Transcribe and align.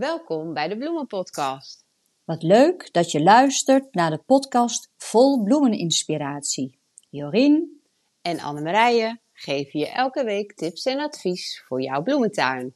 Welkom 0.00 0.54
bij 0.54 0.68
de 0.68 0.76
Bloemenpodcast. 0.76 1.84
Wat 2.24 2.42
leuk 2.42 2.92
dat 2.92 3.10
je 3.10 3.22
luistert 3.22 3.94
naar 3.94 4.10
de 4.10 4.18
podcast 4.18 4.90
vol 4.96 5.42
bloemeninspiratie. 5.42 6.78
Jorien 7.08 7.80
en 8.22 8.40
Annemarije 8.40 9.20
geven 9.32 9.80
je 9.80 9.88
elke 9.88 10.24
week 10.24 10.54
tips 10.54 10.84
en 10.84 11.00
advies 11.00 11.62
voor 11.66 11.82
jouw 11.82 12.02
bloementuin. 12.02 12.74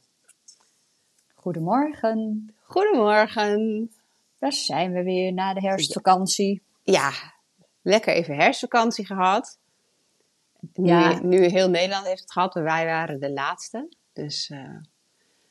Goedemorgen. 1.35 2.53
Goedemorgen. 2.63 3.91
Daar 4.39 4.53
zijn 4.53 4.91
we 4.91 5.03
weer 5.03 5.33
na 5.33 5.53
de 5.53 5.61
herfstvakantie. 5.61 6.61
Ja, 6.83 7.11
lekker 7.81 8.13
even 8.13 8.35
herfstvakantie 8.35 9.05
gehad. 9.05 9.59
Nu, 10.73 10.87
ja. 10.87 11.19
nu 11.23 11.45
heel 11.45 11.69
Nederland 11.69 12.05
heeft 12.05 12.21
het 12.21 12.31
gehad, 12.31 12.55
maar 12.55 12.63
wij 12.63 12.85
waren 12.85 13.19
de 13.19 13.31
laatste. 13.31 13.89
Dus 14.13 14.49
uh, 14.49 14.77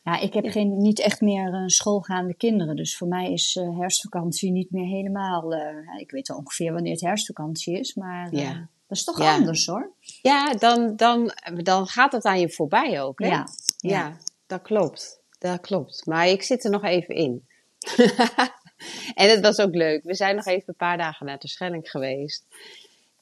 ja, 0.04 0.18
ik 0.18 0.34
heb 0.34 0.46
geen, 0.46 0.76
niet 0.76 1.00
echt 1.00 1.20
meer 1.20 1.48
uh, 1.48 1.62
schoolgaande 1.66 2.34
kinderen. 2.34 2.76
Dus 2.76 2.96
voor 2.96 3.08
mij 3.08 3.32
is 3.32 3.56
uh, 3.56 3.78
herfstvakantie 3.78 4.50
niet 4.50 4.70
meer 4.70 4.86
helemaal. 4.86 5.54
Uh, 5.54 6.00
ik 6.00 6.10
weet 6.10 6.28
wel 6.28 6.36
ongeveer 6.36 6.72
wanneer 6.72 6.92
het 6.92 7.00
herfstvakantie 7.00 7.78
is, 7.78 7.94
maar 7.94 8.34
ja. 8.34 8.52
dat 8.86 8.96
is 8.96 9.04
toch 9.04 9.20
anders 9.20 9.66
hoor. 9.66 9.92
Ja, 10.22 10.54
dan, 10.54 10.96
dan, 10.96 11.32
dan 11.62 11.86
gaat 11.86 12.12
het 12.12 12.24
aan 12.24 12.40
je 12.40 12.50
voorbij 12.50 13.02
ook. 13.02 13.18
Hè? 13.18 13.26
Ja. 13.26 13.46
ja, 13.76 14.16
dat 14.46 14.62
klopt. 14.62 15.20
Dat 15.38 15.60
klopt. 15.60 16.06
Maar 16.06 16.28
ik 16.28 16.42
zit 16.42 16.64
er 16.64 16.70
nog 16.70 16.82
even 16.82 17.14
in. 17.14 17.46
en 19.14 19.30
het 19.30 19.40
was 19.40 19.58
ook 19.58 19.74
leuk. 19.74 20.02
We 20.02 20.14
zijn 20.14 20.36
nog 20.36 20.46
even 20.46 20.68
een 20.68 20.76
paar 20.76 20.98
dagen 20.98 21.26
naar 21.26 21.38
de 21.38 21.48
Schelling 21.48 21.90
geweest. 21.90 22.46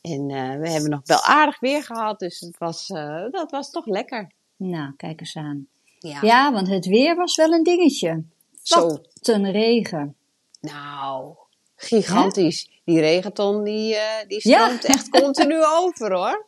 En 0.01 0.27
we 0.61 0.71
hebben 0.71 0.91
nog 0.91 1.01
wel 1.05 1.23
aardig 1.23 1.61
weer 1.61 1.83
gehad, 1.83 2.19
dus 2.19 2.41
het 2.41 2.59
was, 2.59 2.87
dat 3.31 3.51
was 3.51 3.71
toch 3.71 3.87
lekker. 3.87 4.33
Nou, 4.57 4.93
kijk 4.97 5.21
eens 5.21 5.37
aan. 5.37 5.67
Ja. 6.03 6.19
ja, 6.23 6.53
want 6.53 6.69
het 6.69 6.87
weer 6.87 7.17
was 7.17 7.37
wel 7.37 7.53
een 7.53 7.63
dingetje. 7.63 8.25
Zo. 8.63 8.99
een 9.21 9.51
regen. 9.51 10.17
Nou, 10.61 11.35
gigantisch. 11.77 12.71
Die 12.85 13.01
regenton 13.01 13.65
die, 13.65 13.95
uh, 13.95 14.01
die 14.27 14.41
stroomt 14.41 14.85
echt 14.85 15.09
continu 15.09 15.65
over 15.81 16.13
hoor. 16.13 16.45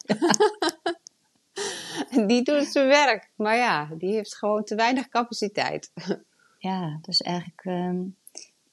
die 2.28 2.42
doet 2.42 2.66
zijn 2.66 2.86
werk. 2.86 3.30
Maar 3.36 3.56
ja, 3.56 3.88
die 3.98 4.12
heeft 4.12 4.36
gewoon 4.36 4.64
te 4.64 4.74
weinig 4.74 5.08
capaciteit. 5.08 5.92
ja, 6.58 6.98
dus 7.02 7.22
eigenlijk 7.22 7.64
um, 7.64 8.16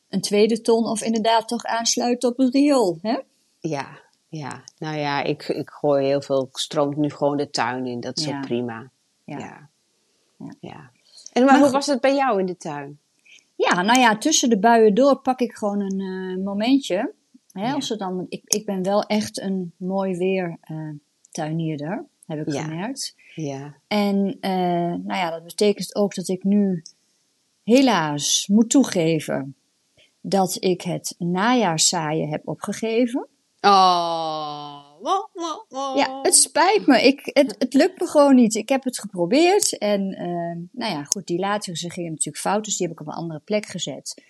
een 0.10 0.22
tweede 0.22 0.62
ton 0.62 0.86
of 0.86 1.02
inderdaad 1.02 1.48
toch 1.48 1.64
aansluiten 1.64 2.30
op 2.30 2.38
het 2.38 2.54
riool, 2.54 2.98
hè? 3.02 3.20
Ja, 3.60 4.00
ja. 4.28 4.64
Nou 4.78 4.98
ja, 4.98 5.24
ik, 5.24 5.48
ik 5.48 5.70
gooi 5.70 6.06
heel 6.06 6.22
veel, 6.22 6.50
stroomt 6.52 6.98
nu 6.98 7.10
gewoon 7.10 7.38
de 7.38 7.50
tuin 7.50 7.86
in. 7.86 8.00
Dat 8.00 8.18
is 8.18 8.28
ook 8.28 8.42
prima. 8.42 8.92
ja. 9.26 9.38
ja. 9.38 9.70
Ja. 10.60 10.92
En 11.34 11.46
maar, 11.46 11.60
hoe 11.60 11.72
was 11.72 11.88
het 11.88 12.02
bij 12.02 12.16
jou 12.16 12.40
in 12.40 12.46
de 12.46 12.58
tuin? 12.58 13.00
Ja, 13.56 13.82
nou 13.82 14.00
ja, 14.00 14.18
tussen 14.18 14.50
de 14.50 14.60
buien 14.60 14.94
door 14.94 15.16
pak 15.16 15.40
ik 15.40 15.54
gewoon 15.54 15.80
een 15.80 16.00
uh, 16.00 16.46
momentje. 16.46 17.14
Hè, 17.52 17.74
als 17.74 17.88
dan, 17.88 18.26
ik, 18.30 18.42
ik 18.46 18.66
ben 18.66 18.84
wel 18.84 19.04
echt 19.04 19.40
een 19.40 19.74
mooi 19.78 20.18
weer 20.18 20.58
uh, 20.72 20.90
tuinierder, 21.32 22.06
heb 22.26 22.48
ik 22.48 22.54
gemerkt. 22.54 23.16
Ja. 23.36 23.76
En 23.88 24.38
uh, 24.42 24.52
nou 25.04 25.14
ja, 25.14 25.30
dat 25.30 25.44
betekent 25.44 25.96
ook 25.96 26.16
dat 26.16 26.28
ik 26.28 26.44
nu 26.44 26.82
helaas 27.64 28.48
moet 28.48 28.70
toegeven 28.70 29.56
dat 30.22 30.58
ik 30.60 30.82
het 30.82 31.16
najaarszaaien 31.18 32.30
heb 32.30 32.48
opgegeven. 32.48 33.28
Oh. 33.62 34.81
Ja, 35.96 36.20
het 36.22 36.36
spijt 36.36 36.88
me. 36.88 37.02
Ik, 37.02 37.20
het, 37.24 37.56
het 37.60 37.74
lukt 37.74 38.00
me 38.00 38.08
gewoon 38.08 38.36
niet. 38.36 38.56
Ik 38.56 38.70
heb 38.70 38.84
het 38.84 39.00
geprobeerd. 39.00 39.78
En 39.78 40.02
uh, 40.02 40.80
nou 40.82 40.94
ja, 40.94 41.04
goed, 41.04 41.28
die 41.28 41.40
laatste 41.40 41.90
gingen 41.90 42.10
natuurlijk 42.10 42.38
fout. 42.38 42.66
Dus 42.66 42.78
die 42.78 42.88
heb 42.88 42.96
ik 42.96 43.02
op 43.02 43.08
een 43.08 43.20
andere 43.20 43.40
plek 43.40 43.66
gezet. 43.66 44.24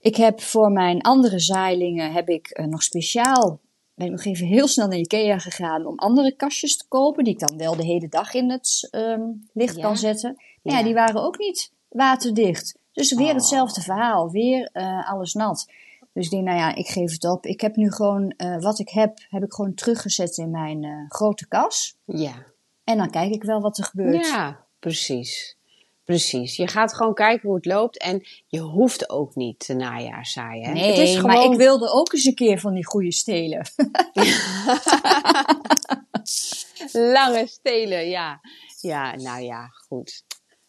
Ik 0.00 0.16
heb 0.16 0.40
voor 0.40 0.72
mijn 0.72 1.00
andere 1.00 1.38
zaailingen 1.38 2.12
heb 2.12 2.28
ik 2.28 2.58
uh, 2.58 2.66
nog 2.66 2.82
speciaal 2.82 3.60
ben 3.96 4.06
ik 4.06 4.12
nog 4.12 4.24
even 4.24 4.46
heel 4.46 4.66
snel 4.66 4.88
naar 4.88 4.98
Ikea 4.98 5.38
gegaan 5.38 5.86
om 5.86 5.98
andere 5.98 6.36
kastjes 6.36 6.76
te 6.76 6.88
kopen, 6.88 7.24
die 7.24 7.32
ik 7.32 7.38
dan 7.48 7.58
wel 7.58 7.76
de 7.76 7.84
hele 7.84 8.08
dag 8.08 8.34
in 8.34 8.50
het 8.50 8.88
um, 8.90 9.48
licht 9.52 9.78
kan 9.78 9.96
zetten. 9.96 10.32
Maar 10.62 10.72
ja. 10.72 10.78
ja. 10.78 10.84
die 10.84 10.94
waren 10.94 11.22
ook 11.22 11.38
niet 11.38 11.72
waterdicht. 11.88 12.78
Dus 12.92 13.14
weer 13.14 13.28
oh. 13.28 13.34
hetzelfde 13.34 13.80
verhaal, 13.80 14.30
weer 14.30 14.70
uh, 14.72 15.10
alles 15.10 15.34
nat. 15.34 15.70
Dus 16.16 16.24
ik 16.24 16.30
denk, 16.30 16.44
nou 16.44 16.58
ja, 16.58 16.74
ik 16.74 16.86
geef 16.86 17.12
het 17.12 17.24
op. 17.24 17.46
Ik 17.46 17.60
heb 17.60 17.76
nu 17.76 17.92
gewoon, 17.92 18.34
uh, 18.36 18.60
wat 18.60 18.78
ik 18.78 18.88
heb, 18.88 19.18
heb 19.28 19.42
ik 19.42 19.52
gewoon 19.52 19.74
teruggezet 19.74 20.36
in 20.36 20.50
mijn 20.50 20.82
uh, 20.82 21.04
grote 21.08 21.48
kas. 21.48 21.96
Ja. 22.04 22.34
En 22.84 22.96
dan 22.96 23.10
kijk 23.10 23.32
ik 23.32 23.42
wel 23.42 23.60
wat 23.60 23.78
er 23.78 23.84
gebeurt. 23.84 24.26
Ja, 24.26 24.66
precies. 24.78 25.56
Precies. 26.04 26.56
Je 26.56 26.68
gaat 26.68 26.94
gewoon 26.94 27.14
kijken 27.14 27.48
hoe 27.48 27.56
het 27.56 27.66
loopt 27.66 27.98
en 27.98 28.26
je 28.46 28.60
hoeft 28.60 29.10
ook 29.10 29.34
niet 29.34 29.58
te 29.58 29.74
najaar 29.74 30.26
zaaien. 30.26 30.72
Nee, 30.72 30.88
het 30.88 30.98
is 30.98 31.16
gewoon... 31.16 31.34
maar 31.34 31.44
ik 31.44 31.56
wilde 31.56 31.90
ook 31.90 32.12
eens 32.12 32.24
een 32.24 32.34
keer 32.34 32.60
van 32.60 32.74
die 32.74 32.86
goede 32.86 33.12
stelen. 33.12 33.66
Lange 37.14 37.46
stelen, 37.46 38.08
ja. 38.08 38.40
Ja, 38.80 39.14
nou 39.14 39.42
ja, 39.42 39.66
goed. 39.66 40.24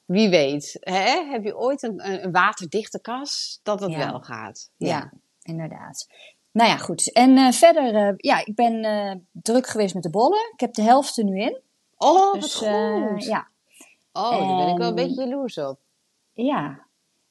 Wie 0.05 0.29
weet, 0.29 0.77
hè? 0.79 1.25
heb 1.31 1.43
je 1.43 1.57
ooit 1.57 1.83
een, 1.83 2.23
een 2.23 2.31
waterdichte 2.31 3.01
kas 3.01 3.59
dat 3.63 3.79
het 3.79 3.95
wel 3.95 4.19
gaat? 4.19 4.69
ja 4.77 5.11
inderdaad. 5.47 6.07
Nou 6.51 6.69
ja, 6.69 6.77
goed. 6.77 7.11
En 7.11 7.37
uh, 7.37 7.51
verder, 7.51 7.93
uh, 7.93 8.13
ja, 8.17 8.45
ik 8.45 8.55
ben 8.55 8.85
uh, 8.85 9.11
druk 9.31 9.67
geweest 9.67 9.93
met 9.93 10.03
de 10.03 10.09
bollen. 10.09 10.51
Ik 10.53 10.59
heb 10.59 10.73
de 10.73 10.81
helft 10.81 11.17
er 11.17 11.23
nu 11.23 11.41
in. 11.41 11.61
Oh, 11.97 12.33
dus, 12.33 12.41
wat 12.41 12.53
goed. 12.53 13.23
ja. 13.23 13.47
Oh, 14.11 14.31
daar 14.31 14.65
ben 14.65 14.67
ik 14.67 14.77
wel 14.77 14.87
een 14.87 14.95
beetje 14.95 15.21
jaloers 15.21 15.57
op. 15.57 15.79
Ja. 16.33 16.85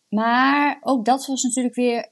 Maar 0.08 0.78
ook 0.80 1.04
dat 1.04 1.26
was 1.26 1.42
natuurlijk 1.42 1.74
weer... 1.74 2.08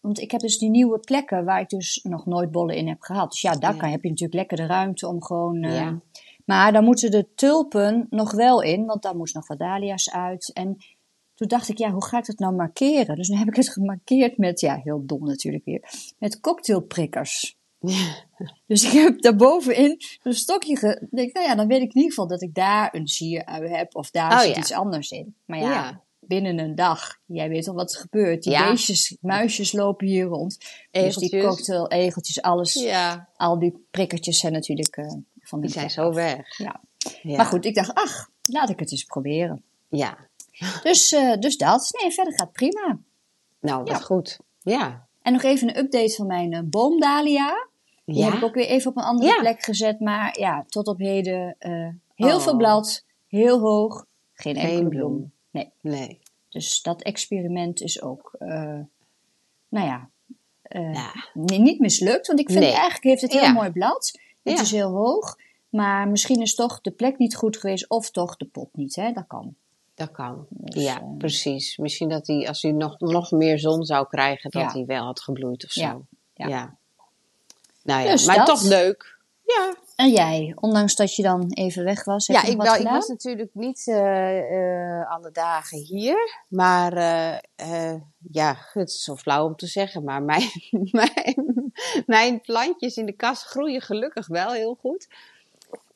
Want 0.00 0.20
ik 0.20 0.30
heb 0.30 0.40
dus 0.40 0.58
die 0.58 0.70
nieuwe 0.70 0.98
plekken 0.98 1.44
waar 1.44 1.60
ik 1.60 1.68
dus 1.68 2.00
nog 2.02 2.26
nooit 2.26 2.50
bollen 2.50 2.76
in 2.76 2.88
heb 2.88 3.00
gehad. 3.00 3.30
Dus 3.30 3.40
ja, 3.40 3.52
daar 3.52 3.76
Kan, 3.76 3.88
heb 3.88 4.02
je 4.02 4.08
natuurlijk 4.08 4.38
lekker 4.38 4.56
de 4.56 4.66
ruimte 4.66 5.08
om 5.08 5.22
gewoon... 5.22 5.60
Ja. 5.60 6.00
Maar 6.44 6.72
dan 6.72 6.84
moeten 6.84 7.10
de 7.10 7.34
tulpen 7.34 8.06
nog 8.10 8.32
wel 8.32 8.62
in, 8.62 8.86
want 8.86 9.02
daar 9.02 9.16
moest 9.16 9.34
nog 9.34 9.46
wat 9.46 9.58
dahlia's 9.58 10.10
uit. 10.10 10.52
En 10.52 10.76
toen 11.40 11.48
dacht 11.48 11.68
ik, 11.68 11.78
ja, 11.78 11.90
hoe 11.90 12.04
ga 12.04 12.18
ik 12.18 12.26
dat 12.26 12.38
nou 12.38 12.54
markeren? 12.54 13.16
Dus 13.16 13.28
nu 13.28 13.36
heb 13.36 13.48
ik 13.48 13.56
het 13.56 13.68
gemarkeerd 13.68 14.38
met, 14.38 14.60
ja, 14.60 14.80
heel 14.82 15.06
dom 15.06 15.24
natuurlijk 15.26 15.64
weer, 15.64 15.82
met 16.18 16.40
cocktailprikkers. 16.40 17.58
Ja. 17.78 18.28
Dus 18.66 18.84
ik 18.84 18.90
heb 18.90 19.22
daarbovenin 19.22 20.00
een 20.22 20.34
stokje 20.34 20.76
ge... 20.76 21.06
Denk, 21.10 21.34
nou 21.34 21.46
ja, 21.46 21.54
dan 21.54 21.66
weet 21.66 21.80
ik 21.80 21.88
in 21.88 21.94
ieder 21.94 22.10
geval 22.10 22.26
dat 22.26 22.42
ik 22.42 22.54
daar 22.54 22.94
een 22.94 23.06
sierui 23.06 23.68
heb 23.68 23.96
of 23.96 24.10
daar 24.10 24.32
oh, 24.32 24.40
zit 24.40 24.56
iets 24.56 24.72
anders 24.72 25.10
in. 25.10 25.34
Maar 25.44 25.58
ja, 25.58 26.02
binnen 26.20 26.58
een 26.58 26.74
dag, 26.74 27.18
jij 27.26 27.48
weet 27.48 27.68
al 27.68 27.74
wat 27.74 27.92
er 27.92 28.00
gebeurt. 28.00 28.42
Die 28.42 28.58
beestjes, 28.58 29.16
muisjes 29.20 29.72
lopen 29.72 30.06
hier 30.06 30.24
rond. 30.24 30.58
Egeltjes. 30.90 31.30
Dus 31.30 31.30
die 31.30 31.48
cocktail, 31.48 31.88
egeltjes, 31.88 32.42
alles. 32.42 32.88
Al 33.36 33.58
die 33.58 33.86
prikkertjes 33.90 34.38
zijn 34.38 34.52
natuurlijk 34.52 34.96
uh, 34.96 35.06
van 35.40 35.60
die, 35.60 35.70
die 35.70 35.78
zijn 35.78 35.90
zo 35.90 36.12
weg. 36.12 36.58
Ja. 36.58 36.80
Maar 37.22 37.46
goed, 37.46 37.64
ik 37.64 37.74
dacht, 37.74 37.94
ach, 37.94 38.30
laat 38.42 38.70
ik 38.70 38.78
het 38.78 38.90
eens 38.90 39.04
proberen. 39.04 39.62
Ja, 39.88 40.29
dus, 40.82 41.12
uh, 41.12 41.36
dus 41.36 41.56
dat. 41.56 41.88
Nee, 42.02 42.10
verder 42.10 42.34
gaat 42.34 42.52
prima. 42.52 42.98
Nou, 43.60 43.84
wat 43.84 44.04
goed. 44.04 44.38
Ja. 44.62 45.06
En 45.22 45.32
nog 45.32 45.42
even 45.42 45.68
een 45.68 45.78
update 45.78 46.14
van 46.14 46.26
mijn 46.26 46.52
uh, 46.52 46.60
boomdalia. 46.64 47.68
Die 48.04 48.16
ja? 48.16 48.24
heb 48.24 48.34
ik 48.34 48.42
ook 48.42 48.54
weer 48.54 48.66
even 48.66 48.90
op 48.90 48.96
een 48.96 49.02
andere 49.02 49.38
plek 49.38 49.62
gezet. 49.62 50.00
Maar 50.00 50.38
ja, 50.38 50.64
tot 50.68 50.86
op 50.86 50.98
heden 50.98 51.56
uh, 51.60 51.88
heel 52.14 52.36
oh. 52.36 52.42
veel 52.42 52.56
blad, 52.56 53.04
heel 53.26 53.60
hoog, 53.60 54.06
geen, 54.32 54.54
geen 54.54 54.70
enkele 54.70 54.88
bloem. 54.88 55.32
Nee. 55.50 55.72
nee. 55.80 56.18
Dus 56.48 56.82
dat 56.82 57.02
experiment 57.02 57.80
is 57.80 58.02
ook, 58.02 58.34
nou 58.38 59.86
ja, 59.86 60.10
niet 61.32 61.78
mislukt. 61.78 62.26
Want 62.26 62.40
ik 62.40 62.48
vind 62.48 62.60
nee. 62.60 62.72
eigenlijk 62.72 63.02
heeft 63.02 63.22
het 63.22 63.32
heel 63.32 63.52
mooi 63.52 63.70
blad. 63.70 64.18
Het 64.42 64.58
is 64.58 64.70
heel 64.70 64.90
hoog. 64.90 65.36
Maar 65.70 66.08
misschien 66.08 66.40
is 66.40 66.54
toch 66.54 66.80
de 66.80 66.90
plek 66.90 67.18
niet 67.18 67.36
goed 67.36 67.56
geweest 67.56 67.88
of 67.88 68.10
toch 68.10 68.36
de 68.36 68.44
pot 68.44 68.76
niet. 68.76 68.96
Hè? 68.96 69.12
Dat 69.12 69.26
kan. 69.26 69.54
Dat 70.00 70.10
kan. 70.10 70.46
Dus, 70.48 70.82
ja, 70.82 71.00
uh, 71.00 71.16
precies. 71.18 71.76
Misschien 71.76 72.08
dat 72.08 72.26
hij, 72.26 72.48
als 72.48 72.62
hij 72.62 72.72
nog, 72.72 72.98
nog 72.98 73.30
meer 73.30 73.58
zon 73.58 73.84
zou 73.84 74.06
krijgen, 74.08 74.50
dat 74.50 74.62
ja. 74.62 74.72
hij 74.72 74.84
wel 74.86 75.04
had 75.04 75.20
gebloeid 75.20 75.64
of 75.64 75.70
zo. 75.70 75.80
Ja. 75.80 76.00
ja. 76.34 76.48
ja. 76.48 76.76
Nou 77.82 78.02
ja, 78.02 78.10
dus 78.10 78.26
maar 78.26 78.36
dat. 78.36 78.46
toch 78.46 78.62
leuk. 78.62 79.18
Ja. 79.46 79.74
En 79.96 80.10
jij, 80.10 80.52
ondanks 80.54 80.94
dat 80.94 81.16
je 81.16 81.22
dan 81.22 81.52
even 81.52 81.84
weg 81.84 82.04
was, 82.04 82.26
heb 82.26 82.36
ja, 82.36 82.42
je 82.42 82.50
ik, 82.50 82.62
wel, 82.62 82.74
ik 82.74 82.88
was 82.88 83.08
natuurlijk 83.08 83.50
niet 83.52 83.86
uh, 83.86 84.50
uh, 84.50 85.10
alle 85.10 85.30
dagen 85.32 85.78
hier. 85.78 86.44
Maar 86.48 86.94
ja, 88.30 88.56
het 88.72 88.88
is 88.88 89.02
zo 89.02 89.16
flauw 89.16 89.46
om 89.46 89.56
te 89.56 89.66
zeggen. 89.66 90.04
Maar 90.04 90.22
mijn, 90.22 90.50
mijn, 90.90 91.72
mijn 92.06 92.40
plantjes 92.40 92.96
in 92.96 93.06
de 93.06 93.12
kast 93.12 93.42
groeien 93.42 93.80
gelukkig 93.80 94.26
wel 94.26 94.52
heel 94.52 94.74
goed. 94.80 95.08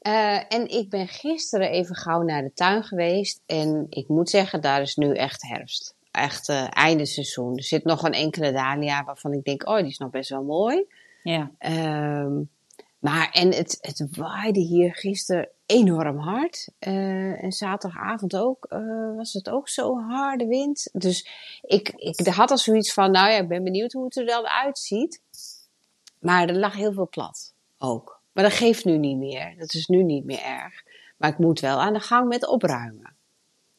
Uh, 0.07 0.53
en 0.53 0.69
ik 0.69 0.91
ben 0.91 1.09
gisteren 1.09 1.71
even 1.71 1.97
gauw 1.97 2.23
naar 2.23 2.43
de 2.43 2.53
tuin 2.55 2.83
geweest. 2.83 3.43
En 3.47 3.87
ik 3.89 4.09
moet 4.09 4.31
zeggen, 4.31 4.61
daar 4.61 4.81
is 4.81 4.97
nu 4.97 5.15
echt 5.15 5.43
herfst. 5.43 5.95
Echt 6.11 6.49
uh, 6.49 6.67
einde 6.71 7.07
seizoen. 7.07 7.57
Er 7.57 7.63
zit 7.63 7.85
nog 7.85 8.03
een 8.03 8.13
enkele 8.13 8.53
dahlia 8.53 9.05
waarvan 9.05 9.33
ik 9.33 9.45
denk, 9.45 9.69
oh, 9.69 9.77
die 9.77 9.87
is 9.87 9.99
nog 9.99 10.11
best 10.11 10.31
wel 10.31 10.43
mooi. 10.43 10.87
Ja. 11.23 11.51
Um, 12.21 12.51
maar, 12.99 13.31
en 13.33 13.53
het, 13.55 13.79
het 13.81 14.17
waaide 14.17 14.61
hier 14.61 14.95
gisteren 14.95 15.49
enorm 15.67 16.19
hard. 16.19 16.69
Uh, 16.81 17.43
en 17.45 17.53
zaterdagavond 17.53 18.37
ook 18.37 18.67
uh, 18.69 19.17
was 19.17 19.33
het 19.33 19.49
ook 19.49 19.69
zo 19.69 20.01
harde 20.01 20.47
wind. 20.47 20.89
Dus 20.93 21.29
ik, 21.63 21.89
ik 21.89 22.27
had 22.27 22.51
al 22.51 22.59
zoiets 22.59 22.93
van, 22.93 23.11
nou 23.11 23.31
ja, 23.31 23.39
ik 23.39 23.49
ben 23.49 23.65
benieuwd 23.65 23.93
hoe 23.93 24.05
het 24.05 24.17
er 24.17 24.27
dan 24.27 24.47
uitziet. 24.47 25.23
Maar 26.21 26.49
er 26.49 26.59
lag 26.59 26.75
heel 26.75 26.93
veel 26.93 27.09
plat 27.09 27.55
ook. 27.79 28.14
Maar 28.35 28.45
dat 28.45 28.53
geeft 28.53 28.85
nu 28.85 28.99
niet 28.99 29.17
meer. 29.17 29.55
Dat 29.59 29.75
is 29.75 29.87
nu 29.87 30.03
niet 30.03 30.25
meer 30.25 30.43
erg. 30.43 30.83
Maar 31.17 31.31
ik 31.31 31.39
moet 31.39 31.61
wel 31.61 31.81
aan 31.81 31.93
de 31.93 32.01
gang 32.01 32.29
met 32.29 32.47
opruimen. 32.47 33.17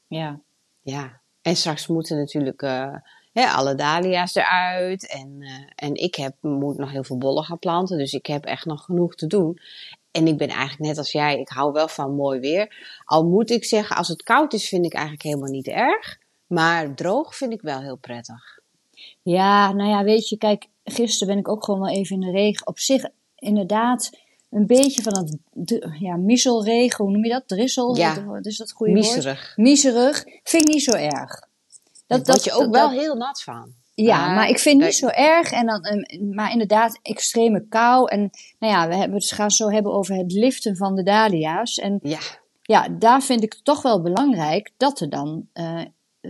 Ja. 0.07 0.41
Ja. 0.81 1.21
En 1.41 1.55
straks 1.55 1.87
moeten 1.87 2.17
natuurlijk 2.17 2.61
uh, 2.61 2.95
hè, 3.33 3.47
alle 3.47 3.75
dahlia's 3.75 4.35
eruit. 4.35 5.07
En, 5.07 5.35
uh, 5.39 5.49
en 5.75 5.93
ik 5.93 6.15
heb, 6.15 6.35
moet 6.41 6.77
nog 6.77 6.91
heel 6.91 7.03
veel 7.03 7.17
bollen 7.17 7.43
gaan 7.43 7.59
planten. 7.59 7.97
Dus 7.97 8.13
ik 8.13 8.25
heb 8.25 8.45
echt 8.45 8.65
nog 8.65 8.83
genoeg 8.83 9.15
te 9.15 9.27
doen. 9.27 9.59
En 10.11 10.27
ik 10.27 10.37
ben 10.37 10.47
eigenlijk 10.47 10.79
net 10.79 10.97
als 10.97 11.11
jij, 11.11 11.39
ik 11.39 11.49
hou 11.49 11.71
wel 11.71 11.87
van 11.87 12.15
mooi 12.15 12.39
weer. 12.39 12.99
Al 13.05 13.25
moet 13.25 13.49
ik 13.49 13.65
zeggen, 13.65 13.95
als 13.95 14.07
het 14.07 14.23
koud 14.23 14.53
is, 14.53 14.67
vind 14.67 14.85
ik 14.85 14.93
eigenlijk 14.93 15.23
helemaal 15.23 15.51
niet 15.51 15.67
erg. 15.67 16.17
Maar 16.47 16.93
droog 16.93 17.35
vind 17.35 17.53
ik 17.53 17.61
wel 17.61 17.81
heel 17.81 17.97
prettig. 17.97 18.59
Ja, 19.21 19.71
nou 19.71 19.89
ja, 19.89 20.03
weet 20.03 20.29
je, 20.29 20.37
kijk, 20.37 20.67
gisteren 20.83 21.27
ben 21.27 21.43
ik 21.43 21.49
ook 21.49 21.63
gewoon 21.63 21.79
wel 21.79 21.93
even 21.93 22.15
in 22.15 22.21
de 22.21 22.31
regen. 22.31 22.67
Op 22.67 22.79
zich, 22.79 23.05
inderdaad, 23.35 24.09
een 24.55 24.65
beetje 24.65 25.01
van 25.01 25.17
het 25.17 25.37
ja, 25.99 26.15
misselregen, 26.15 27.03
hoe 27.03 27.13
noem 27.13 27.23
je 27.23 27.31
dat? 27.31 27.47
Drissel? 27.47 27.95
Ja, 27.95 28.25
wat 28.25 28.45
is 28.45 28.57
dat 28.57 28.71
goede 28.71 28.93
woord? 28.93 29.05
Miserig. 29.55 30.23
Vind 30.43 30.67
ik 30.67 30.73
niet 30.73 30.83
zo 30.83 30.91
erg. 30.91 31.47
Dat, 32.07 32.25
dat 32.25 32.43
je 32.43 32.51
ook 32.51 32.71
wel 32.71 32.89
heel 32.89 33.15
nat 33.15 33.43
van. 33.43 33.73
Ja, 33.93 34.33
maar, 34.33 34.49
ik 34.49 34.59
vind 34.59 34.77
het 34.77 34.89
niet 34.89 34.99
zo 34.99 35.07
erg. 35.07 35.51
En 35.51 35.65
dan, 35.65 36.05
maar 36.35 36.51
inderdaad, 36.51 36.99
extreme 37.01 37.67
kou. 37.67 38.09
En 38.09 38.29
nou 38.59 38.73
ja, 38.73 38.87
we 38.87 38.95
hebben 38.95 39.17
het 39.17 39.31
gaan 39.31 39.51
zo 39.51 39.69
hebben 39.69 39.93
over 39.93 40.15
het 40.15 40.31
liften 40.31 40.75
van 40.75 40.95
de 40.95 41.03
dahlia's. 41.03 41.75
En 41.75 41.99
ja, 42.01 42.19
ja 42.61 42.87
daar 42.89 43.21
vind 43.21 43.43
ik 43.43 43.53
het 43.53 43.65
toch 43.65 43.81
wel 43.81 44.01
belangrijk 44.01 44.71
dat 44.77 44.99
er 44.99 45.09
dan 45.09 45.47
uh, 45.53 45.81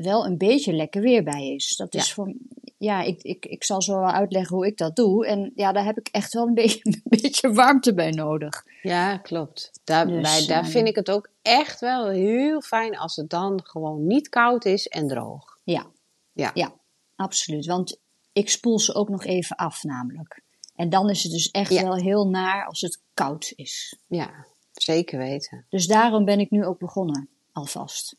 wel 0.02 0.26
een 0.26 0.38
beetje 0.38 0.74
lekker 0.74 1.02
weer 1.02 1.24
bij 1.24 1.54
is. 1.56 1.76
Dat 1.76 1.94
is 1.94 2.08
Ja. 2.08 2.14
voor, 2.14 2.34
ja, 2.78 3.02
ik, 3.02 3.22
ik, 3.22 3.46
ik 3.46 3.64
zal 3.64 3.82
zo 3.82 4.00
wel 4.00 4.12
uitleggen 4.12 4.56
hoe 4.56 4.66
ik 4.66 4.78
dat 4.78 4.96
doe. 4.96 5.26
En 5.28 5.52
ja, 5.56 5.72
daar 5.72 5.86
heb 5.86 5.98
ik 5.98 6.08
echt 6.08 6.34
wel 6.34 6.48
een 6.48 6.54
beetje, 6.64 6.80
een 6.84 7.02
beetje 7.04 7.54
warmte 7.54 7.94
bij 7.94 8.12
nodig. 8.12 8.64
ja 8.82 9.18
klopt. 9.18 9.72
Daar, 9.84 10.08
Dus, 10.08 10.22
bij, 10.22 10.46
daar 10.48 10.66
vind 10.68 10.88
ik 10.88 10.96
het 10.96 11.12
ook 11.12 11.30
echt 11.42 11.80
wel 11.80 12.10
heel 12.10 12.62
fijn 12.62 12.98
als 12.98 13.16
het 13.16 13.30
dan 13.30 13.60
gewoon 13.64 14.08
niet 14.08 14.30
koud 14.30 14.66
is 14.66 14.88
en 14.88 15.08
droog. 15.08 15.58
Ja, 15.64 15.86
Ja, 16.34 16.52
ja, 16.54 16.74
absoluut. 17.16 17.66
Want 17.66 17.98
ik 18.34 18.50
spoel 18.50 18.80
ze 18.80 18.94
ook 18.94 19.10
nog 19.10 19.24
even 19.26 19.56
af, 19.56 19.84
namelijk. 19.84 20.42
En 20.76 20.90
dan 20.90 21.10
is 21.10 21.24
het 21.24 21.32
dus 21.32 21.52
echt 21.52 21.72
Ja. 21.74 21.84
wel 21.84 21.96
heel 21.96 22.28
naar 22.28 22.66
als 22.66 22.82
het 22.82 23.02
koud 23.14 23.54
is. 23.56 23.98
ja 24.08 24.46
zeker 24.72 25.18
weten. 25.18 25.66
Dus 25.70 25.88
daarom 25.88 26.26
ben 26.26 26.40
ik 26.40 26.50
nu 26.52 26.66
ook 26.66 26.80
begonnen, 26.80 27.30
alvast. 27.52 28.16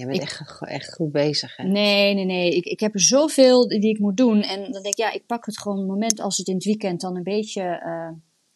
Je 0.00 0.06
bent 0.06 0.16
Ik- 0.16 0.22
echt, 0.22 0.60
echt 0.60 0.94
goed 0.94 1.12
bezig, 1.12 1.56
hè? 1.56 1.64
Nee, 1.64 2.14
nee, 2.14 2.24
nee. 2.24 2.50
Ik, 2.56 2.64
ik 2.64 2.80
heb 2.80 2.94
er 2.94 3.00
zoveel 3.00 3.68
die 3.68 3.88
ik 3.90 3.98
moet 3.98 4.16
doen. 4.16 4.42
En 4.42 4.62
dan 4.62 4.72
denk 4.82 4.86
ik, 4.86 4.96
ja, 4.96 5.12
ik 5.12 5.26
pak 5.26 5.46
het 5.46 5.58
gewoon 5.58 5.78
een 5.78 5.86
moment 5.86 6.20
als 6.20 6.36
het 6.36 6.46
in 6.48 6.54
het 6.54 6.64
weekend 6.64 7.00
dan 7.00 7.16
een 7.16 7.22
beetje, 7.22 7.62
eh, 7.62 8.10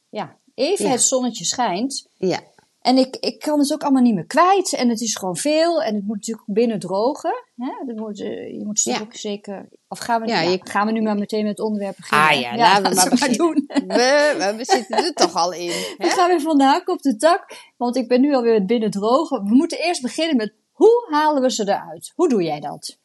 ja, 0.09 0.39
even 0.55 0.85
Ja. 0.85 0.91
het 0.91 1.03
zonnetje 1.03 1.45
schijnt. 1.45 2.09
Ja, 2.19 2.41
En 2.81 2.97
ik, 2.99 3.17
ik 3.17 3.39
kan 3.39 3.59
het 3.59 3.73
ook 3.73 3.83
allemaal 3.83 4.03
niet 4.03 4.15
meer 4.15 4.27
kwijt. 4.27 4.75
En 4.75 4.89
het 4.89 5.01
is 5.01 5.17
gewoon 5.17 5.37
veel. 5.37 5.83
En 5.83 5.95
het 5.95 6.05
moet 6.07 6.17
natuurlijk 6.17 6.47
binnen 6.53 6.79
drogen. 6.79 7.35
Hè? 7.57 7.73
Dat 7.87 7.97
moet, 7.97 8.21
eh, 8.21 8.53
je 8.59 8.65
moet 8.65 8.83
Ja. 8.83 9.01
ook 9.01 9.15
zeker... 9.15 9.69
Of 9.89 9.99
gaan 9.99 10.21
we, 10.21 10.27
Ja, 10.29 10.41
ja, 10.41 10.51
je- 10.51 10.59
gaan 10.63 10.87
we 10.87 10.93
nu 10.93 11.01
maar 11.03 11.17
meteen 11.19 11.43
met 11.45 11.57
het 11.57 11.67
onderwerp 11.67 11.97
beginnen? 11.97 12.29
Ah 12.29 12.41
ja, 12.41 12.57
laten 12.57 12.89
we 12.91 12.95
maar 12.95 13.09
beginnen. 13.09 13.39
doen. 13.39 13.65
we, 13.69 14.55
we 14.57 14.65
zitten 14.65 14.97
er 14.97 15.13
toch 15.13 15.35
al 15.35 15.53
in. 15.53 15.67
We 15.99 16.05
Hè? 16.05 16.09
gaan 16.09 16.29
weer 16.29 16.41
van 16.41 16.59
de 16.59 16.65
hak 16.65 16.89
op 16.89 17.03
de 17.03 17.17
tak. 17.17 17.73
Want 17.77 17.97
ik 17.97 18.09
ben 18.09 18.21
nu 18.21 18.35
alweer 18.35 18.65
binnen 18.65 18.91
drogen. 18.91 19.45
We 19.45 19.55
moeten 19.55 19.79
eerst 19.79 20.03
beginnen 20.03 20.37
met... 20.37 20.53
Hoe 20.75 21.07
halen 21.11 21.43
we 21.43 21.51
ze 21.51 21.63
eruit? 21.63 22.13
Hoe 22.15 22.29
doe 22.29 22.43
jij 22.43 22.61
dat? 22.61 22.99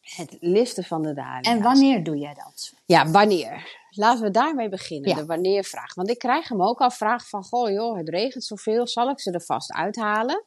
Het 0.00 0.36
liften 0.40 0.84
van 0.84 1.02
de 1.02 1.14
dahlia's. 1.14 1.46
En 1.46 1.62
wanneer 1.62 2.04
doe 2.04 2.16
jij 2.16 2.34
dat? 2.34 2.72
Ja, 2.84 3.10
wanneer? 3.10 3.78
Laten 3.90 4.22
we 4.22 4.30
daarmee 4.30 4.68
beginnen, 4.68 5.10
Ja. 5.10 5.16
de 5.16 5.26
wanneer-vraag. 5.26 5.94
Want 5.94 6.10
ik 6.10 6.18
krijg 6.18 6.48
hem 6.48 6.62
ook 6.62 6.80
al 6.80 6.90
vraag 6.90 7.28
van, 7.28 7.44
goh 7.44 7.70
joh, 7.70 7.96
het 7.96 8.08
regent 8.08 8.44
zoveel, 8.44 8.86
zal 8.86 9.10
ik 9.10 9.20
ze 9.20 9.30
er 9.30 9.40
vast 9.42 9.72
uithalen? 9.72 10.44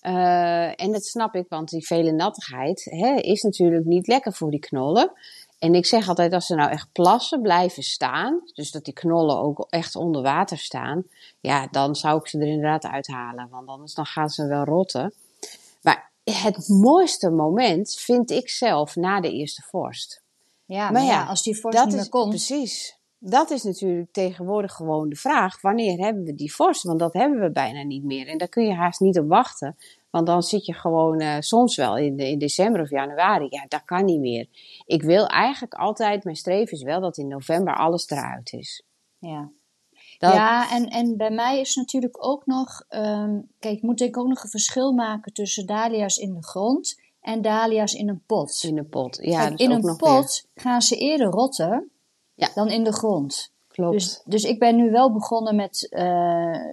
Eh, 0.00 0.80
en 0.80 0.92
dat 0.92 1.04
snap 1.04 1.34
ik, 1.34 1.46
want 1.48 1.68
die 1.68 1.86
vele 1.86 2.12
nattigheid 2.12 2.84
hè, 2.90 3.14
is 3.14 3.42
natuurlijk 3.42 3.84
niet 3.84 4.06
lekker 4.06 4.32
voor 4.32 4.50
die 4.50 4.60
knollen. 4.60 5.12
En 5.58 5.74
ik 5.74 5.86
zeg 5.86 6.08
altijd, 6.08 6.32
als 6.32 6.46
ze 6.46 6.54
nou 6.54 6.70
echt 6.70 6.88
plassen 6.92 7.42
blijven 7.42 7.82
staan, 7.82 8.40
dus 8.54 8.70
dat 8.70 8.84
die 8.84 8.94
knollen 8.94 9.38
ook 9.38 9.66
echt 9.70 9.96
onder 9.96 10.22
water 10.22 10.58
staan, 10.58 11.04
ja, 11.40 11.66
dan 11.70 11.96
zou 11.96 12.18
ik 12.18 12.26
ze 12.26 12.38
er 12.38 12.46
inderdaad 12.46 12.86
uithalen, 12.86 13.48
want 13.50 13.68
anders 13.68 13.94
dan 13.94 14.06
gaan 14.06 14.28
ze 14.28 14.46
wel 14.46 14.64
rotten. 14.64 15.12
Het 16.24 16.68
mooiste 16.68 17.30
moment 17.30 17.94
vind 17.94 18.30
ik 18.30 18.48
zelf 18.48 18.96
na 18.96 19.20
de 19.20 19.32
eerste 19.32 19.62
vorst. 19.62 20.22
Ja, 20.64 20.82
Maar 20.82 20.92
maar 20.92 21.02
ja, 21.02 21.08
ja, 21.08 21.26
als 21.26 21.42
die 21.42 21.60
vorst 21.60 21.76
Dat 21.78 21.86
niet 21.86 21.94
is 21.94 22.00
meer 22.00 22.10
komt... 22.10 22.28
precies. 22.28 23.00
Dat 23.18 23.50
is 23.50 23.62
natuurlijk 23.62 24.12
tegenwoordig 24.12 24.72
gewoon 24.72 25.08
de 25.08 25.16
vraag. 25.16 25.60
Wanneer 25.60 25.98
hebben 25.98 26.24
we 26.24 26.34
die 26.34 26.54
vorst? 26.54 26.82
Want 26.82 26.98
dat 26.98 27.12
hebben 27.12 27.40
we 27.40 27.50
bijna 27.50 27.82
niet 27.82 28.04
meer. 28.04 28.26
En 28.26 28.38
daar 28.38 28.48
kun 28.48 28.66
je 28.66 28.74
haast 28.74 29.00
niet 29.00 29.18
op 29.18 29.28
wachten. 29.28 29.76
Want 30.10 30.26
dan 30.26 30.42
zit 30.42 30.66
je 30.66 30.72
gewoon 30.72 31.20
eh, 31.20 31.36
soms 31.38 31.76
wel 31.76 31.96
in, 31.96 32.18
in 32.18 32.38
december 32.38 32.80
of 32.80 32.90
januari. 32.90 33.46
Ja, 33.50 33.64
dat 33.68 33.84
kan 33.84 34.04
niet 34.04 34.20
meer. 34.20 34.46
Ik 34.86 35.02
wil 35.02 35.26
eigenlijk 35.26 35.74
altijd, 35.74 36.24
mijn 36.24 36.36
streven 36.36 36.72
is 36.72 36.82
wel 36.82 37.00
dat 37.00 37.16
in 37.16 37.28
november 37.28 37.76
alles 37.76 38.10
eruit 38.10 38.52
is. 38.52 38.82
Ja. 39.18 39.50
Dat, 40.22 40.32
Ja, 40.32 40.70
en, 40.70 40.88
en 40.88 41.16
bij 41.16 41.30
mij 41.30 41.60
is 41.60 41.74
natuurlijk 41.74 42.26
ook 42.26 42.46
nog, 42.46 42.84
ehm, 42.88 43.40
kijk, 43.58 43.82
moet 43.82 44.00
ik 44.00 44.16
ook 44.16 44.26
nog 44.26 44.42
een 44.42 44.50
verschil 44.50 44.92
maken 44.92 45.32
tussen 45.32 45.66
dahlia's 45.66 46.16
in 46.16 46.34
de 46.34 46.42
grond 46.42 47.00
en 47.20 47.42
dahlia's 47.42 47.92
in 47.92 48.08
een 48.08 48.22
pot. 48.26 48.62
in 48.62 48.74
de 48.74 48.84
pot. 48.84 49.18
Ja, 49.22 49.38
Kijk, 49.38 49.50
dat 49.50 49.60
is 49.60 49.66
in 49.66 49.88
een 49.88 49.96
pot 49.96 50.46
gaan 50.54 50.82
ze 50.82 50.96
eerder 50.96 51.26
rotten 51.26 51.90
Ja. 52.34 52.48
dan 52.54 52.68
in 52.68 52.84
de 52.84 52.92
grond. 52.92 53.52
Klopt. 53.68 53.92
Dus, 53.92 54.22
dus 54.24 54.44
ik 54.44 54.58
ben 54.58 54.76
nu 54.76 54.90
wel 54.90 55.12
begonnen 55.12 55.56
met 55.56 55.88
eh, 55.90 56.02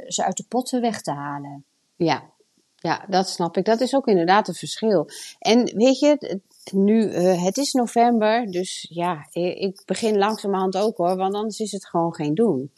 ze 0.08 0.24
uit 0.24 0.38
de 0.38 0.46
potten 0.50 0.82
weg 0.82 1.02
te 1.02 1.12
halen. 1.12 1.64
Ja. 1.96 2.24
ja, 2.76 3.06
dat 3.08 3.30
snap 3.30 3.58
ik. 3.58 3.66
Dat 3.66 3.82
is 3.82 3.96
ook 3.96 4.08
inderdaad 4.08 4.48
een 4.48 4.54
verschil. 4.54 5.10
En 5.40 5.76
weet 5.76 6.00
je, 6.00 6.40
nu, 6.72 7.12
eh, 7.12 7.44
het 7.44 7.58
is 7.58 7.74
november, 7.74 8.52
dus 8.52 8.88
ja, 8.90 9.28
ik 9.32 9.84
begin 9.86 10.18
langzamerhand 10.18 10.78
ook 10.78 10.98
hoor, 10.98 11.16
want 11.16 11.34
anders 11.34 11.60
is 11.60 11.72
het 11.72 11.86
gewoon 11.86 12.14
geen 12.14 12.34
doen. 12.36 12.72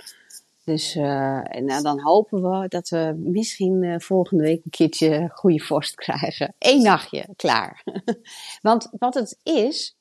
Dus 0.72 0.96
eh, 0.96 1.42
nou, 1.42 1.82
dan 1.82 2.02
hopen 2.02 2.42
we 2.42 2.68
dat 2.68 2.90
we 2.90 3.16
misschien 3.18 3.84
eh, 3.84 4.00
volgende 4.00 4.44
week 4.44 4.62
een 4.64 4.72
keertje 4.72 5.30
goede 5.34 5.60
vorst 5.60 5.96
krijgen. 5.96 6.54
Eén 6.58 6.82
nachtje, 6.82 7.28
klaar. 7.36 7.84
want 8.62 8.90
wat 9.00 9.14
het 9.14 9.40
is, 9.44 9.96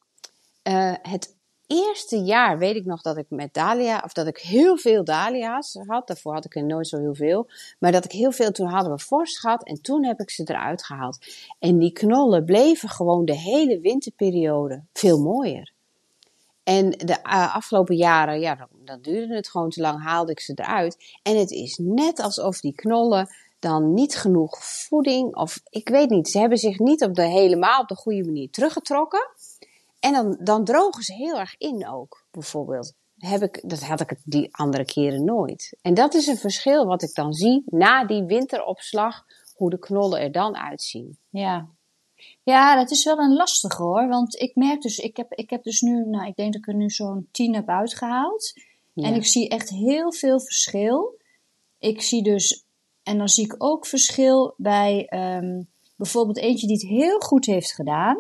eh, 0.62 0.94
het 1.02 1.36
eerste 1.66 2.16
jaar 2.16 2.58
weet 2.58 2.76
ik 2.76 2.84
nog 2.84 3.02
dat 3.02 3.16
ik 3.16 3.26
met 3.28 3.54
Dahlia, 3.54 4.02
of 4.04 4.12
dat 4.12 4.26
ik 4.26 4.38
heel 4.38 4.76
veel 4.76 5.04
Dahlia's 5.04 5.78
had. 5.86 6.06
Daarvoor 6.06 6.34
had 6.34 6.44
ik 6.44 6.56
er 6.56 6.64
nooit 6.64 6.88
zo 6.88 6.98
heel 6.98 7.14
veel. 7.14 7.48
Maar 7.78 7.92
dat 7.92 8.04
ik 8.04 8.12
heel 8.12 8.32
veel, 8.32 8.50
toen 8.50 8.68
hadden 8.68 8.92
we 8.92 8.98
vorst 8.98 9.38
gehad 9.38 9.64
en 9.64 9.82
toen 9.82 10.04
heb 10.04 10.20
ik 10.20 10.30
ze 10.30 10.42
eruit 10.46 10.84
gehaald. 10.84 11.18
En 11.58 11.78
die 11.78 11.92
knollen 11.92 12.44
bleven 12.44 12.88
gewoon 12.88 13.24
de 13.24 13.36
hele 13.36 13.80
winterperiode 13.80 14.82
veel 14.92 15.22
mooier. 15.22 15.72
En 16.70 16.90
de 16.90 17.20
eh, 17.22 17.54
afgelopen 17.54 17.96
jaren, 17.96 18.40
ja, 18.40 18.68
dan 18.84 19.00
duurde 19.00 19.34
het 19.34 19.48
gewoon 19.48 19.70
te 19.70 19.80
lang, 19.80 20.02
haalde 20.02 20.32
ik 20.32 20.40
ze 20.40 20.52
eruit. 20.54 21.18
En 21.22 21.38
het 21.38 21.50
is 21.50 21.78
net 21.82 22.20
alsof 22.20 22.60
die 22.60 22.74
knollen 22.74 23.28
dan 23.58 23.94
niet 23.94 24.16
genoeg 24.16 24.64
voeding, 24.64 25.36
of 25.36 25.60
ik 25.70 25.88
weet 25.88 26.10
niet, 26.10 26.28
ze 26.28 26.38
hebben 26.38 26.58
zich 26.58 26.78
niet 26.78 27.04
op 27.04 27.14
de 27.14 27.22
helemaal 27.22 27.80
op 27.80 27.88
de 27.88 27.94
goede 27.94 28.24
manier 28.24 28.50
teruggetrokken. 28.50 29.30
En 30.00 30.12
dan, 30.12 30.38
dan 30.40 30.64
drogen 30.64 31.02
ze 31.02 31.14
heel 31.14 31.38
erg 31.38 31.54
in 31.58 31.88
ook, 31.88 32.24
bijvoorbeeld. 32.30 32.92
Heb 33.16 33.42
ik, 33.42 33.68
dat 33.68 33.80
had 33.80 34.00
ik 34.00 34.16
die 34.24 34.56
andere 34.56 34.84
keren 34.84 35.24
nooit. 35.24 35.76
En 35.82 35.94
dat 35.94 36.14
is 36.14 36.26
een 36.26 36.36
verschil 36.36 36.86
wat 36.86 37.02
ik 37.02 37.14
dan 37.14 37.32
zie 37.32 37.62
na 37.66 38.04
die 38.04 38.24
winteropslag, 38.24 39.24
hoe 39.54 39.70
de 39.70 39.78
knollen 39.78 40.20
er 40.20 40.32
dan 40.32 40.56
uitzien. 40.56 41.18
Ja. 41.30 41.68
Ja, 42.42 42.76
dat 42.76 42.90
is 42.90 43.04
wel 43.04 43.18
een 43.18 43.32
lastige 43.34 43.82
hoor. 43.82 44.08
Want 44.08 44.40
ik 44.40 44.54
merk 44.54 44.82
dus, 44.82 44.98
ik 44.98 45.16
heb, 45.16 45.32
ik 45.32 45.50
heb 45.50 45.62
dus 45.62 45.80
nu, 45.80 46.04
nou, 46.06 46.26
ik 46.26 46.36
denk 46.36 46.52
dat 46.52 46.62
ik 46.62 46.68
er 46.68 46.74
nu 46.74 46.90
zo'n 46.90 47.28
tien 47.30 47.54
heb 47.54 47.68
uitgehaald. 47.68 48.52
Ja. 48.92 49.06
En 49.06 49.14
ik 49.14 49.26
zie 49.26 49.48
echt 49.48 49.68
heel 49.68 50.12
veel 50.12 50.40
verschil. 50.40 51.18
Ik 51.78 52.02
zie 52.02 52.22
dus, 52.22 52.64
en 53.02 53.18
dan 53.18 53.28
zie 53.28 53.44
ik 53.44 53.54
ook 53.58 53.86
verschil 53.86 54.54
bij 54.56 55.06
ehm, 55.08 55.62
bijvoorbeeld 55.96 56.38
eentje 56.38 56.66
die 56.66 56.76
het 56.76 56.86
heel 56.86 57.18
goed 57.18 57.46
heeft 57.46 57.72
gedaan. 57.74 58.18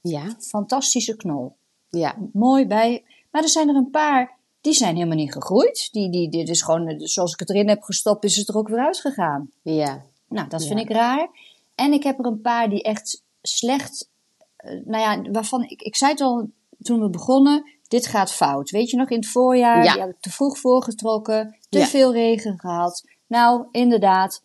Ja, 0.00 0.36
Fantastische 0.38 1.16
knol. 1.16 1.56
ja, 1.90 2.16
Mooi 2.32 2.66
bij. 2.66 3.04
Maar 3.30 3.42
er 3.42 3.48
zijn 3.48 3.68
er 3.68 3.74
een 3.74 3.90
paar, 3.90 4.36
die 4.60 4.72
zijn 4.72 4.94
helemaal 4.94 5.16
niet 5.16 5.32
gegroeid. 5.32 5.88
Die, 5.92 6.10
die, 6.10 6.28
dit 6.28 6.48
is 6.48 6.62
gewoon, 6.62 7.00
zoals 7.00 7.32
ik 7.32 7.38
het 7.38 7.50
erin 7.50 7.68
heb 7.68 7.82
gestopt, 7.82 8.24
is 8.24 8.36
het 8.36 8.48
er 8.48 8.56
ook 8.56 8.68
weer 8.68 8.84
uitgegaan. 8.84 9.50
ja, 9.62 10.04
Nou, 10.28 10.48
dat 10.48 10.62
Ja. 10.62 10.68
vind 10.68 10.80
ik 10.80 10.90
raar. 10.90 11.28
En 11.74 11.92
ik 11.92 12.02
heb 12.02 12.18
er 12.18 12.24
een 12.26 12.40
paar 12.40 12.68
die 12.70 12.82
echt 12.82 13.22
slecht, 13.46 14.10
eh, 14.56 14.70
nou 14.84 15.02
ja, 15.02 15.30
waarvan 15.30 15.62
ik, 15.62 15.82
ik 15.82 15.96
zei 15.96 16.10
het 16.10 16.20
al 16.20 16.50
toen 16.78 17.00
we 17.00 17.10
begonnen, 17.10 17.70
dit 17.88 18.06
gaat 18.06 18.32
fout. 18.32 18.70
Weet 18.70 18.90
je 18.90 18.96
nog, 18.96 19.10
in 19.10 19.16
het 19.16 19.28
voorjaar, 19.28 19.84
Ja. 19.84 19.92
die 19.92 20.00
heb 20.00 20.10
ik 20.10 20.20
te 20.20 20.30
vroeg 20.30 20.58
voorgetrokken, 20.58 21.58
te 21.68 21.78
Ja. 21.78 21.86
veel 21.86 22.12
regen 22.12 22.58
gehad. 22.58 23.02
Nou, 23.26 23.68
inderdaad, 23.70 24.42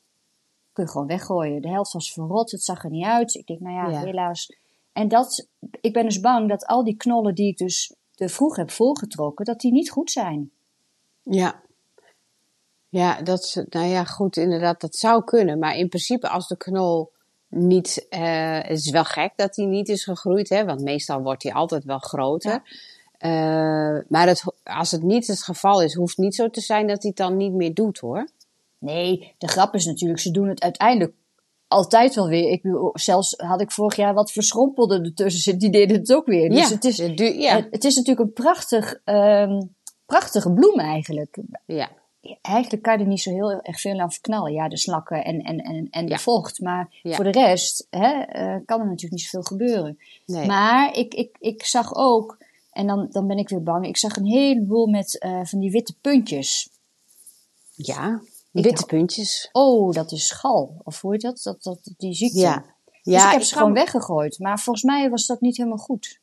kun 0.74 0.84
je 0.84 0.90
gewoon 0.90 1.08
weggooien. 1.08 1.62
De 1.62 1.70
helft 1.70 1.94
was 1.94 2.14
verrot, 2.14 2.52
het 2.52 2.64
zag 2.64 2.84
er 2.84 2.90
niet 2.90 3.06
uit. 3.06 3.34
Ik 3.34 3.46
denk, 3.48 3.60
nou 3.60 3.76
ja, 3.76 4.00
Ja. 4.00 4.06
helaas. 4.06 4.56
En 4.94 5.08
dat, 5.08 5.48
ik 5.82 5.94
ben 5.94 6.04
dus 6.04 6.20
bang 6.20 6.50
dat 6.50 6.66
al 6.66 6.84
die 6.84 6.96
knollen 6.98 7.36
die 7.36 7.48
ik 7.48 7.58
dus 7.58 7.96
te 8.12 8.30
vroeg 8.30 8.56
heb 8.56 8.72
volgetrokken, 8.72 9.46
dat 9.46 9.60
die 9.60 9.72
niet 9.72 9.90
goed 9.90 10.12
zijn. 10.12 10.52
Ja. 11.22 11.62
Ja, 12.90 13.22
dat 13.22 13.64
nou 13.70 13.86
ja, 13.88 14.04
goed, 14.04 14.38
inderdaad, 14.38 14.82
dat 14.82 14.96
zou 14.96 15.24
kunnen. 15.24 15.60
Maar 15.60 15.76
in 15.76 15.90
principe, 15.90 16.30
als 16.30 16.48
de 16.48 16.58
knol 16.58 17.12
niet, 17.50 18.06
eh, 18.10 18.60
het 18.62 18.80
is 18.80 18.90
wel 18.90 19.04
gek 19.04 19.32
dat 19.36 19.56
hij 19.56 19.66
niet 19.66 19.90
is 19.90 20.04
gegroeid, 20.04 20.50
hè, 20.50 20.66
want 20.66 20.82
meestal 20.82 21.22
wordt 21.22 21.44
hij 21.44 21.54
altijd 21.54 21.84
wel 21.84 22.00
groter. 22.00 22.62
Eh, 23.18 23.98
maar 24.08 24.28
het, 24.28 24.44
als 24.64 24.92
het 24.92 25.04
niet 25.04 25.28
het 25.28 25.44
geval 25.44 25.82
is, 25.82 25.94
hoeft 25.94 26.18
niet 26.18 26.36
zo 26.36 26.50
te 26.50 26.62
zijn 26.62 26.88
dat 26.88 27.02
hij 27.02 27.10
het 27.16 27.18
dan 27.18 27.38
niet 27.38 27.54
meer 27.54 27.74
doet, 27.74 28.00
hoor. 28.00 28.28
Nee, 28.78 29.36
de 29.38 29.48
grap 29.48 29.74
is 29.74 29.86
natuurlijk, 29.86 30.20
ze 30.20 30.32
doen 30.32 30.48
het 30.48 30.62
uiteindelijk 30.62 31.14
altijd 31.68 32.16
wel 32.16 32.28
weer. 32.28 32.52
Ik 32.52 32.62
zelfs 32.94 33.34
had 33.38 33.62
ik 33.62 33.72
vorig 33.72 33.96
jaar 33.96 34.14
wat 34.14 34.32
verschrompelde 34.32 35.02
ertussen 35.02 35.58
die 35.58 35.70
deden 35.70 35.98
het 35.98 36.14
ook 36.14 36.26
weer. 36.26 36.50
Dus 36.50 36.70
ja, 36.70 36.76
het, 36.76 36.86
is, 36.86 36.98
ja, 37.38 37.56
het, 37.56 37.68
het 37.72 37.84
is 37.84 37.96
natuurlijk 37.96 38.28
een 38.28 38.44
prachtig, 38.44 39.02
ehm, 39.04 39.62
prachtige 40.06 40.52
bloem 40.52 40.80
eigenlijk. 40.80 41.38
ja, 41.66 41.90
Eigenlijk 42.42 42.84
kan 42.84 42.94
je 42.98 43.04
er 43.04 43.10
niet 43.10 43.22
zo 43.22 43.32
heel 43.32 43.52
erg 43.62 43.80
veel 43.80 44.00
aan 44.00 44.12
verknallen. 44.12 44.52
Ja, 44.54 44.68
de 44.68 44.78
slakken 44.78 45.26
en, 45.26 45.42
en, 45.42 45.60
en, 45.60 45.88
en 45.92 46.08
Ja. 46.08 46.16
de 46.16 46.22
vocht. 46.22 46.60
Maar 46.60 47.00
Ja. 47.04 47.16
voor 47.16 47.24
de 47.24 47.32
rest 47.32 47.88
hè, 47.90 48.08
eh, 48.22 48.56
kan 48.66 48.80
er 48.80 48.86
natuurlijk 48.86 49.12
niet 49.12 49.22
zoveel 49.22 49.42
gebeuren. 49.44 49.98
nee. 50.26 50.46
Maar 50.48 50.96
ik, 50.98 51.14
ik, 51.14 51.36
ik 51.40 51.64
zag 51.66 51.96
ook, 51.96 52.38
en 52.72 52.88
dan, 52.88 53.08
dan 53.12 53.28
ben 53.28 53.38
ik 53.38 53.50
weer 53.50 53.64
bang, 53.64 53.86
ik 53.88 53.98
zag 53.98 54.16
een 54.16 54.26
heleboel 54.26 54.88
met 54.88 55.20
eh, 55.20 55.40
van 55.44 55.60
die 55.60 55.72
witte 55.72 55.96
puntjes. 56.02 56.70
ja, 57.76 58.22
witte 58.52 58.70
dacht- 58.70 58.86
puntjes. 58.88 59.50
Oh, 59.52 59.94
dat 59.94 60.12
is 60.12 60.32
gal. 60.32 60.82
Of 60.84 61.02
hoe 61.02 61.12
heet 61.12 61.22
dat? 61.22 61.42
dat, 61.44 61.64
dat 61.64 61.80
die 61.98 62.14
ziekte. 62.14 62.40
Ja. 62.40 62.66
Dus 63.04 63.14
Ja, 63.14 63.26
ik 63.26 63.32
heb 63.32 63.40
ik 63.42 63.46
ze 63.48 63.56
gewoon 63.56 63.74
weggegooid. 63.74 64.40
Maar 64.40 64.60
volgens 64.60 64.86
mij 64.86 65.10
was 65.10 65.26
dat 65.26 65.42
niet 65.42 65.58
helemaal 65.58 65.78
goed. 65.78 66.20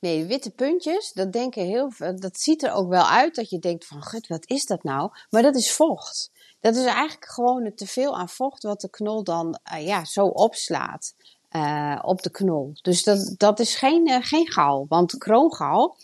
Nee, 0.00 0.24
witte 0.24 0.50
puntjes, 0.50 1.12
dat 1.12 1.32
denken 1.32 1.64
heel 1.64 1.92
dat 1.98 2.40
ziet 2.40 2.62
er 2.62 2.72
ook 2.72 2.88
wel 2.88 3.04
uit 3.06 3.34
dat 3.34 3.50
je 3.50 3.58
denkt 3.58 3.86
van, 3.86 4.02
gut, 4.02 4.26
wat 4.26 4.48
is 4.48 4.66
dat 4.66 4.82
nou? 4.82 5.10
Maar 5.30 5.42
dat 5.42 5.56
is 5.56 5.72
vocht. 5.72 6.30
Dat 6.60 6.76
is 6.76 6.84
eigenlijk 6.84 7.26
gewoon 7.26 7.64
het 7.64 7.76
teveel 7.76 8.18
aan 8.18 8.28
vocht 8.28 8.62
wat 8.62 8.80
de 8.80 8.90
knol 8.90 9.24
dan 9.24 9.58
eh, 9.62 9.86
ja, 9.86 10.04
zo 10.04 10.26
opslaat 10.26 11.14
eh, 11.48 11.98
op 12.02 12.22
de 12.22 12.30
knol. 12.30 12.72
Dus 12.82 13.04
dat, 13.04 13.34
dat 13.36 13.60
is 13.60 13.74
geen, 13.74 14.06
eh, 14.06 14.18
geen 14.20 14.50
gal, 14.50 14.86
want 14.88 15.18
kroongal, 15.18 15.96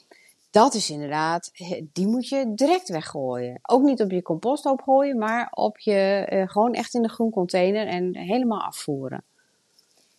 dat 0.51 0.75
is 0.75 0.91
inderdaad, 0.91 1.51
die 1.93 2.07
moet 2.07 2.29
je 2.29 2.53
direct 2.55 2.89
weggooien. 2.89 3.59
Ook 3.63 3.83
niet 3.83 4.01
op 4.03 4.11
je 4.11 4.23
composthoop 4.23 4.83
gooien, 4.83 5.19
maar 5.19 5.49
op 5.51 5.79
je, 5.79 6.45
gewoon 6.49 6.73
echt 6.73 6.95
in 6.95 7.03
de 7.03 7.09
groencontainer 7.09 7.87
en 7.87 8.17
helemaal 8.17 8.61
afvoeren. 8.61 9.25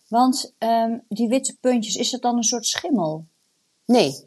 Want 0.07 0.53
ehm, 0.57 0.98
die 1.10 1.27
witte 1.27 1.57
puntjes, 1.62 1.96
is 1.96 2.10
dat 2.10 2.22
dan 2.22 2.38
een 2.38 2.43
soort 2.43 2.65
schimmel? 2.65 3.25
Nee, 3.88 4.25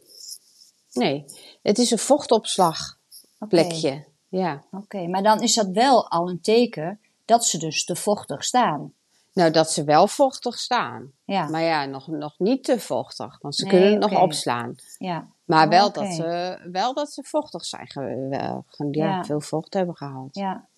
nee, 0.92 1.24
het 1.62 1.78
is 1.78 1.90
een 1.90 1.98
vochtopslagplekje. 1.98 4.04
Ja. 4.28 4.62
Oké, 4.70 5.06
maar 5.06 5.22
dan 5.22 5.42
is 5.42 5.54
dat 5.54 5.66
wel 5.68 6.10
al 6.10 6.28
een 6.28 6.40
teken 6.40 7.00
dat 7.24 7.44
ze 7.44 7.58
dus 7.58 7.84
te 7.84 7.96
vochtig 7.96 8.44
staan. 8.44 8.92
Nou, 9.32 9.50
dat 9.50 9.70
ze 9.70 9.84
wel 9.84 10.06
vochtig 10.06 10.58
staan. 10.58 11.12
Ja, 11.24 11.48
Maar 11.48 11.62
ja, 11.62 11.84
nog, 11.84 12.06
nog 12.06 12.34
niet 12.38 12.64
te 12.64 12.80
vochtig, 12.80 13.38
want 13.40 13.54
ze 13.56 13.64
Nee, 13.64 13.72
kunnen 13.72 14.00
het 14.02 14.10
nog 14.10 14.20
opslaan. 14.22 14.74
ja. 14.98 15.28
Maar 15.44 15.68
wel, 15.68 15.92
dat 15.92 16.12
ze, 16.14 16.58
wel 16.72 16.94
dat 16.94 17.12
ze 17.12 17.22
vochtig 17.24 17.64
zijn, 17.64 17.88
ja, 18.30 18.62
Ja. 18.90 19.24
veel 19.24 19.40
vocht 19.40 19.74
hebben 19.74 19.96
gehaald. 19.96 20.34
ja. 20.34 20.68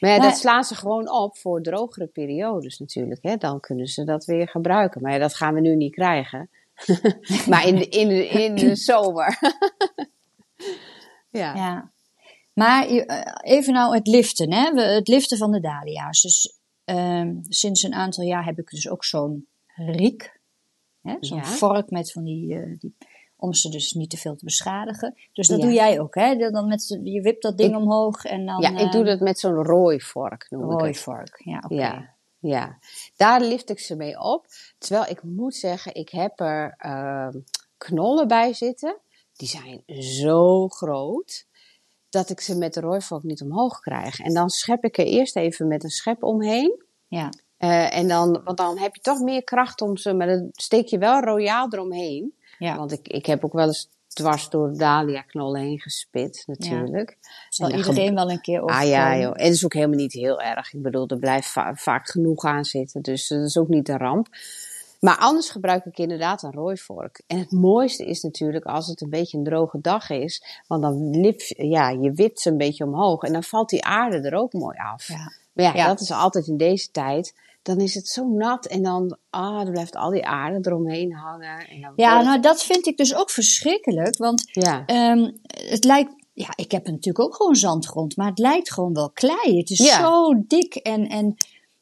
Maar 0.00 0.10
ja, 0.10 0.16
Maar- 0.18 0.28
dat 0.28 0.38
slaan 0.38 0.64
ze 0.64 0.74
gewoon 0.74 1.10
op 1.10 1.36
voor 1.36 1.62
drogere 1.62 2.06
periodes 2.06 2.78
natuurlijk. 2.78 3.22
Hè? 3.22 3.36
Dan 3.36 3.60
kunnen 3.60 3.86
ze 3.86 4.04
dat 4.04 4.24
weer 4.24 4.48
gebruiken. 4.48 5.02
Maar 5.02 5.12
ja, 5.12 5.18
dat 5.18 5.34
gaan 5.34 5.54
we 5.54 5.60
nu 5.60 5.76
niet 5.76 5.92
krijgen. 5.94 6.50
maar 7.50 7.66
in 7.66 7.76
de, 7.76 7.88
in 7.88 8.08
de, 8.08 8.28
in 8.28 8.54
de 8.54 8.76
zomer. 8.90 9.38
ja. 11.30 11.54
Ja. 11.54 11.90
Maar 12.52 12.86
eh, 12.86 13.32
even 13.40 13.72
nou 13.72 13.94
het 13.94 14.06
liften, 14.06 14.52
hè? 14.52 14.72
We- 14.74 14.80
Het 14.82 15.08
liften 15.08 15.38
van 15.38 15.50
de 15.52 15.60
dahlia's. 15.60 16.22
Dus 16.22 16.58
ehm, 16.84 17.34
sinds 17.42 17.82
een 17.82 17.94
aantal 17.94 18.24
jaar 18.24 18.44
heb 18.44 18.58
ik 18.58 18.70
dus 18.70 18.88
ook 18.88 19.04
zo'n 19.04 19.46
riek. 19.76 20.40
hè, 21.02 21.16
Zo'n 21.20 21.38
Ja. 21.38 21.44
vork 21.44 21.90
met 21.90 22.12
van 22.12 22.24
die, 22.24 22.54
eh, 22.54 22.78
die... 22.78 22.96
Om 23.38 23.52
ze 23.54 23.68
dus 23.70 23.92
niet 23.92 24.10
te 24.10 24.16
veel 24.16 24.36
te 24.36 24.44
beschadigen. 24.44 25.14
Dus 25.32 25.48
dat 25.48 25.58
Ja. 25.58 25.64
doe 25.64 25.74
jij 25.74 26.00
ook, 26.00 26.14
hè? 26.14 26.50
Dan- 26.50 26.68
met, 26.68 26.98
je 27.02 27.20
wipt 27.20 27.42
dat 27.42 27.58
ding 27.58 27.70
Ik- 27.70 27.76
omhoog 27.78 28.24
en 28.24 28.46
dan... 28.46 28.60
ja, 28.60 28.68
ik 28.78 28.92
doe 28.92 29.00
eh, 29.02 29.06
dat 29.06 29.20
met 29.20 29.38
zo'n 29.38 29.54
rooivork, 29.64 30.46
noem 30.50 30.62
ik 30.64 30.70
het. 30.70 30.80
Rooivork, 30.80 31.40
ja, 31.44 31.58
oké. 31.64 31.74
Ja, 31.74 32.14
ja, 32.38 32.78
daar 33.16 33.40
lift 33.40 33.70
ik 33.70 33.78
ze 33.78 33.96
mee 33.96 34.20
op. 34.20 34.46
Terwijl 34.78 35.10
ik 35.10 35.22
moet 35.22 35.54
zeggen, 35.54 35.94
ik 35.94 36.08
heb 36.08 36.40
er 36.40 36.74
ehm, 36.78 37.32
knollen 37.76 38.28
bij 38.28 38.54
zitten. 38.54 38.98
Die 39.32 39.48
zijn 39.48 39.82
zo 40.02 40.68
groot 40.68 41.46
dat 42.10 42.30
ik 42.30 42.40
ze 42.40 42.56
met 42.58 42.74
de 42.74 42.80
rooivork 42.80 43.22
niet 43.22 43.42
omhoog 43.42 43.80
krijg. 43.80 44.18
En 44.18 44.34
dan 44.34 44.48
schep 44.48 44.84
ik 44.84 44.98
er 44.98 45.06
eerst 45.06 45.36
even 45.36 45.66
met 45.68 45.84
een 45.84 45.90
schep 45.90 46.22
omheen. 46.22 46.84
Ja, 47.06 47.30
Eh, 47.56 47.96
en 47.96 48.08
dan, 48.08 48.40
want 48.44 48.56
dan 48.56 48.78
heb 48.78 48.94
je 48.94 49.00
toch 49.00 49.20
meer 49.20 49.44
kracht 49.44 49.80
om 49.80 49.96
ze, 49.96 50.14
maar 50.14 50.26
dan 50.26 50.48
steek 50.52 50.86
je 50.86 50.98
wel 50.98 51.20
royaal 51.20 51.66
eromheen. 51.72 52.34
ja. 52.58 52.76
Want 52.76 52.92
ik, 52.92 53.08
ik 53.08 53.26
heb 53.26 53.44
ook 53.44 53.52
wel 53.52 53.66
eens 53.66 53.88
dwars 54.16 54.48
door 54.48 54.70
de 54.70 54.76
dahlia 54.78 55.20
knollen 55.22 55.60
heen 55.60 55.78
gespit, 55.80 56.42
natuurlijk. 56.46 57.16
zal 57.48 57.68
en 57.68 57.76
iedereen 57.76 58.14
wel 58.14 58.30
een 58.30 58.40
keer 58.40 58.58
Ah 58.60 58.64
overkomen. 58.64 58.88
ja, 58.90 59.16
joh. 59.18 59.32
En 59.36 59.44
het 59.44 59.52
is 59.54 59.64
ook 59.64 59.72
helemaal 59.74 59.96
niet 59.96 60.12
heel 60.12 60.40
erg. 60.40 60.72
Ik 60.72 60.82
bedoel, 60.82 61.06
er 61.08 61.18
blijft 61.18 61.48
va- 61.48 61.74
vaak 61.74 62.08
genoeg 62.10 62.44
aan 62.44 62.64
zitten. 62.64 63.02
Dus 63.02 63.28
dat 63.28 63.44
is 63.44 63.56
ook 63.58 63.68
niet 63.68 63.88
een 63.88 63.98
ramp. 63.98 64.26
Maar 65.00 65.16
anders 65.16 65.50
gebruik 65.50 65.84
ik 65.84 65.98
inderdaad 65.98 66.42
een 66.42 66.52
rooivork. 66.52 67.22
En 67.26 67.38
het 67.38 67.50
mooiste 67.50 68.04
is 68.06 68.22
natuurlijk 68.22 68.64
als 68.64 68.86
het 68.86 69.00
een 69.00 69.10
beetje 69.10 69.38
een 69.38 69.44
droge 69.44 69.80
dag 69.80 70.10
is. 70.10 70.62
Want 70.66 70.82
dan 70.82 71.10
lip, 71.20 71.40
ja, 71.46 71.88
je 71.90 72.12
wipt 72.12 72.40
ze 72.40 72.50
een 72.50 72.56
beetje 72.56 72.84
omhoog. 72.84 73.22
En 73.22 73.32
dan 73.32 73.42
valt 73.42 73.68
die 73.68 73.84
aarde 73.84 74.20
er 74.20 74.34
ook 74.34 74.52
mooi 74.52 74.76
af. 74.92 75.08
Ja. 75.08 75.32
Maar 75.52 75.64
ja, 75.64 75.74
Ja. 75.74 75.86
dat 75.86 76.00
is 76.00 76.10
altijd 76.10 76.46
in 76.46 76.56
deze 76.56 76.90
tijd. 76.90 77.34
Dan 77.66 77.80
is 77.80 77.94
het 77.94 78.08
zo 78.08 78.26
nat. 78.28 78.66
En 78.66 78.82
dan, 78.82 79.16
ah, 79.30 79.62
dan 79.62 79.70
blijft 79.70 79.96
al 79.96 80.10
die 80.10 80.26
aarde 80.26 80.58
eromheen 80.68 81.12
hangen. 81.12 81.68
En 81.68 81.80
dan 81.80 81.92
Ja, 81.96 82.22
nou 82.22 82.40
dat 82.40 82.62
vind 82.62 82.86
ik 82.86 82.96
dus 82.96 83.14
ook 83.14 83.30
verschrikkelijk. 83.30 84.16
Want 84.16 84.42
ja. 84.52 84.82
Ehm, 84.86 85.30
het 85.46 85.84
lijkt, 85.84 86.10
ja, 86.32 86.48
ik 86.56 86.70
heb 86.70 86.86
natuurlijk 86.86 87.20
ook 87.24 87.34
gewoon 87.34 87.54
zandgrond, 87.56 88.16
maar 88.16 88.28
het 88.28 88.38
lijkt 88.38 88.72
gewoon 88.72 88.92
wel 88.92 89.10
klei. 89.10 89.58
Het 89.58 89.70
is 89.70 89.78
Ja. 89.78 89.98
zo 89.98 90.44
dik 90.46 90.74
en, 90.74 91.08
en, 91.08 91.34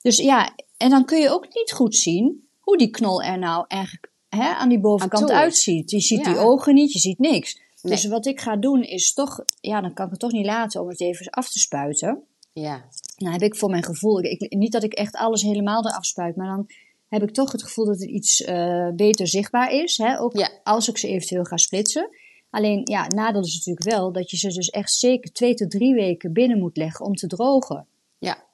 dus 0.03 0.17
ja, 0.17 0.55
en 0.77 0.91
dan 0.91 1.05
kun 1.05 1.19
je 1.21 1.31
ook 1.31 1.47
niet 1.55 1.73
goed 1.73 1.97
zien 1.97 2.49
hoe 2.61 2.77
die 2.79 2.91
knol 2.91 3.23
er 3.23 3.39
nou 3.39 3.65
eigenlijk 3.69 4.11
hè, 4.29 4.49
aan 4.55 4.69
die 4.69 4.81
bovenkant 4.81 5.31
Aan 5.31 5.37
uitziet. 5.37 5.91
Je 5.91 6.01
ziet 6.01 6.25
Ja. 6.25 6.33
die 6.33 6.39
ogen 6.43 6.75
niet, 6.75 6.93
je 6.93 6.99
ziet 6.99 7.19
niks. 7.19 7.61
Nee. 7.83 7.93
Dus 7.93 8.07
wat 8.07 8.27
ik 8.27 8.41
ga 8.41 8.57
doen 8.57 8.83
is 8.83 9.13
toch, 9.13 9.45
ja, 9.61 9.81
dan 9.81 9.93
kan 9.95 10.05
ik 10.05 10.11
het 10.11 10.21
toch 10.21 10.33
niet 10.33 10.47
laten 10.47 10.81
om 10.81 10.89
het 10.89 11.01
even 11.01 11.31
af 11.31 11.51
te 11.51 11.59
spuiten. 11.59 12.23
ja. 12.53 12.85
Nou 13.17 13.33
heb 13.33 13.43
ik 13.43 13.57
voor 13.57 13.71
mijn 13.71 13.85
gevoel, 13.85 14.21
ik, 14.23 14.53
niet 14.55 14.73
dat 14.73 14.83
ik 14.83 14.93
echt 14.93 15.15
alles 15.17 15.43
helemaal 15.43 15.87
eraf 15.87 16.05
spuit, 16.05 16.37
maar 16.37 16.47
dan 16.47 16.67
heb 17.09 17.23
ik 17.23 17.31
toch 17.31 17.53
het 17.53 17.63
gevoel 17.63 17.85
dat 17.85 17.99
het 18.01 18.09
iets 18.11 18.43
eh, 18.43 18.89
beter 18.97 19.29
zichtbaar 19.29 19.73
is. 19.73 19.97
Hè? 19.97 20.21
Ook 20.21 20.37
Ja. 20.37 20.51
als 20.63 20.89
ik 20.89 20.99
ze 20.99 21.09
eventueel 21.09 21.45
ga 21.45 21.57
splitsen. 21.57 22.09
Alleen, 22.51 22.81
ja, 22.85 23.07
nadeel 23.09 23.43
is 23.43 23.55
natuurlijk 23.57 23.91
wel 23.97 24.13
dat 24.13 24.31
je 24.31 24.37
ze 24.37 24.49
dus 24.49 24.71
echt 24.71 24.93
zeker 24.93 25.33
twee 25.33 25.55
tot 25.55 25.71
drie 25.71 25.95
weken 25.95 26.33
binnen 26.33 26.59
moet 26.59 26.77
leggen 26.77 27.07
om 27.07 27.15
te 27.15 27.27
drogen. 27.27 27.87
Ja. 28.19 28.45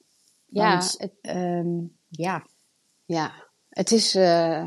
Ja, 0.47 0.77
het- 0.77 1.15
ehm, 1.21 1.69
ja, 2.09 2.47
Ja, 3.07 3.33
het 3.69 3.91
is. 3.91 4.15
eh, 4.15 4.67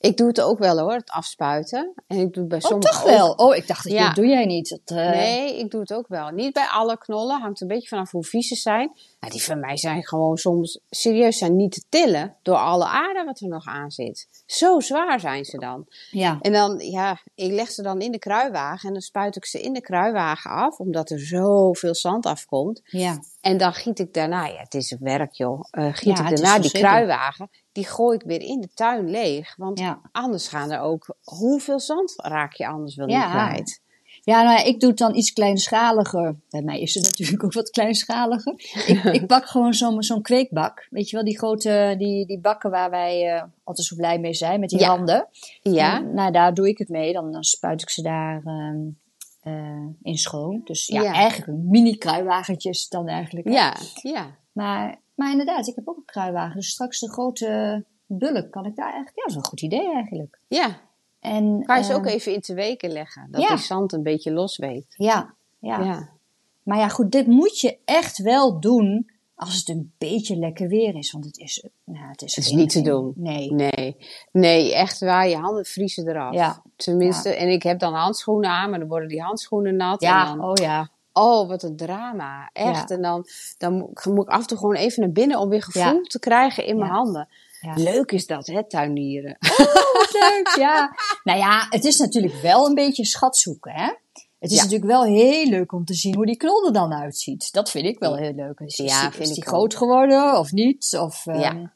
ik 0.00 0.16
doe 0.16 0.28
het 0.28 0.40
ook 0.40 0.58
wel 0.58 0.78
hoor, 0.78 0.92
het 0.92 1.10
afspuiten. 1.10 1.92
En 2.06 2.18
ik 2.18 2.32
doe 2.32 2.42
het 2.42 2.48
bij 2.60 2.70
oh, 2.70 2.78
toch 2.78 3.00
ook- 3.02 3.08
wel. 3.08 3.30
Oh, 3.32 3.56
ik 3.56 3.66
dacht 3.66 3.82
dat 3.84 3.92
je, 3.92 3.98
Ja. 3.98 4.12
doe 4.12 4.26
jij 4.26 4.44
niet. 4.46 4.68
Dat, 4.84 4.96
eh, 4.98 5.10
Nee, 5.10 5.58
ik 5.58 5.70
doe 5.70 5.80
het 5.80 5.92
ook 5.94 6.08
wel. 6.08 6.28
Niet 6.28 6.52
bij 6.52 6.66
alle 6.66 6.98
knollen, 6.98 7.40
hangt 7.40 7.60
een 7.60 7.66
beetje 7.68 7.88
vanaf 7.88 8.10
hoe 8.10 8.24
vies 8.24 8.48
ze 8.48 8.54
zijn. 8.54 8.92
Nou, 9.20 9.32
die 9.32 9.42
van 9.42 9.60
mij 9.60 9.76
zijn 9.76 10.06
gewoon 10.06 10.36
soms 10.36 10.80
serieus 10.90 11.38
zijn 11.38 11.56
niet 11.56 11.72
te 11.72 11.82
tillen 11.88 12.36
door 12.42 12.56
alle 12.56 12.84
aarde 12.86 13.24
wat 13.24 13.40
er 13.40 13.48
nog 13.48 13.66
aan 13.66 13.90
zit. 13.90 14.28
Zo 14.46 14.80
zwaar 14.80 15.20
zijn 15.20 15.44
ze 15.44 15.58
dan. 15.58 15.86
Ja, 16.10 16.38
En 16.40 16.52
dan, 16.52 16.78
ja, 16.78 17.20
ik 17.34 17.52
leg 17.52 17.70
ze 17.70 17.82
dan 17.82 18.00
in 18.00 18.12
de 18.12 18.18
kruiwagen 18.18 18.86
en 18.88 18.92
dan 18.92 19.02
spuit 19.02 19.36
ik 19.36 19.44
ze 19.44 19.60
in 19.60 19.72
de 19.72 19.80
kruiwagen 19.80 20.50
af, 20.50 20.78
omdat 20.78 21.10
er 21.10 21.20
zoveel 21.20 21.94
zand 21.94 22.26
afkomt. 22.26 22.80
ja, 22.84 23.18
En 23.40 23.56
dan 23.56 23.72
giet 23.72 23.98
ik 23.98 24.14
daarna, 24.14 24.46
ja, 24.46 24.58
het 24.60 24.74
is 24.74 24.96
werk 25.00 25.32
joh, 25.32 25.60
eh, 25.70 25.88
giet 25.92 26.18
Ja, 26.18 26.28
ik 26.28 26.36
daarna 26.36 26.58
die 26.58 26.70
kruiwagen, 26.70 27.50
die 27.78 27.86
gooi 27.86 28.16
ik 28.16 28.22
weer 28.22 28.40
in 28.42 28.60
de 28.60 28.68
tuin 28.74 29.10
leeg. 29.10 29.56
Want 29.56 29.78
ja. 29.78 30.00
anders 30.12 30.48
gaan 30.48 30.70
er 30.70 30.80
ook, 30.80 31.16
hoeveel 31.22 31.80
zand 31.80 32.14
raak 32.16 32.52
je 32.52 32.66
anders 32.66 32.94
wel 32.96 33.08
Ja. 33.08 33.22
niet 33.22 33.30
kwijt? 33.30 33.80
Ja, 34.22 34.42
nou 34.42 34.66
ik 34.66 34.80
doe 34.80 34.88
het 34.88 34.98
dan 34.98 35.14
iets 35.14 35.32
kleinschaliger. 35.32 36.36
Bij 36.50 36.62
mij 36.62 36.80
is 36.80 36.94
het 36.94 37.04
natuurlijk 37.08 37.44
ook 37.44 37.52
wat 37.52 37.70
kleinschaliger. 37.70 38.52
Ik, 38.86 39.04
ik 39.04 39.26
bak 39.26 39.46
gewoon 39.46 39.74
zo'n 39.74 40.02
zo'n 40.02 40.22
kweekbak. 40.22 40.86
Weet 40.90 41.10
je 41.10 41.16
wel, 41.16 41.24
die 41.24 41.38
grote 41.38 41.94
die, 41.98 42.26
die 42.26 42.40
bakken 42.40 42.70
waar 42.70 42.90
wij 42.90 43.34
eh, 43.34 43.42
altijd 43.64 43.86
zo 43.86 43.96
blij 43.96 44.18
mee 44.18 44.34
zijn, 44.34 44.60
met 44.60 44.68
die 44.68 44.78
Ja. 44.78 44.88
handen. 44.88 45.28
Ja, 45.62 45.96
En, 45.96 46.14
nou, 46.14 46.32
daar 46.32 46.54
doe 46.54 46.68
ik 46.68 46.78
het 46.78 46.88
mee. 46.88 47.12
Dan, 47.12 47.32
dan 47.32 47.42
spuit 47.44 47.82
ik 47.82 47.90
ze 47.90 48.02
daar 48.02 48.42
ehm, 48.44 48.78
eh, 49.42 49.86
in 50.02 50.16
schoon. 50.18 50.60
Dus 50.64 50.86
ja, 50.86 51.02
Ja. 51.02 51.12
eigenlijk 51.12 51.48
een 51.48 51.66
mini 51.68 51.96
kruiwagentje 51.96 52.68
is 52.70 52.80
het 52.82 52.90
dan 52.90 53.08
eigenlijk. 53.08 53.46
hè. 53.46 53.52
ja, 53.52 53.74
ja. 54.02 54.36
Maar, 54.52 55.00
maar 55.18 55.30
inderdaad, 55.30 55.66
ik 55.66 55.74
heb 55.74 55.88
ook 55.88 55.96
een 55.96 56.04
kruiwagen. 56.04 56.56
Dus 56.56 56.68
straks 56.68 57.00
de 57.00 57.10
grote 57.10 57.84
bulk 58.06 58.50
kan 58.50 58.64
ik 58.64 58.76
daar 58.76 58.92
eigenlijk... 58.92 59.16
Ja, 59.16 59.22
dat 59.22 59.30
is 59.30 59.36
een 59.36 59.44
goed 59.44 59.62
idee 59.62 59.92
eigenlijk. 59.92 60.38
Ja, 60.48 60.80
En, 61.20 61.62
kan 61.64 61.78
je 61.78 61.84
ze 61.84 61.94
ook 61.94 62.06
ehm, 62.06 62.14
even 62.14 62.32
in 62.32 62.40
te 62.40 62.54
weken 62.54 62.90
leggen. 62.90 63.28
Dat 63.30 63.42
ja. 63.42 63.48
die 63.48 63.58
zand 63.58 63.92
een 63.92 64.02
beetje 64.02 64.32
los 64.32 64.56
weet. 64.56 64.86
Ja, 64.88 65.34
ja. 65.58 65.80
Ja. 65.80 66.08
Maar 66.62 66.78
ja, 66.78 66.88
goed, 66.88 67.12
dit 67.12 67.26
moet 67.26 67.60
je 67.60 67.78
echt 67.84 68.18
wel 68.18 68.60
doen 68.60 69.10
als 69.34 69.56
het 69.56 69.68
een 69.68 69.92
beetje 69.98 70.36
lekker 70.36 70.68
weer 70.68 70.94
is. 70.94 71.12
Want 71.12 71.24
het 71.24 71.38
is, 71.38 71.68
nou, 71.84 72.08
het 72.08 72.22
is, 72.22 72.36
Het 72.36 72.44
is 72.44 72.50
niet 72.50 72.70
te 72.70 72.82
doen. 72.82 73.12
Nee. 73.16 73.52
Nee, 73.52 73.96
nee, 74.32 74.74
echt 74.74 75.00
waar. 75.00 75.28
Je 75.28 75.36
handen 75.36 75.64
vriezen 75.64 76.08
eraf. 76.08 76.34
Ja. 76.34 76.62
Tenminste, 76.76 77.34
en 77.34 77.48
ik 77.48 77.62
heb 77.62 77.78
dan 77.78 77.94
handschoenen 77.94 78.50
aan, 78.50 78.70
maar 78.70 78.78
dan 78.78 78.88
worden 78.88 79.08
die 79.08 79.22
handschoenen 79.22 79.76
nat. 79.76 80.00
Ja, 80.00 80.30
en 80.30 80.36
dan, 80.36 80.48
oh 80.48 80.54
ja. 80.54 80.90
Oh, 81.18 81.48
wat 81.48 81.62
een 81.62 81.76
drama. 81.76 82.50
Echt. 82.52 82.88
Ja. 82.88 82.94
En 82.96 83.02
dan, 83.02 83.26
dan 83.58 83.74
moet 84.04 84.24
ik 84.24 84.28
af 84.28 84.40
en 84.40 84.46
toe 84.46 84.58
gewoon 84.58 84.74
even 84.74 85.00
naar 85.02 85.12
binnen 85.12 85.38
om 85.38 85.48
weer 85.48 85.62
gevoel 85.62 85.82
Ja. 85.82 86.00
te 86.02 86.18
krijgen 86.18 86.66
in 86.66 86.76
mijn 86.78 86.90
Ja. 86.90 86.96
handen. 86.96 87.28
Leuk 87.74 88.12
is 88.12 88.26
dat, 88.26 88.46
hè, 88.46 88.68
tuinieren. 88.68 89.36
Wat 89.92 90.12
leuk, 90.12 90.54
ja. 90.58 90.94
Nou 91.24 91.38
ja, 91.38 91.66
het 91.70 91.84
is 91.84 91.98
natuurlijk 91.98 92.34
wel 92.34 92.66
een 92.66 92.74
beetje 92.74 93.04
schat 93.04 93.36
zoeken, 93.36 93.72
hè? 93.72 93.92
Het 94.38 94.50
is 94.50 94.56
Ja. 94.56 94.62
natuurlijk 94.62 94.90
wel 94.90 95.04
heel 95.04 95.46
leuk 95.48 95.72
om 95.72 95.84
te 95.84 95.94
zien 95.94 96.14
hoe 96.14 96.26
die 96.26 96.36
knol 96.36 96.66
er 96.66 96.72
dan 96.72 96.92
uitziet. 96.92 97.52
Dat 97.52 97.70
vind 97.70 97.84
ik 97.86 97.98
wel 97.98 98.16
heel 98.16 98.32
leuk. 98.34 98.60
Is, 98.60 98.76
Ja, 98.76 99.00
die, 99.00 99.10
vind 99.10 99.22
is 99.28 99.28
die 99.34 99.42
ik 99.42 99.48
groot 99.48 99.74
geworden 99.76 100.38
of 100.38 100.52
niet? 100.52 100.96
Of, 101.00 101.26
ehm, 101.26 101.38
Ja. 101.40 101.50
En, 101.50 101.72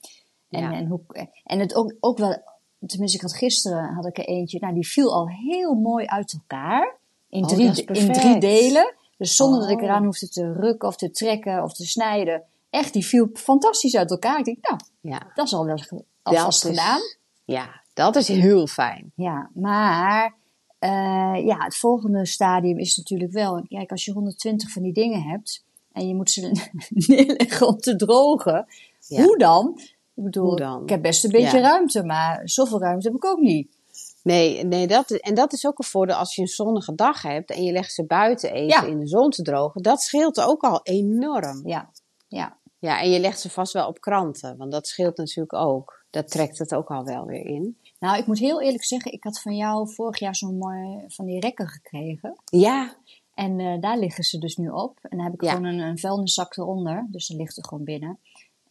Ja. 0.48 0.72
en, 0.72 0.86
hoe, 0.86 1.00
en 1.44 1.58
het 1.58 1.74
ook, 1.74 1.94
ook 2.00 2.18
wel, 2.18 2.42
tenminste, 2.86 3.16
ik 3.16 3.22
had 3.22 3.34
gisteren 3.36 3.94
had 3.94 4.06
ik 4.06 4.18
er 4.18 4.24
eentje, 4.24 4.58
nou, 4.60 4.74
die 4.74 4.86
viel 4.88 5.12
al 5.14 5.28
heel 5.28 5.74
mooi 5.74 6.06
uit 6.06 6.32
elkaar. 6.32 6.96
In, 7.28 7.42
Oh, 7.42 7.48
drie, 7.48 7.84
in 7.84 8.12
drie 8.12 8.38
delen. 8.38 8.94
Dus 9.22 9.36
zonder 9.36 9.60
dat 9.60 9.70
ik 9.70 9.76
Oh. 9.76 9.82
eraan 9.82 10.04
hoefde 10.04 10.28
te 10.28 10.52
rukken 10.52 10.88
of 10.88 10.96
te 10.96 11.10
trekken 11.10 11.62
of 11.62 11.72
te 11.72 11.86
snijden. 11.86 12.42
Echt, 12.70 12.92
die 12.92 13.06
viel 13.06 13.28
fantastisch 13.34 13.96
uit 13.96 14.10
elkaar. 14.10 14.38
Ik 14.38 14.44
denk, 14.44 14.58
nou, 14.60 14.80
Ja, 15.00 15.30
dat 15.34 15.46
is 15.46 15.52
al 15.54 15.66
wel 15.66 15.78
alvast 16.22 16.62
gedaan. 16.66 17.00
ja, 17.44 17.80
dat 17.94 18.16
is 18.16 18.28
heel 18.28 18.66
fijn. 18.66 19.12
Ja, 19.16 19.50
maar 19.54 20.34
eh, 20.78 21.34
ja, 21.44 21.56
het 21.58 21.76
volgende 21.76 22.26
stadium 22.26 22.78
is 22.78 22.96
natuurlijk 22.96 23.32
wel... 23.32 23.64
Kijk, 23.68 23.90
als 23.90 24.04
je 24.04 24.12
120 24.12 24.70
van 24.72 24.82
die 24.82 24.92
dingen 24.92 25.22
hebt 25.22 25.64
en 25.92 26.08
je 26.08 26.14
moet 26.14 26.30
ze 26.30 26.70
neerleggen 26.88 27.66
om 27.66 27.76
te 27.78 27.96
drogen, 27.96 28.66
Ja. 29.08 29.22
hoe 29.22 29.38
dan? 29.38 29.80
Ik 30.14 30.22
bedoel, 30.24 30.56
dan? 30.56 30.82
ik 30.82 30.88
heb 30.88 31.02
best 31.02 31.24
een 31.24 31.30
beetje 31.30 31.56
Ja. 31.58 31.62
ruimte, 31.68 32.04
maar 32.04 32.40
zoveel 32.48 32.80
ruimte 32.80 33.06
heb 33.06 33.16
ik 33.16 33.24
ook 33.24 33.38
niet. 33.38 33.76
Nee, 34.22 34.64
nee 34.64 34.86
dat, 34.86 35.10
en 35.10 35.34
dat 35.34 35.52
is 35.52 35.66
ook 35.66 35.78
een 35.78 35.84
voordeel 35.84 36.14
als 36.16 36.34
je 36.34 36.40
een 36.42 36.48
zonnige 36.48 36.94
dag 36.94 37.22
hebt 37.22 37.50
en 37.50 37.62
je 37.62 37.72
legt 37.72 37.92
ze 37.92 38.04
buiten 38.06 38.52
even 38.52 38.68
Ja. 38.68 38.82
in 38.82 38.98
de 38.98 39.06
zon 39.08 39.30
te 39.30 39.42
drogen. 39.42 39.82
Dat 39.82 40.00
scheelt 40.02 40.40
ook 40.40 40.62
al 40.62 40.80
enorm. 40.82 41.68
Ja, 41.68 41.90
ja. 42.28 42.60
Ja, 42.78 43.00
en 43.00 43.10
je 43.10 43.20
legt 43.20 43.40
ze 43.40 43.50
vast 43.50 43.72
wel 43.72 43.88
op 43.88 44.00
kranten, 44.00 44.56
want 44.56 44.72
dat 44.72 44.86
scheelt 44.86 45.16
natuurlijk 45.16 45.52
ook. 45.54 46.04
Dat 46.10 46.28
trekt 46.30 46.58
het 46.58 46.74
ook 46.74 46.88
al 46.90 47.04
wel 47.04 47.24
weer 47.26 47.46
in. 47.46 47.78
Nou, 47.98 48.18
ik 48.18 48.26
moet 48.26 48.38
heel 48.38 48.62
eerlijk 48.62 48.84
zeggen, 48.84 49.12
ik 49.12 49.24
had 49.24 49.40
van 49.40 49.56
jou 49.56 49.92
vorig 49.92 50.18
jaar 50.18 50.36
zo'n 50.36 50.58
mooi 50.58 51.04
van 51.08 51.24
die 51.26 51.40
rekken 51.40 51.68
gekregen. 51.68 52.36
Ja, 52.44 52.94
En 53.34 53.60
eh, 53.60 53.80
daar 53.80 53.98
liggen 53.98 54.24
ze 54.24 54.38
dus 54.38 54.56
nu 54.56 54.68
op. 54.68 54.98
En 55.02 55.16
dan 55.16 55.20
heb 55.26 55.34
ik 55.34 55.42
Ja. 55.42 55.50
gewoon 55.50 55.64
een, 55.66 55.78
een 55.78 55.98
vuilniszak 55.98 56.56
eronder. 56.56 57.06
Dus 57.10 57.26
dan 57.28 57.36
ligt 57.36 57.56
er 57.56 57.64
gewoon 57.66 57.84
binnen. 57.84 58.18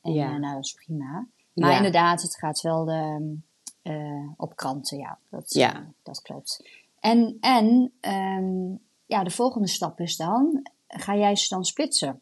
En 0.01 0.13
Ja. 0.13 0.33
eh, 0.33 0.39
nou, 0.39 0.55
dat 0.55 0.63
is 0.65 0.73
prima. 0.85 1.27
Maar 1.53 1.69
Ja. 1.71 1.75
inderdaad, 1.77 2.21
het 2.21 2.37
gaat 2.37 2.61
wel 2.61 2.85
de, 2.85 3.37
eh, 3.81 4.27
op 4.37 4.55
kranten, 4.55 4.97
ja. 4.97 5.17
Dat, 5.29 5.53
Ja. 5.53 5.73
eh, 5.75 5.79
dat 6.03 6.21
klopt. 6.21 6.63
En, 6.99 7.37
en 7.41 7.91
ehm, 7.99 8.69
ja, 9.05 9.23
de 9.23 9.29
volgende 9.31 9.67
stap 9.67 9.99
is 9.99 10.17
dan, 10.17 10.61
ga 10.87 11.15
jij 11.15 11.35
ze 11.35 11.47
dan 11.53 11.65
splitsen? 11.65 12.19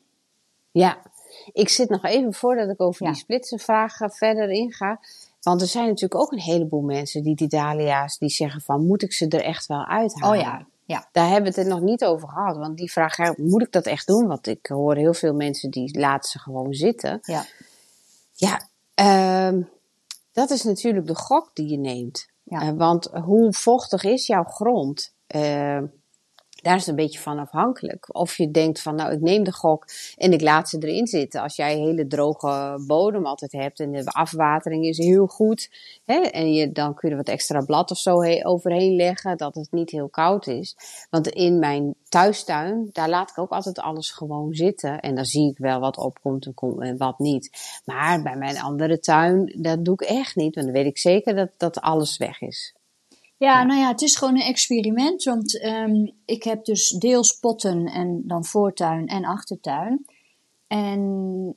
ja. 0.72 0.98
Ik 1.54 1.70
zit 1.70 1.90
nog 1.90 2.04
even 2.04 2.34
voordat 2.34 2.70
ik 2.70 2.82
over 2.82 3.06
Ja. 3.06 3.12
die 3.12 3.20
splitsenvragen 3.22 4.12
verder 4.12 4.50
inga. 4.50 5.00
Want 5.42 5.62
er 5.62 5.68
zijn 5.68 5.86
natuurlijk 5.88 6.22
ook 6.22 6.32
een 6.32 6.40
heleboel 6.40 6.82
mensen 6.82 7.24
die 7.24 7.36
die 7.36 7.48
dahlia's, 7.48 8.18
die 8.18 8.30
zeggen 8.30 8.62
van, 8.62 8.86
moet 8.86 9.02
ik 9.02 9.14
ze 9.14 9.28
er 9.28 9.44
echt 9.44 9.66
wel 9.66 9.86
uithalen? 9.86 10.38
Oh 10.38 10.44
ja, 10.44 10.66
ja. 10.86 11.08
Daar 11.12 11.30
hebben 11.30 11.54
we 11.54 11.60
het 11.60 11.70
nog 11.70 11.82
niet 11.82 12.06
over 12.06 12.28
gehad. 12.30 12.58
Want 12.58 12.78
die 12.78 12.92
vraag, 12.92 13.38
moet 13.38 13.62
ik 13.62 13.72
dat 13.72 13.86
echt 13.86 14.08
doen? 14.08 14.28
Want 14.28 14.48
ik 14.48 14.68
hoor 14.68 14.96
heel 14.96 15.14
veel 15.14 15.34
mensen 15.34 15.70
die 15.72 16.00
laten 16.00 16.30
ze 16.30 16.40
gewoon 16.40 16.74
zitten. 16.74 17.20
ja. 17.22 17.46
Ja, 18.34 18.68
ehm, 18.94 19.62
dat 20.32 20.50
is 20.50 20.64
natuurlijk 20.64 21.08
de 21.08 21.16
gok 21.16 21.56
die 21.56 21.70
je 21.70 21.78
neemt. 21.78 22.28
Ja. 22.44 22.62
Eh, 22.62 22.74
want 22.78 23.06
hoe 23.06 23.54
vochtig 23.54 24.04
is 24.04 24.28
jouw 24.28 24.44
grond? 24.44 25.16
Ehm, 25.28 25.86
daar 26.62 26.76
is 26.76 26.80
het 26.80 26.90
een 26.90 27.04
beetje 27.06 27.20
van 27.20 27.40
afhankelijk. 27.40 28.16
Of 28.16 28.38
je 28.38 28.52
denkt 28.52 28.82
van, 28.82 28.96
nou, 28.96 29.12
ik 29.12 29.22
neem 29.22 29.44
de 29.44 29.54
gok 29.54 29.86
en 30.18 30.34
ik 30.34 30.42
laat 30.42 30.70
ze 30.70 30.78
erin 30.80 31.08
zitten. 31.08 31.42
Als 31.42 31.56
jij 31.56 31.74
een 31.74 31.86
hele 31.86 32.08
droge 32.08 32.84
bodem 32.88 33.26
altijd 33.26 33.52
hebt 33.52 33.80
en 33.80 33.92
de 33.92 34.06
afwatering 34.06 34.86
is 34.86 34.98
heel 34.98 35.28
goed. 35.28 35.70
Hè, 36.06 36.20
en 36.20 36.54
je, 36.54 36.72
dan 36.72 36.94
kun 36.94 37.10
je 37.10 37.16
er 37.16 37.22
wat 37.22 37.34
extra 37.34 37.62
blad 37.62 37.92
of 37.92 37.98
zo 37.98 38.22
he- 38.22 38.48
overheen 38.48 38.96
leggen, 38.96 39.38
dat 39.38 39.56
het 39.56 39.72
niet 39.72 39.90
heel 39.92 40.10
koud 40.10 40.48
is. 40.48 40.76
Want 41.10 41.28
in 41.28 41.60
mijn 41.60 41.96
thuistuin, 42.10 42.90
daar 42.92 43.10
laat 43.10 43.30
ik 43.30 43.38
ook 43.38 43.52
altijd 43.52 43.80
alles 43.80 44.12
gewoon 44.12 44.54
zitten. 44.54 45.00
En 45.00 45.16
dan 45.16 45.26
zie 45.26 45.50
ik 45.50 45.58
wel 45.58 45.80
wat 45.80 45.98
opkomt 45.98 46.46
en, 46.46 46.54
kom- 46.54 46.82
en 46.82 46.98
wat 46.98 47.20
niet. 47.20 47.50
Maar 47.86 48.22
bij 48.22 48.36
mijn 48.36 48.60
andere 48.60 49.00
tuin, 49.00 49.56
dat 49.58 49.86
doe 49.86 49.94
ik 49.94 50.02
echt 50.02 50.36
niet. 50.36 50.56
Want 50.56 50.68
dan 50.68 50.76
weet 50.76 50.86
ik 50.86 50.98
zeker 50.98 51.36
dat, 51.36 51.50
dat 51.58 51.82
alles 51.82 52.18
weg 52.18 52.42
is. 52.42 52.74
Ja, 53.40 53.64
nou 53.64 53.80
ja, 53.80 53.88
het 53.88 54.02
is 54.02 54.16
gewoon 54.16 54.36
een 54.36 54.42
experiment. 54.42 55.24
Want 55.24 55.60
ehm, 55.62 56.08
ik 56.26 56.44
heb 56.44 56.66
dus 56.66 56.90
deels 56.90 57.34
potten 57.40 57.86
en 57.86 58.22
dan 58.28 58.46
voortuin 58.46 59.08
en 59.08 59.26
achtertuin. 59.26 60.06
En 60.68 61.56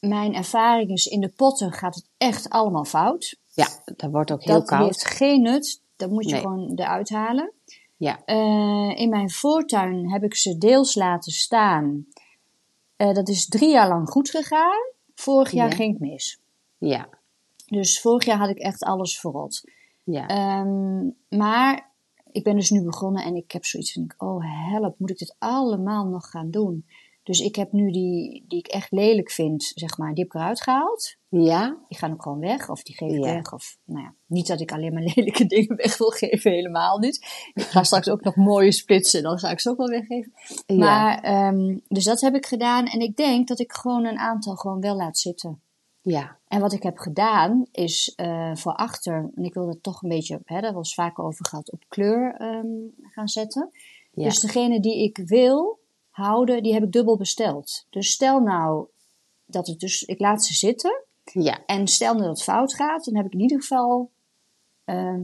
mijn 0.00 0.34
ervaring 0.34 0.90
is, 0.90 1.06
in 1.06 1.20
de 1.20 1.28
potten 1.28 1.72
gaat 1.72 1.94
het 1.94 2.08
echt 2.16 2.48
allemaal 2.50 2.84
fout. 2.84 3.36
Ja, 3.54 3.68
dat 3.96 4.10
wordt 4.10 4.32
ook 4.32 4.42
heel 4.44 4.54
dat 4.54 4.66
koud. 4.68 4.84
heeft 4.84 5.06
geen 5.06 5.42
nut. 5.42 5.82
Dat 5.96 6.10
moet 6.10 6.24
je 6.24 6.32
Nee. 6.32 6.40
gewoon 6.40 6.72
eruit 6.74 7.08
halen. 7.10 7.52
Ja, 7.96 8.18
Eh, 8.24 8.92
in 8.96 9.08
mijn 9.08 9.30
voortuin 9.30 10.10
heb 10.10 10.22
ik 10.22 10.34
ze 10.34 10.58
deels 10.58 10.94
laten 10.94 11.32
staan. 11.32 12.06
Eh, 12.96 13.12
dat 13.14 13.28
is 13.28 13.46
drie 13.48 13.70
jaar 13.70 13.88
lang 13.88 14.08
goed 14.08 14.30
gegaan. 14.30 14.92
Vorig 15.14 15.50
jaar 15.50 15.68
Ja. 15.70 15.74
ging 15.76 15.92
het 15.92 16.00
mis. 16.08 16.38
ja, 16.78 17.08
Dus 17.66 18.00
vorig 18.00 18.24
jaar 18.24 18.38
had 18.38 18.48
ik 18.48 18.58
echt 18.58 18.82
alles 18.82 19.18
verrot. 19.20 19.62
Ja. 20.06 20.26
Ehm, 20.26 21.10
maar 21.38 21.94
ik 22.30 22.44
ben 22.44 22.56
dus 22.56 22.70
nu 22.70 22.82
begonnen 22.82 23.24
en 23.24 23.34
ik 23.36 23.52
heb 23.52 23.64
zoiets 23.64 23.92
van, 23.92 24.10
oh 24.16 24.70
help, 24.70 24.98
moet 24.98 25.10
ik 25.10 25.18
dit 25.18 25.36
allemaal 25.38 26.06
nog 26.06 26.30
gaan 26.30 26.50
doen? 26.50 26.86
Dus 27.22 27.40
ik 27.40 27.56
heb 27.56 27.72
nu 27.72 27.90
die, 27.90 28.44
die 28.48 28.58
ik 28.58 28.66
echt 28.66 28.90
lelijk 28.90 29.30
vind, 29.30 29.72
zeg 29.74 29.98
maar, 29.98 30.14
die 30.14 30.24
heb 30.24 30.32
ik 30.32 30.40
eruit 30.40 30.62
gehaald. 30.62 31.16
ja, 31.28 31.78
Die 31.88 31.98
gaan 31.98 32.12
ook 32.12 32.22
gewoon 32.22 32.38
weg, 32.38 32.70
of 32.70 32.82
die 32.82 32.96
geef 32.96 33.10
ik 33.10 33.24
Ja. 33.24 33.34
weg. 33.34 33.52
Of, 33.52 33.78
nou 33.84 34.02
ja, 34.02 34.14
niet 34.26 34.46
dat 34.46 34.60
ik 34.60 34.72
alleen 34.72 34.92
maar 34.92 35.02
lelijke 35.14 35.46
dingen 35.46 35.76
weg 35.76 35.98
wil 35.98 36.08
geven, 36.10 36.50
helemaal 36.52 36.98
niet. 36.98 37.50
Ik 37.54 37.62
ga 37.62 37.82
straks 37.82 38.08
ook 38.08 38.22
nog 38.22 38.36
mooie 38.36 38.72
splitsen, 38.72 39.22
dan 39.22 39.38
ga 39.38 39.50
ik 39.50 39.60
ze 39.60 39.70
ook 39.70 39.76
wel 39.76 39.88
weggeven. 39.88 40.32
ja. 40.66 40.76
Maar, 40.76 41.20
ehm, 41.20 41.78
dus 41.88 42.04
dat 42.04 42.20
heb 42.20 42.34
ik 42.34 42.46
gedaan. 42.46 42.86
En 42.86 43.00
ik 43.00 43.16
denk 43.16 43.48
dat 43.48 43.58
ik 43.60 43.72
gewoon 43.72 44.04
een 44.04 44.18
aantal 44.18 44.54
gewoon 44.56 44.80
wel 44.80 44.96
laat 44.96 45.18
zitten. 45.18 45.60
Ja. 46.10 46.38
En 46.48 46.60
wat 46.60 46.72
ik 46.72 46.82
heb 46.82 46.98
gedaan 46.98 47.66
is 47.72 48.12
eh, 48.16 48.54
voor 48.54 48.72
achter, 48.72 49.30
en 49.34 49.44
ik 49.44 49.54
wilde 49.54 49.70
het 49.70 49.82
toch 49.82 50.02
een 50.02 50.08
beetje, 50.08 50.40
hè, 50.44 50.60
daar 50.60 50.72
was 50.72 50.94
vaak 50.94 51.18
over 51.18 51.46
gehad, 51.46 51.72
op 51.72 51.84
kleur 51.88 52.34
ehm, 52.34 52.66
gaan 53.02 53.28
zetten. 53.28 53.70
Ja. 54.12 54.24
Dus 54.24 54.40
degene 54.40 54.80
die 54.80 55.02
ik 55.02 55.16
wil 55.24 55.78
houden, 56.10 56.62
die 56.62 56.72
heb 56.72 56.82
ik 56.82 56.92
dubbel 56.92 57.16
besteld. 57.16 57.86
Dus 57.90 58.10
stel 58.10 58.40
nou 58.40 58.86
dat 59.46 59.66
het 59.66 59.80
dus, 59.80 60.02
ik 60.02 60.18
laat 60.18 60.44
ze 60.44 60.54
zitten. 60.54 61.04
ja. 61.24 61.58
En 61.66 61.86
stel 61.88 62.12
nou 62.12 62.26
dat 62.26 62.36
het 62.36 62.44
fout 62.44 62.74
gaat, 62.74 63.04
dan 63.04 63.16
heb 63.16 63.26
ik 63.26 63.32
in 63.32 63.40
ieder 63.40 63.60
geval 63.60 64.10
ehm, 64.84 65.22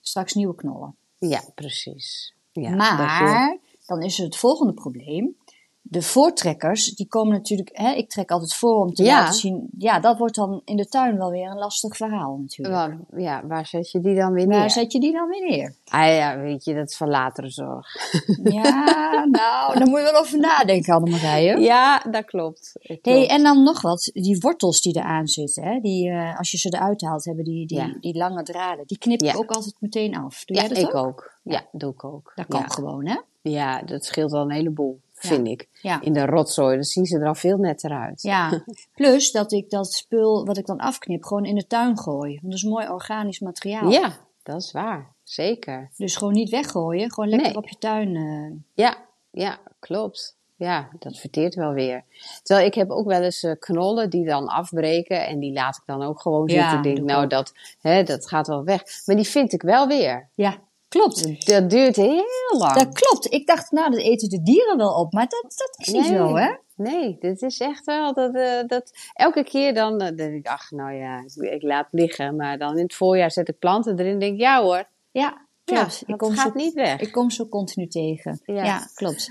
straks 0.00 0.34
nieuwe 0.34 0.54
knollen. 0.54 0.96
Ja, 1.18 1.42
precies. 1.54 2.34
Ja, 2.52 2.74
maar 2.74 3.58
dan 3.86 4.02
is 4.02 4.18
er 4.18 4.24
het 4.24 4.36
volgende 4.36 4.72
probleem. 4.72 5.36
De 5.82 6.02
voortrekkers, 6.02 6.94
die 6.94 7.06
komen 7.06 7.32
natuurlijk, 7.36 7.70
hè, 7.72 7.90
ik 7.92 8.08
trek 8.10 8.30
altijd 8.30 8.54
voor 8.54 8.74
om 8.84 8.94
te 8.94 9.02
Ja. 9.02 9.18
laten 9.18 9.34
zien. 9.34 9.68
Ja, 9.78 10.00
dat 10.00 10.18
wordt 10.18 10.34
dan 10.34 10.62
in 10.64 10.76
de 10.76 10.88
tuin 10.88 11.16
wel 11.16 11.30
weer 11.30 11.50
een 11.50 11.58
lastig 11.58 11.96
verhaal 11.96 12.36
natuurlijk. 12.36 12.76
Waar, 12.76 12.98
ja, 13.22 13.46
waar 13.46 13.66
zet 13.66 13.90
je 13.90 14.00
die 14.00 14.14
dan 14.14 14.32
weer 14.32 14.46
neer? 14.46 14.58
Waar 14.58 14.70
zet 14.70 14.92
je 14.92 15.00
die 15.00 15.12
dan 15.12 15.28
weer 15.28 15.48
neer? 15.48 15.74
Ah 15.88 16.06
ja, 16.06 16.38
weet 16.38 16.64
je, 16.64 16.74
dat 16.74 16.88
is 16.90 16.96
van 16.96 17.08
latere 17.08 17.50
zorg. 17.50 17.86
Ja, 18.42 19.24
nou, 19.30 19.78
daar 19.78 19.88
moet 19.88 19.98
je 19.98 20.04
wel 20.12 20.20
over 20.20 20.38
nadenken, 20.38 20.94
Annemarije. 20.94 21.58
Ja, 21.60 21.98
dat 22.10 22.24
klopt. 22.24 22.72
klopt. 22.82 23.04
Hey, 23.04 23.28
en 23.28 23.42
dan 23.42 23.62
nog 23.62 23.80
wat, 23.82 24.10
die 24.12 24.38
wortels 24.40 24.80
die 24.80 24.96
eraan 24.96 25.26
zitten, 25.26 25.62
hè, 25.62 25.80
die, 25.80 26.10
eh, 26.10 26.38
als 26.38 26.50
je 26.50 26.58
ze 26.58 26.74
eruit 26.74 27.02
haalt, 27.02 27.24
hebben 27.24 27.44
die, 27.44 27.66
die, 27.66 27.78
Ja. 27.78 27.96
die 28.00 28.16
lange 28.16 28.42
draden, 28.42 28.86
die 28.86 28.98
knip 28.98 29.20
ik 29.22 29.26
Ja. 29.32 29.34
ook 29.36 29.50
altijd 29.50 29.74
meteen 29.78 30.16
af. 30.16 30.44
Doe 30.44 30.56
ja, 30.56 30.62
jij 30.62 30.74
dat 30.74 30.78
ik 30.88 30.94
ook? 30.94 31.06
ook. 31.06 31.38
Ja, 31.42 31.62
doe 31.72 31.92
ik 31.92 32.04
ook. 32.04 32.32
Dat 32.34 32.46
kan 32.46 32.70
gewoon, 32.70 33.06
hè? 33.06 33.16
ja, 33.42 33.82
dat 33.82 34.04
scheelt 34.04 34.30
wel 34.30 34.40
een 34.42 34.50
heleboel, 34.50 35.00
vind 35.26 35.46
ik. 35.46 35.68
Ja. 35.82 36.00
In 36.00 36.12
de 36.12 36.26
rotzooi, 36.26 36.74
dan 36.74 36.84
zien 36.84 37.04
ze 37.06 37.18
er 37.18 37.26
al 37.26 37.34
veel 37.34 37.56
netter 37.56 37.90
uit. 37.90 38.22
Ja, 38.22 38.62
plus 38.94 39.30
dat 39.32 39.52
ik 39.52 39.70
dat 39.70 39.92
spul 39.92 40.44
wat 40.46 40.56
ik 40.56 40.66
dan 40.66 40.78
afknip 40.78 41.24
gewoon 41.24 41.44
in 41.44 41.54
de 41.54 41.66
tuin 41.66 41.98
gooi. 41.98 42.30
Want 42.32 42.42
dat 42.44 42.52
is 42.52 42.64
mooi 42.64 42.88
organisch 42.88 43.40
materiaal. 43.40 43.90
Ja, 43.90 44.12
dat 44.42 44.62
is 44.62 44.72
waar. 44.72 45.12
Zeker. 45.22 45.90
Dus 45.96 46.16
gewoon 46.16 46.32
niet 46.32 46.50
weggooien, 46.50 47.12
gewoon 47.12 47.28
lekker 47.30 47.48
Nee. 47.48 47.56
op 47.56 47.68
je 47.68 47.78
tuin. 47.78 48.16
eh. 48.16 48.84
Ja, 48.84 48.96
ja, 49.30 49.58
klopt. 49.78 50.36
ja, 50.56 50.88
dat 50.98 51.18
verteert 51.18 51.54
wel 51.54 51.72
weer. 51.72 52.04
Terwijl 52.42 52.66
ik 52.66 52.74
heb 52.74 52.90
ook 52.90 53.06
wel 53.06 53.22
eens 53.22 53.42
uh, 53.42 53.52
knollen 53.58 54.10
die 54.10 54.24
dan 54.24 54.46
afbreken 54.48 55.26
en 55.26 55.38
die 55.38 55.52
laat 55.52 55.76
ik 55.76 55.82
dan 55.86 56.02
ook 56.02 56.20
gewoon 56.20 56.46
Ja, 56.48 56.70
zitten. 56.70 56.90
Ik 56.90 56.96
denk, 56.96 57.08
nou, 57.08 57.26
dat, 57.26 57.52
hè, 57.80 58.02
dat 58.02 58.28
gaat 58.28 58.46
wel 58.46 58.64
weg. 58.64 58.82
Maar 59.06 59.16
die 59.16 59.24
vind 59.28 59.52
ik 59.52 59.62
wel 59.62 59.86
weer. 59.88 60.28
Ja, 60.34 60.56
klopt. 60.90 61.46
Dat 61.46 61.70
duurt 61.70 61.96
heel 61.96 62.24
lang. 62.58 62.72
Dat 62.72 62.92
klopt. 62.94 63.32
Ik 63.32 63.46
dacht, 63.46 63.70
nou, 63.70 63.90
dat 63.90 64.00
eten 64.00 64.28
de 64.28 64.42
dieren 64.42 64.76
wel 64.76 64.92
op. 64.94 65.12
Maar 65.12 65.28
dat, 65.28 65.42
dat 65.42 65.86
is 65.86 65.92
niet 65.92 66.04
zo, 66.04 66.36
hè? 66.36 66.50
Nee, 66.76 67.16
dit 67.20 67.42
is 67.42 67.58
echt 67.60 67.84
wel 67.84 68.14
dat, 68.14 68.34
eh, 68.34 68.66
dat 68.66 68.90
elke 69.12 69.44
keer 69.44 69.74
dan, 69.74 69.92
eh, 69.92 70.06
dan 70.06 70.16
denk 70.16 70.34
ik, 70.34 70.46
ach, 70.46 70.70
nou 70.70 70.92
ja, 70.92 71.18
ik, 71.18 71.52
ik 71.52 71.62
laat 71.62 71.88
liggen. 71.90 72.36
Maar 72.36 72.58
dan 72.58 72.76
in 72.76 72.82
het 72.82 72.94
voorjaar 72.94 73.30
zet 73.30 73.48
ik 73.48 73.58
planten 73.58 73.98
erin 73.98 74.12
en 74.12 74.18
denk 74.18 74.34
ik, 74.34 74.40
ja 74.40 74.62
hoor, 74.62 74.84
Ja, 75.10 75.46
ja, 75.64 75.76
klopt. 75.80 76.00
ik, 76.00 76.06
dat 76.06 76.18
kom 76.18 76.32
gaat 76.34 76.52
zo, 76.52 76.58
niet 76.58 76.74
weg. 76.74 77.00
ik 77.00 77.12
kom 77.12 77.30
zo 77.30 77.48
continu 77.48 77.86
tegen. 77.86 78.40
Ja. 78.44 78.64
Ja. 78.64 78.88
klopt. 78.94 79.28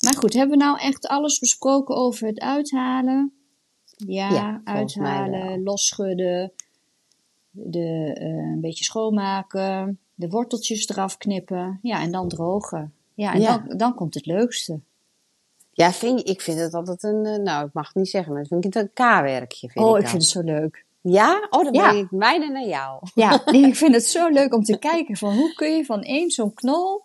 Maar 0.00 0.14
goed, 0.16 0.32
hebben 0.32 0.58
we 0.58 0.64
nou 0.64 0.78
echt 0.78 1.06
alles 1.06 1.38
besproken 1.38 1.96
over 1.96 2.26
het 2.26 2.40
uithalen? 2.40 3.32
Ja, 3.96 4.30
Ja, 4.30 4.60
uithalen, 4.64 5.62
losschudden, 5.62 6.52
de, 7.50 8.12
eh, 8.14 8.26
een 8.26 8.60
beetje 8.60 8.84
schoonmaken, 8.84 9.98
de 10.22 10.28
worteltjes 10.28 10.88
eraf 10.88 11.16
knippen. 11.16 11.78
Ja, 11.82 12.00
en 12.00 12.12
dan 12.12 12.28
drogen. 12.28 12.92
Ja, 13.14 13.32
en 13.34 13.40
Ja. 13.40 13.58
Dan, 13.58 13.76
dan 13.76 13.94
komt 13.94 14.14
het 14.14 14.26
leukste. 14.26 14.80
Ja, 15.72 15.92
vind, 15.92 16.28
ik 16.28 16.40
vind 16.40 16.58
het 16.58 16.74
altijd 16.74 17.02
een, 17.02 17.26
eh, 17.26 17.38
nou, 17.38 17.66
ik 17.66 17.72
mag 17.72 17.86
het 17.86 17.94
niet 17.94 18.08
zeggen, 18.08 18.32
maar 18.32 18.46
vind 18.46 18.64
ik 18.64 18.74
het 18.74 18.82
een 18.82 18.92
K-werkje. 18.92 19.70
Vind 19.70 19.84
oh, 19.84 19.96
ik 19.96 20.02
ik 20.02 20.08
vind 20.08 20.22
het 20.22 20.30
zo 20.30 20.40
leuk. 20.40 20.84
Ja? 21.00 21.46
Oh, 21.50 21.64
dan 21.64 21.72
Ja. 21.72 21.90
ben 21.90 21.98
ik 22.00 22.10
mijne 22.10 22.48
naar 22.50 22.66
jou. 22.66 23.02
Ja, 23.14 23.40
nee, 23.52 23.66
ik 23.66 23.76
vind 23.76 23.94
het 23.94 24.04
zo 24.04 24.28
leuk 24.28 24.54
om 24.54 24.62
te 24.64 24.78
kijken 24.78 25.16
van 25.16 25.34
hoe 25.34 25.54
kun 25.54 25.76
je 25.76 25.84
van 25.84 26.02
één 26.02 26.30
zo'n 26.30 26.54
knol 26.54 27.02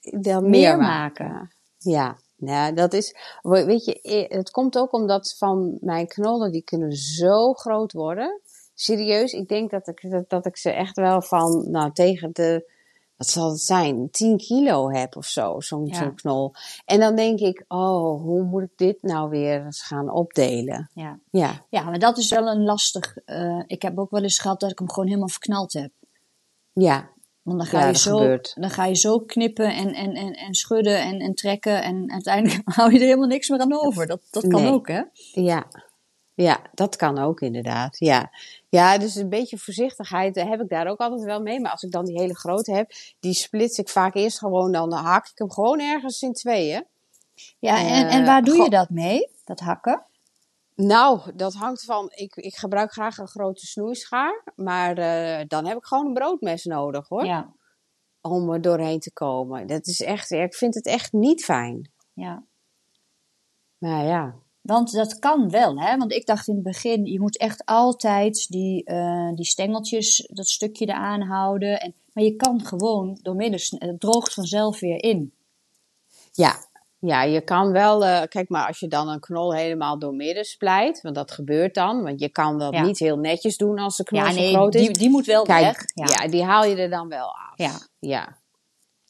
Dan 0.00 0.50
meer 0.50 0.76
maken. 0.78 1.26
maken. 1.26 1.50
Ja, 1.78 2.16
nou, 2.36 2.74
dat 2.74 2.92
is, 2.92 3.14
we- 3.42 3.64
weet 3.64 3.84
je, 3.84 4.00
eh, 4.00 4.36
het 4.36 4.50
komt 4.50 4.78
ook 4.78 4.92
omdat 4.92 5.34
van 5.38 5.78
mijn 5.80 6.06
knollen, 6.06 6.52
die 6.52 6.62
kunnen 6.62 6.92
zo 6.92 7.52
groot 7.52 7.92
worden. 7.92 8.40
Serieus, 8.74 9.32
ik 9.32 9.48
denk 9.48 9.70
dat 9.70 9.88
ik, 9.88 10.10
dat, 10.10 10.28
dat 10.30 10.46
ik 10.46 10.56
ze 10.56 10.70
echt 10.70 10.96
wel 10.96 11.22
van, 11.22 11.70
nou, 11.70 11.92
tegen 11.92 12.30
de, 12.32 12.72
wat 13.16 13.26
zal 13.28 13.50
het 13.50 13.60
zijn, 13.60 14.10
10 14.10 14.36
kilo 14.36 14.90
heb 14.90 15.16
of 15.16 15.26
zo, 15.26 15.60
zo'n 15.60 15.86
Ja. 15.86 15.94
zo'n 15.94 16.14
knol. 16.14 16.52
En 16.84 17.00
dan 17.00 17.16
denk 17.16 17.38
ik, 17.40 17.64
oh, 17.68 18.20
hoe 18.22 18.42
moet 18.42 18.62
ik 18.62 18.72
dit 18.76 19.02
nou 19.02 19.28
weer 19.30 19.64
eens 19.64 19.82
gaan 19.82 20.10
opdelen? 20.10 20.90
Ja. 20.94 21.18
Ja, 21.30 21.64
ja, 21.68 21.82
maar 21.84 21.98
dat 21.98 22.18
is 22.18 22.28
wel 22.30 22.46
een 22.48 22.62
lastig. 22.64 23.16
eh, 23.24 23.62
ik 23.66 23.82
heb 23.82 23.98
ook 23.98 24.10
wel 24.10 24.22
eens 24.22 24.38
gehad 24.38 24.60
dat 24.60 24.70
ik 24.70 24.78
hem 24.78 24.90
gewoon 24.90 25.08
helemaal 25.08 25.28
verknald 25.28 25.72
heb. 25.72 25.90
ja, 26.72 27.10
Want 27.42 27.58
dan 27.58 27.66
ga, 27.66 27.80
Ja, 27.80 27.86
je, 27.88 27.96
zo, 27.98 28.16
gebeurt. 28.16 28.54
dan 28.60 28.70
ga 28.70 28.84
je 28.84 28.94
zo 28.96 29.18
knippen 29.18 29.74
en, 29.74 29.92
en, 29.94 30.14
en, 30.14 30.32
en 30.32 30.54
schudden 30.54 31.00
en, 31.02 31.18
en 31.20 31.34
trekken. 31.34 31.82
En 31.82 32.10
uiteindelijk 32.12 32.62
hou 32.76 32.92
je 32.92 32.98
er 32.98 33.04
helemaal 33.04 33.28
niks 33.28 33.48
meer 33.48 33.60
aan 33.60 33.72
over. 33.84 34.06
Dat, 34.06 34.20
dat 34.30 34.46
kan 34.48 34.62
Nee. 34.62 34.72
ook, 34.72 34.88
hè? 34.88 35.02
Ja, 35.32 35.66
ja, 36.34 36.60
dat 36.74 36.96
kan 36.96 37.18
ook 37.18 37.40
inderdaad. 37.40 37.98
Ja, 37.98 38.30
ja 38.74 38.98
dus 38.98 39.14
een 39.14 39.28
beetje 39.28 39.58
voorzichtigheid 39.58 40.36
eh, 40.36 40.48
heb 40.48 40.60
ik 40.60 40.68
daar 40.68 40.86
ook 40.86 40.98
altijd 40.98 41.22
wel 41.24 41.40
mee. 41.40 41.60
Maar 41.60 41.70
als 41.70 41.82
ik 41.82 41.90
dan 41.90 42.04
die 42.04 42.20
hele 42.20 42.36
grote 42.36 42.72
heb, 42.72 42.90
die 43.20 43.34
splits 43.34 43.78
ik 43.78 43.88
vaak 43.88 44.14
eerst 44.14 44.38
gewoon. 44.38 44.72
Dan 44.72 44.92
hak 44.92 45.26
ik 45.26 45.38
hem 45.38 45.50
gewoon 45.50 45.80
ergens 45.80 46.22
in 46.22 46.32
tweeën. 46.32 46.86
Ja, 47.58 47.78
en, 47.78 47.86
Eh, 48.06 48.14
en 48.14 48.24
waar 48.24 48.42
doe 48.42 48.62
je 48.62 48.70
dat 48.70 48.90
mee? 48.90 49.28
Dat 49.44 49.60
hakken? 49.60 50.06
Nou, 50.74 51.20
dat 51.34 51.54
hangt 51.54 51.84
van. 51.84 52.10
Ik, 52.14 52.36
ik 52.36 52.56
gebruik 52.56 52.92
graag 52.92 53.18
een 53.18 53.28
grote 53.28 53.66
snoeischaar. 53.66 54.42
Maar 54.56 54.98
eh, 54.98 55.44
dan 55.48 55.66
heb 55.66 55.76
ik 55.76 55.84
gewoon 55.84 56.06
een 56.06 56.14
broodmes 56.14 56.64
nodig 56.64 57.08
hoor. 57.08 57.24
Ja, 57.24 57.52
Om 58.20 58.50
er 58.52 58.60
doorheen 58.60 59.00
te 59.00 59.12
komen. 59.12 59.66
Dat 59.66 59.86
is 59.86 60.00
echt, 60.00 60.30
ik 60.30 60.54
vind 60.54 60.74
het 60.74 60.86
echt 60.86 61.12
niet 61.12 61.44
fijn. 61.44 61.90
ja. 62.12 62.44
Maar 63.78 64.04
ja, 64.04 64.34
Want 64.64 64.92
dat 64.92 65.18
kan 65.18 65.50
wel, 65.50 65.80
hè? 65.80 65.96
Want 65.96 66.12
ik 66.12 66.26
dacht 66.26 66.48
in 66.48 66.54
het 66.54 66.62
begin, 66.64 67.04
je 67.06 67.20
moet 67.20 67.38
echt 67.38 67.64
altijd 67.64 68.46
die, 68.48 68.84
eh, 68.84 69.30
die 69.34 69.44
stengeltjes, 69.44 70.28
dat 70.32 70.48
stukje 70.48 70.86
eraan 70.86 71.20
houden. 71.22 71.80
En, 71.80 71.94
maar 72.12 72.24
je 72.24 72.36
kan 72.36 72.60
gewoon 72.64 73.18
doormidden, 73.22 73.60
het 73.78 74.00
droogt 74.00 74.34
vanzelf 74.34 74.80
weer 74.80 75.02
in. 75.02 75.32
Ja, 76.32 76.54
ja, 76.98 77.22
je 77.22 77.40
kan 77.40 77.72
wel. 77.72 78.04
eh, 78.04 78.22
kijk, 78.28 78.48
maar 78.48 78.66
als 78.66 78.78
je 78.78 78.88
dan 78.88 79.08
een 79.08 79.20
knol 79.20 79.54
helemaal 79.54 79.98
doormidden 79.98 80.44
splijt, 80.44 81.00
want 81.00 81.14
dat 81.14 81.30
gebeurt 81.30 81.74
dan, 81.74 82.02
want 82.02 82.20
je 82.20 82.28
kan 82.28 82.58
dat 82.58 82.72
Ja. 82.72 82.84
niet 82.84 82.98
heel 82.98 83.16
netjes 83.18 83.56
doen 83.56 83.78
als 83.78 83.96
de 83.96 84.04
knol 84.04 84.20
Ja, 84.20 84.32
zo 84.32 84.40
groot 84.48 84.74
is. 84.74 84.80
die, 84.86 84.90
die 84.98 85.10
moet 85.10 85.26
wel 85.26 85.42
Kijk, 85.44 85.64
weg. 85.64 85.82
ja. 85.94 86.22
Ja, 86.22 86.28
die 86.30 86.44
haal 86.44 86.64
je 86.64 86.76
er 86.76 86.90
dan 86.90 87.08
wel 87.08 87.26
af. 87.26 87.52
Ja. 87.56 87.72
ja. 87.98 88.42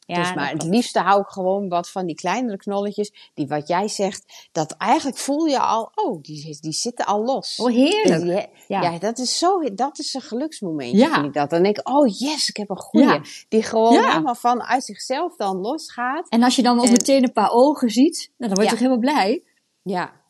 Ja, 0.06 0.16
dus 0.16 0.34
maar 0.34 0.50
het 0.50 0.62
liefste 0.62 0.98
hou 1.00 1.20
ik 1.20 1.26
gewoon 1.28 1.68
wat 1.68 1.90
van 1.90 2.06
die 2.06 2.14
kleinere 2.14 2.56
knolletjes, 2.56 3.30
die 3.34 3.46
wat 3.46 3.68
jij 3.68 3.88
zegt, 3.88 4.48
dat 4.52 4.72
eigenlijk 4.78 5.18
voel 5.18 5.44
je 5.44 5.58
al, 5.58 5.90
oh, 5.94 6.22
die, 6.22 6.58
die 6.60 6.72
zitten 6.72 7.06
al 7.06 7.24
los. 7.24 7.56
Oh, 7.56 7.70
heerlijk. 7.72 8.22
Die- 8.22 8.48
Ja. 8.68 8.82
ja. 8.82 8.98
dat 8.98 9.18
is 9.18 9.38
zo, 9.38 9.60
dat 9.74 9.98
is 9.98 10.14
een 10.14 10.20
geluksmomentje, 10.20 10.96
Ja. 10.96 11.12
vind 11.14 11.26
ik 11.26 11.32
dat. 11.32 11.50
Dan 11.50 11.62
denk 11.62 11.78
ik, 11.78 11.88
oh 11.88 12.06
yes, 12.18 12.48
ik 12.48 12.56
heb 12.56 12.70
een 12.70 12.76
goeie. 12.78 13.06
Ja. 13.06 13.20
Die 13.48 13.62
gewoon 13.62 13.92
helemaal 14.04 14.34
van 14.34 14.62
uit 14.62 14.84
zichzelf 14.84 15.36
dan 15.36 15.56
losgaat. 15.56 16.28
En 16.28 16.42
als 16.42 16.56
je 16.56 16.62
dan 16.62 16.78
ook 16.78 16.84
En- 16.84 16.92
meteen 16.92 17.22
een 17.22 17.32
paar 17.32 17.50
ogen 17.50 17.90
ziet, 17.90 18.30
nou, 18.36 18.54
dan 18.54 18.54
word 18.54 18.62
je 18.62 18.68
toch 18.70 18.78
helemaal 18.78 19.12
blij? 19.14 19.42
Ja. 19.82 20.22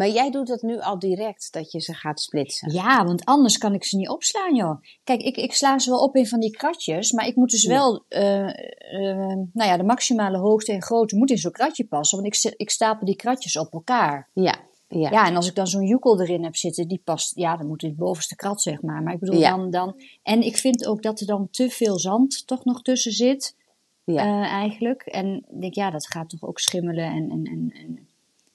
Maar 0.00 0.08
jij 0.08 0.30
doet 0.30 0.46
dat 0.46 0.62
nu 0.62 0.78
al 0.80 0.98
direct, 0.98 1.52
dat 1.52 1.72
je 1.72 1.80
ze 1.80 1.94
gaat 1.94 2.20
splitsen. 2.20 2.72
Ja, 2.72 3.04
want 3.04 3.24
anders 3.24 3.58
kan 3.58 3.74
ik 3.74 3.84
ze 3.84 3.96
niet 3.96 4.08
opslaan, 4.08 4.54
joh. 4.54 4.80
Kijk, 5.04 5.20
ik, 5.22 5.36
ik 5.36 5.54
sla 5.54 5.78
ze 5.78 5.90
wel 5.90 5.98
op 5.98 6.16
in 6.16 6.26
van 6.26 6.40
die 6.40 6.50
kratjes, 6.50 7.12
maar 7.12 7.26
ik 7.26 7.36
moet 7.36 7.50
dus 7.50 7.62
Ja. 7.62 7.68
wel, 7.68 8.04
eh, 8.08 8.48
eh, 8.48 9.26
nou 9.52 9.68
ja, 9.70 9.76
de 9.76 9.82
maximale 9.82 10.38
hoogte 10.38 10.72
en 10.72 10.82
grootte 10.82 11.16
moet 11.16 11.30
in 11.30 11.38
zo'n 11.38 11.52
kratje 11.52 11.84
passen, 11.86 12.22
want 12.22 12.34
ik, 12.44 12.54
ik 12.56 12.70
stapel 12.70 13.06
die 13.06 13.16
kratjes 13.16 13.56
op 13.58 13.72
elkaar. 13.72 14.28
Ja, 14.34 14.54
ja. 14.88 15.10
Ja, 15.10 15.26
en 15.26 15.36
als 15.36 15.48
ik 15.48 15.54
dan 15.54 15.66
zo'n 15.66 15.86
joekel 15.86 16.20
erin 16.20 16.44
heb 16.44 16.56
zitten, 16.56 16.88
die 16.88 17.00
past, 17.04 17.36
ja, 17.36 17.56
dan 17.56 17.66
moet 17.66 17.82
in 17.82 17.88
het 17.88 17.98
bovenste 17.98 18.36
krat, 18.36 18.62
zeg 18.62 18.82
maar. 18.82 19.02
Maar 19.02 19.12
ik 19.14 19.20
bedoel 19.20 19.38
Ja. 19.40 19.56
dan, 19.56 19.70
dan, 19.70 20.00
en 20.22 20.42
ik 20.42 20.56
vind 20.56 20.86
ook 20.86 21.02
dat 21.02 21.20
er 21.20 21.26
dan 21.26 21.48
te 21.50 21.70
veel 21.70 21.98
zand 21.98 22.46
toch 22.46 22.64
nog 22.64 22.82
tussen 22.82 23.12
zit, 23.12 23.56
Ja. 24.04 24.22
eh, 24.22 24.52
eigenlijk. 24.52 25.02
En 25.02 25.46
ik 25.54 25.60
denk, 25.60 25.74
ja, 25.74 25.90
dat 25.90 26.06
gaat 26.06 26.28
toch 26.28 26.42
ook 26.44 26.58
schimmelen 26.58 27.04
en, 27.04 27.30
en, 27.30 27.44
en, 27.44 27.72
en 27.74 28.08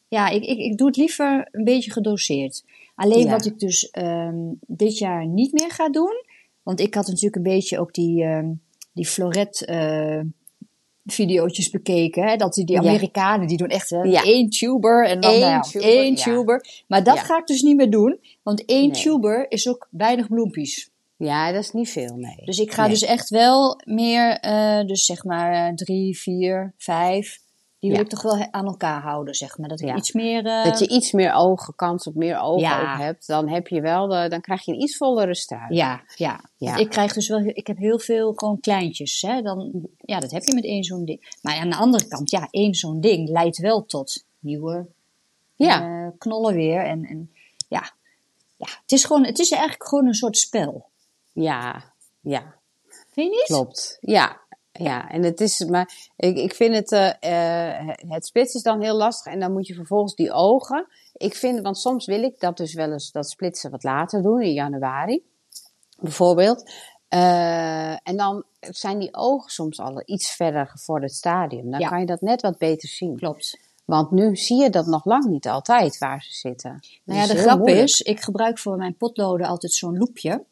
ja, 0.07 0.29
ik, 0.29 0.43
ik, 0.43 0.57
ik 0.57 0.77
doe 0.77 0.87
het 0.87 0.97
liever 0.97 1.47
een 1.51 1.63
beetje 1.63 1.91
gedoseerd. 1.91 2.63
Alleen 2.95 3.25
Ja. 3.25 3.31
wat 3.31 3.45
ik 3.45 3.59
dus 3.59 3.89
ehm, 3.89 4.37
dit 4.67 4.97
jaar 4.97 5.27
niet 5.27 5.51
meer 5.53 5.71
ga 5.71 5.89
doen, 5.89 6.23
want 6.63 6.79
ik 6.79 6.93
had 6.93 7.07
natuurlijk 7.07 7.35
een 7.35 7.43
beetje 7.53 7.79
ook 7.79 7.93
die, 7.93 8.23
ehm 8.23 8.51
die 8.93 9.05
floret 9.05 9.65
eh, 9.65 10.19
videootjes 11.05 11.69
bekeken. 11.69 12.23
Hè? 12.23 12.35
Dat 12.35 12.53
die, 12.53 12.65
die 12.65 12.75
Ja. 12.75 12.81
Amerikanen, 12.81 13.47
die 13.47 13.57
doen 13.57 13.67
echt 13.67 13.89
hè, 13.89 14.01
Ja. 14.01 14.23
één 14.23 14.49
tuber 14.49 15.07
en 15.07 15.19
dan 15.19 15.39
nou 15.39 15.61
tuber, 15.63 15.87
één 15.89 16.15
tuber. 16.15 16.83
Maar 16.87 17.03
dat 17.03 17.19
ga 17.19 17.37
ik 17.37 17.45
dus 17.47 17.61
niet 17.61 17.75
meer 17.75 17.89
doen, 17.89 18.19
want 18.43 18.65
één 18.65 18.91
Nee. 18.91 19.01
tuber 19.01 19.51
is 19.51 19.67
ook 19.67 19.87
weinig 19.91 20.27
bloempies. 20.27 20.89
Ja, 21.17 21.51
dat 21.51 21.61
is 21.63 21.71
niet 21.71 21.89
veel, 21.89 22.15
nee. 22.15 22.35
Dus 22.45 22.57
ik 22.59 22.71
ga 22.71 22.81
Nee. 22.81 22.89
dus 22.89 23.01
echt 23.03 23.29
wel 23.29 23.81
meer, 23.85 24.37
eh, 24.39 24.85
dus 24.85 25.05
zeg 25.05 25.23
maar 25.23 25.67
eh, 25.67 25.73
drie, 25.73 26.17
vier, 26.17 26.73
vijf. 26.77 27.39
Die 27.85 27.93
wil 27.93 28.03
Ja. 28.03 28.09
ik 28.11 28.13
toch 28.19 28.21
wel 28.37 28.51
aan 28.51 28.65
elkaar 28.65 29.01
houden, 29.01 29.35
zeg 29.35 29.57
maar. 29.57 29.69
Dat 29.69 29.81
ik 29.81 29.87
Ja. 29.87 29.95
iets 29.95 30.11
meer... 30.11 30.45
eh, 30.45 30.63
Dat 30.63 30.79
je 30.79 30.87
iets 30.87 31.11
meer 31.11 31.33
ogen, 31.33 31.75
kans 31.75 32.07
op 32.07 32.15
meer 32.15 32.39
ogen 32.39 32.59
Ja. 32.61 32.81
ook 32.93 32.99
hebt, 32.99 33.27
dan 33.27 33.49
heb 33.49 33.67
je 33.67 33.81
wel, 33.81 34.07
de, 34.07 34.25
dan 34.29 34.41
krijg 34.41 34.65
je 34.65 34.71
een 34.71 34.81
iets 34.81 34.97
vollere 34.97 35.35
struik. 35.35 35.71
Ja, 35.73 36.03
ja. 36.15 36.39
Ja. 36.57 36.75
Ik 36.75 36.89
krijg 36.89 37.13
dus 37.13 37.27
wel, 37.27 37.39
ik 37.39 37.67
heb 37.67 37.77
heel 37.77 37.99
veel 37.99 38.33
gewoon 38.33 38.59
kleintjes. 38.59 39.21
Hè? 39.21 39.41
Dan, 39.41 39.71
ja, 39.97 40.19
dat 40.19 40.31
heb 40.31 40.43
je 40.43 40.53
met 40.53 40.63
één 40.63 40.83
zo'n 40.83 41.05
ding. 41.05 41.37
Maar 41.41 41.57
aan 41.57 41.69
de 41.69 41.75
andere 41.75 42.07
kant, 42.07 42.31
ja, 42.31 42.47
één 42.51 42.73
zo'n 42.73 42.99
ding 43.01 43.29
leidt 43.29 43.57
wel 43.57 43.85
tot 43.85 44.23
nieuwe 44.39 44.85
eh, 45.57 46.07
knollen 46.17 46.53
weer. 46.53 46.85
En, 46.85 47.03
en 47.05 47.31
ja, 47.67 47.91
ja 48.57 48.67
het, 48.81 48.91
is 48.91 49.03
gewoon, 49.05 49.25
het 49.25 49.39
is 49.39 49.51
eigenlijk 49.51 49.87
gewoon 49.89 50.05
een 50.07 50.13
soort 50.13 50.37
spel. 50.37 50.85
ja, 51.33 51.83
ja. 52.21 52.53
Vind 53.11 53.31
je 53.31 53.37
niet? 53.37 53.45
Klopt. 53.45 53.97
Ja, 54.01 54.41
ja. 54.77 55.09
En 55.09 55.23
het 55.23 55.41
is, 55.41 55.59
maar 55.65 56.11
ik, 56.15 56.37
ik 56.37 56.53
vind 56.53 56.75
het, 56.75 56.91
eh, 56.91 57.79
eh, 57.79 57.87
het 57.97 58.25
splitsen 58.25 58.57
is 58.57 58.63
dan 58.63 58.81
heel 58.81 58.95
lastig 58.95 59.33
en 59.33 59.39
dan 59.39 59.51
moet 59.51 59.67
je 59.67 59.73
vervolgens 59.73 60.15
die 60.15 60.31
ogen. 60.31 60.87
Ik 61.13 61.35
vind, 61.35 61.61
want 61.61 61.77
soms 61.77 62.05
wil 62.05 62.23
ik 62.23 62.39
dat 62.39 62.57
dus 62.57 62.73
wel 62.73 62.91
eens, 62.91 63.11
dat 63.11 63.29
splitsen 63.29 63.71
wat 63.71 63.83
later 63.83 64.21
doen, 64.21 64.41
in 64.41 64.53
januari 64.53 65.23
bijvoorbeeld. 65.99 66.71
Eh, 67.07 67.91
en 67.91 68.17
dan 68.17 68.43
zijn 68.59 68.99
die 68.99 69.13
ogen 69.15 69.49
soms 69.51 69.79
al 69.79 70.01
iets 70.05 70.31
verder 70.35 70.67
gevorderd 70.67 71.11
stadium. 71.11 71.71
Dan 71.71 71.79
Ja. 71.79 71.87
kan 71.89 71.99
je 71.99 72.05
dat 72.05 72.21
net 72.21 72.41
wat 72.41 72.57
beter 72.57 72.89
zien. 72.89 73.17
Klopt. 73.17 73.59
Want 73.85 74.11
nu 74.11 74.35
zie 74.35 74.61
je 74.61 74.69
dat 74.69 74.85
nog 74.85 75.05
lang 75.05 75.25
niet 75.25 75.47
altijd 75.47 75.97
waar 75.97 76.21
ze 76.21 76.33
zitten. 76.33 76.79
Nou 77.03 77.19
ja, 77.19 77.27
de 77.27 77.35
grap 77.35 77.57
moeilijk. 77.57 77.83
is, 77.83 78.01
ik 78.01 78.19
gebruik 78.21 78.59
voor 78.59 78.77
mijn 78.77 78.97
potloden 78.97 79.47
altijd 79.47 79.73
zo'n 79.73 79.97
loepje. 79.97 80.45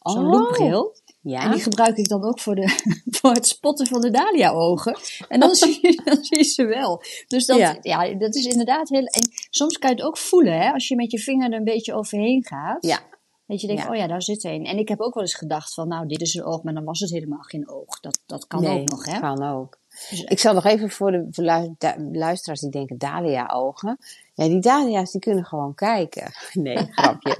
Zo'n 0.00 0.24
Oh. 0.26 0.30
loopbril. 0.32 0.94
Ja, 1.24 1.42
En 1.42 1.50
die 1.50 1.62
gebruik 1.62 1.96
ik 1.96 2.08
dan 2.08 2.24
ook 2.24 2.40
voor, 2.40 2.54
de, 2.54 2.68
voor 3.20 3.32
het 3.32 3.46
spotten 3.46 3.86
van 3.86 4.00
de 4.00 4.10
Dahlia-ogen. 4.10 4.98
En 5.28 5.40
dan 5.40 5.54
zie, 5.60 5.78
je, 5.80 6.00
dan 6.04 6.24
zie 6.24 6.38
je 6.38 6.44
ze 6.44 6.64
wel. 6.64 7.02
Dus 7.26 7.46
dat, 7.46 7.58
ja. 7.58 7.78
Ja. 7.80 8.14
dat 8.14 8.34
is 8.34 8.44
inderdaad 8.44 8.88
heel... 8.88 9.04
En 9.04 9.28
soms 9.50 9.78
kan 9.78 9.90
je 9.90 9.96
het 9.96 10.04
ook 10.04 10.18
voelen, 10.18 10.60
hè? 10.60 10.72
Als 10.72 10.88
je 10.88 10.96
met 10.96 11.10
je 11.10 11.18
vinger 11.18 11.50
er 11.52 11.58
een 11.58 11.64
beetje 11.64 11.94
overheen 11.94 12.44
gaat. 12.44 12.86
ja, 12.86 13.00
Dat 13.46 13.60
je 13.60 13.66
denkt, 13.66 13.82
Ja. 13.82 13.88
oh 13.88 13.96
ja, 13.96 14.06
daar 14.06 14.22
zit 14.22 14.44
een. 14.44 14.64
En 14.64 14.78
ik 14.78 14.88
heb 14.88 15.00
ook 15.00 15.14
wel 15.14 15.22
eens 15.22 15.34
gedacht 15.34 15.74
van, 15.74 15.88
nou, 15.88 16.06
dit 16.06 16.20
is 16.20 16.34
een 16.34 16.44
oog, 16.44 16.62
maar 16.62 16.74
dan 16.74 16.84
was 16.84 17.00
het 17.00 17.10
helemaal 17.10 17.42
geen 17.42 17.68
oog. 17.68 18.00
Dat, 18.00 18.20
dat 18.26 18.46
kan 18.46 18.62
nee, 18.62 18.80
ook 18.80 18.88
nog, 18.88 19.04
hè? 19.04 19.20
kan 19.20 19.42
ook. 19.42 19.78
Dus, 20.10 20.22
ik 20.22 20.38
zal 20.38 20.54
nog 20.54 20.64
even 20.64 20.90
voor 20.90 21.10
de 21.10 21.74
luisteraars 22.12 22.60
die 22.60 22.70
denken 22.70 22.98
Dahlia-ogen. 22.98 23.98
Ja, 24.34 24.48
die 24.48 24.60
Dahlia's 24.60 25.12
die 25.12 25.20
kunnen 25.20 25.44
gewoon 25.44 25.74
kijken. 25.74 26.32
Nee, 26.52 26.76
grapje. 26.76 27.36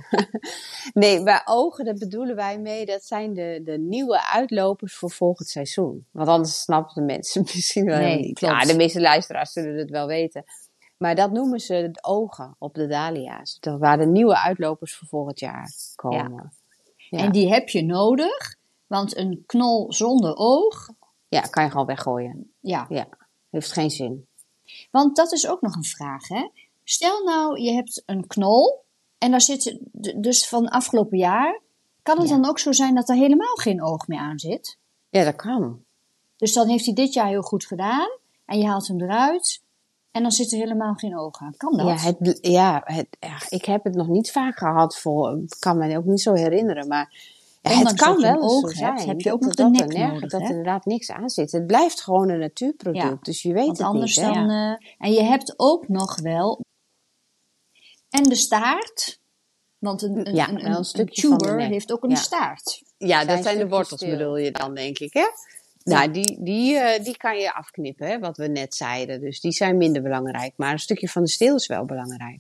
nee, 0.93 1.23
bij 1.23 1.43
ogen, 1.45 1.85
dat 1.85 1.99
bedoelen 1.99 2.37
wij 2.37 2.59
mee, 2.59 2.87
dat 2.87 3.05
zijn 3.05 3.35
de, 3.35 3.61
de 3.65 3.79
nieuwe 3.79 4.27
uitlopers 4.27 4.95
voor 4.95 5.11
volgend 5.11 5.49
seizoen. 5.49 6.07
Want 6.11 6.29
anders 6.29 6.61
snappen 6.61 6.95
de 6.95 7.13
mensen 7.13 7.43
misschien 7.55 7.85
wel 7.85 7.99
nee, 7.99 8.19
niet. 8.19 8.41
Ja, 8.41 8.61
de 8.61 8.77
meeste 8.77 9.01
luisteraars 9.01 9.53
zullen 9.53 9.79
het 9.79 9.91
wel 9.91 10.07
weten. 10.07 10.45
Maar 10.97 11.15
dat 11.15 11.33
noemen 11.33 11.61
ze 11.61 11.89
de 11.93 12.03
ogen 12.03 12.57
op 12.59 12.75
de 12.75 12.87
dahlia's. 12.87 13.59
Waar 13.61 13.99
de 13.99 14.07
nieuwe 14.07 14.39
uitlopers 14.39 14.95
voor 14.95 15.09
volgend 15.09 15.41
jaar 15.41 15.71
komen. 15.95 16.53
Ja. 16.97 17.19
En 17.19 17.33
die 17.33 17.49
heb 17.49 17.69
je 17.69 17.83
nodig, 17.83 18.57
want 18.87 19.17
een 19.17 19.43
knol 19.47 19.93
zonder 19.93 20.37
oog... 20.37 20.89
Ja, 21.29 21.41
kan 21.41 21.65
je 21.65 21.71
gewoon 21.71 21.87
weggooien. 21.87 22.53
Ja. 22.61 22.87
Ja, 22.89 23.09
heeft 23.51 23.73
geen 23.73 23.91
zin. 23.91 24.27
Want 24.91 25.17
dat 25.17 25.33
is 25.33 25.49
ook 25.49 25.61
nog 25.61 25.75
een 25.75 25.85
vraag, 25.85 26.29
hè? 26.29 26.49
Stel 26.85 27.25
nou, 27.25 27.61
je 27.61 27.73
hebt 27.73 28.03
een 28.07 28.27
knol 28.27 28.85
en 29.19 29.31
daar 29.31 29.41
zit 29.41 29.79
dus 30.17 30.49
van 30.49 30.69
afgelopen 30.69 31.19
jaar. 31.19 31.61
Kan 32.03 32.21
het 32.21 32.29
dan 32.29 32.49
ook 32.49 32.59
zo 32.59 32.73
zijn 32.73 32.95
dat 32.95 33.09
er 33.09 33.15
helemaal 33.15 33.55
geen 33.55 33.83
oog 33.83 34.07
meer 34.07 34.19
aan 34.19 34.39
zit? 34.39 34.79
Ja, 35.09 35.25
dat 35.25 35.37
kan. 35.37 35.85
Dus 36.37 36.53
dan 36.53 36.69
heeft 36.69 36.85
hij 36.85 36.95
dit 36.95 37.13
jaar 37.13 37.29
heel 37.29 37.43
goed 37.43 37.67
gedaan 37.67 38.09
en 38.45 38.59
je 38.59 38.67
haalt 38.67 38.89
hem 38.89 39.01
eruit 39.01 39.63
en 40.11 40.23
dan 40.23 40.33
zit 40.33 40.53
er 40.53 40.59
helemaal 40.59 40.95
geen 40.95 41.19
oog 41.19 41.41
aan. 41.41 41.55
Kan 41.57 41.77
dat? 41.77 41.87
Ja, 41.87 41.97
het, 41.97 42.39
ja, 42.41 42.83
het, 42.85 43.07
ja, 43.21 43.37
ik 43.49 43.65
heb 43.65 43.85
het 43.85 43.95
nog 43.95 44.09
niet 44.09 44.31
vaak 44.33 44.59
gehad. 44.59 44.99
Voor, 44.99 45.39
ik 45.39 45.57
kan 45.59 45.79
me 45.79 45.97
ook 45.97 46.05
niet 46.05 46.21
zo 46.21 46.33
herinneren. 46.33 46.89
Maar 46.89 47.13
ja, 47.63 47.79
het 47.79 47.95
kan 47.95 48.21
wel 48.21 48.41
oog 48.41 48.71
zo 48.71 48.77
zijn. 48.77 49.09
heb 49.09 49.21
je 49.21 49.33
ook 49.33 49.41
nog 49.41 49.55
de 49.55 49.71
nek 49.71 49.93
er 49.93 50.09
nodig, 50.09 50.31
Dat 50.31 50.41
er 50.41 50.49
inderdaad 50.49 50.85
niks 50.85 51.11
aan 51.11 51.31
zit. 51.31 51.53
Het 51.53 51.67
blijft 51.67 52.01
gewoon 52.01 52.29
een 52.29 52.39
natuurproduct. 52.39 53.25
Dus 53.25 53.43
je 53.43 53.53
weet 53.53 53.67
Want 53.67 53.79
het 53.79 53.87
anders 53.87 54.17
niet. 54.17 54.35
Dan, 54.35 54.51
uh, 54.51 54.75
en 54.99 55.13
je 55.13 55.23
hebt 55.23 55.55
ook 55.57 55.89
nog 55.89 56.21
wel... 56.21 56.61
En 58.15 58.23
de 58.23 58.35
staart. 58.35 59.21
Want 59.79 60.03
een, 60.03 60.27
een, 60.27 60.35
ja, 60.35 60.49
een, 60.49 60.67
een, 60.67 61.07
tuber 61.07 61.61
heeft 61.61 61.93
ook 61.93 62.05
een 62.05 62.17
staart. 62.17 62.83
Ja, 62.99 63.25
dat 63.25 63.43
zijn 63.43 63.59
de 63.59 63.69
wortels 63.69 64.01
bedoel 64.01 64.37
je 64.37 64.51
dan, 64.51 64.75
denk 64.75 64.99
ik, 64.99 65.13
hè? 65.13 65.27
Nou, 65.85 66.11
die, 66.11 66.43
die, 66.43 66.75
uh, 66.75 67.05
die 67.05 67.17
kan 67.17 67.39
je 67.39 67.55
afknippen, 67.55 68.07
hè, 68.07 68.19
wat 68.19 68.37
we 68.37 68.47
net 68.47 68.75
zeiden. 68.75 69.21
Dus 69.21 69.41
die 69.41 69.53
zijn 69.53 69.77
minder 69.77 70.03
belangrijk. 70.03 70.53
Maar 70.57 70.73
een 70.73 70.79
stukje 70.79 71.09
van 71.09 71.23
de 71.23 71.29
steel 71.29 71.55
is 71.55 71.67
wel 71.67 71.85
belangrijk. 71.85 72.39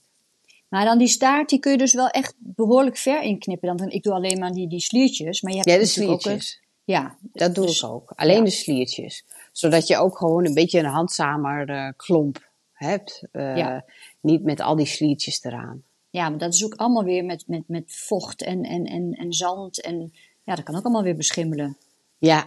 Maar 0.68 0.84
dan 0.84 0.98
die 0.98 1.08
staart, 1.08 1.48
die 1.48 1.58
kun 1.58 1.72
je 1.72 1.78
dus 1.78 1.94
wel 1.94 2.08
echt 2.08 2.34
behoorlijk 2.38 2.96
ver 2.96 3.22
inknippen. 3.22 3.76
Dan, 3.76 3.90
ik 3.90 4.02
doe 4.02 4.12
alleen 4.12 4.38
maar 4.38 4.52
die, 4.52 4.68
die 4.68 4.80
sliertjes. 4.80 5.42
Maar 5.42 5.52
je 5.52 5.58
hebt 5.58 5.70
ja, 5.70 5.78
de 5.78 5.86
sliertjes. 5.86 6.60
Ook, 6.60 6.68
ja, 6.84 7.16
dat 7.20 7.54
doe 7.54 7.66
dus 7.66 7.82
ik 7.82 7.88
ook. 7.88 8.12
Alleen 8.14 8.44
de 8.44 8.50
sliertjes. 8.50 9.24
Zodat 9.52 9.86
je 9.86 9.96
ook 9.96 10.18
gewoon 10.18 10.46
een 10.46 10.54
beetje 10.54 10.78
een 10.78 10.84
handzamer 10.84 11.70
uh, 11.70 11.88
klomp 11.96 12.43
hebt. 12.84 13.22
Uh, 13.32 13.56
ja. 13.56 13.84
Niet 14.20 14.42
met 14.42 14.60
al 14.60 14.76
die 14.76 14.86
sliertjes 14.86 15.44
eraan. 15.44 15.82
Ja, 16.10 16.28
maar 16.28 16.38
dat 16.38 16.54
is 16.54 16.64
ook 16.64 16.74
allemaal 16.74 17.04
weer 17.04 17.24
met, 17.24 17.44
met, 17.46 17.68
met 17.68 17.84
vocht 17.86 18.42
en, 18.42 18.62
en, 18.62 18.84
en, 18.84 19.12
en 19.12 19.32
zand. 19.32 19.80
En 19.80 20.12
ja, 20.42 20.54
dat 20.54 20.64
kan 20.64 20.76
ook 20.76 20.84
allemaal 20.84 21.02
weer 21.02 21.16
beschimmelen. 21.16 21.76
Ja, 22.18 22.46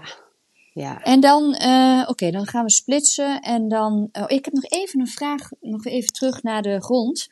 ja. 0.73 1.01
En 1.01 1.19
dan, 1.19 1.55
uh, 1.61 2.05
oké, 2.07 2.31
dan 2.31 2.47
gaan 2.47 2.63
we 2.63 2.71
splitsen. 2.71 3.41
En 3.41 3.67
dan, 3.67 4.09
oh, 4.11 4.23
ik 4.27 4.45
heb 4.45 4.53
nog 4.53 4.65
even 4.65 4.99
een 4.99 5.07
vraag, 5.07 5.49
nog 5.59 5.85
even 5.85 6.13
terug 6.13 6.43
naar 6.43 6.61
de 6.61 6.81
grond. 6.81 7.27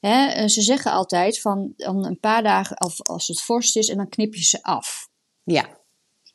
Hè, 0.00 0.26
eh, 0.26 0.48
ze 0.48 0.62
zeggen 0.62 0.92
altijd 0.92 1.40
van 1.40 1.72
dan 1.76 2.04
een 2.04 2.20
paar 2.20 2.42
dagen, 2.42 2.80
of 2.80 3.02
als 3.02 3.28
het 3.28 3.40
vorst 3.40 3.76
is, 3.76 3.88
en 3.88 3.96
dan 3.96 4.08
knip 4.08 4.34
je 4.34 4.44
ze 4.44 4.62
af. 4.62 5.08
Ja. 5.42 5.78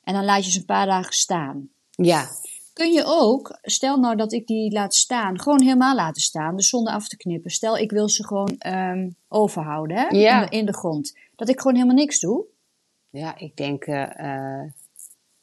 En 0.04 0.14
dan 0.14 0.26
laat 0.26 0.46
je 0.46 0.52
ze 0.52 0.60
een 0.60 0.66
paar 0.66 0.86
dagen 0.86 1.14
staan. 1.14 1.70
Ja. 1.90 2.30
Kun 2.76 2.92
je 2.92 3.04
ook, 3.06 3.58
stel 3.62 3.98
nou 3.98 4.16
dat 4.16 4.34
ik 4.34 4.48
die 4.48 4.72
laat 4.72 4.96
staan, 4.96 5.40
gewoon 5.40 5.62
helemaal 5.62 5.96
laten 5.96 6.22
staan, 6.22 6.56
dus 6.56 6.70
zonder 6.70 6.94
af 6.94 7.08
te 7.08 7.18
knippen. 7.18 7.52
Stel 7.52 7.78
ik 7.78 7.92
wil 7.92 8.10
ze 8.10 8.26
gewoon 8.26 8.56
um, 8.68 9.16
overhouden 9.28 9.98
hè, 9.98 10.08
ja. 10.08 10.42
in, 10.42 10.50
de, 10.50 10.58
in, 10.58 10.66
de, 10.66 10.74
grond. 10.74 11.18
Dat 11.36 11.50
ik 11.50 11.60
gewoon 11.60 11.76
helemaal 11.76 11.96
niks 11.96 12.20
doe. 12.20 12.46
Ja, 13.10 13.38
ik 13.38 13.58
denk, 13.58 13.86
uh, 13.86 13.96
uh, 13.96 14.72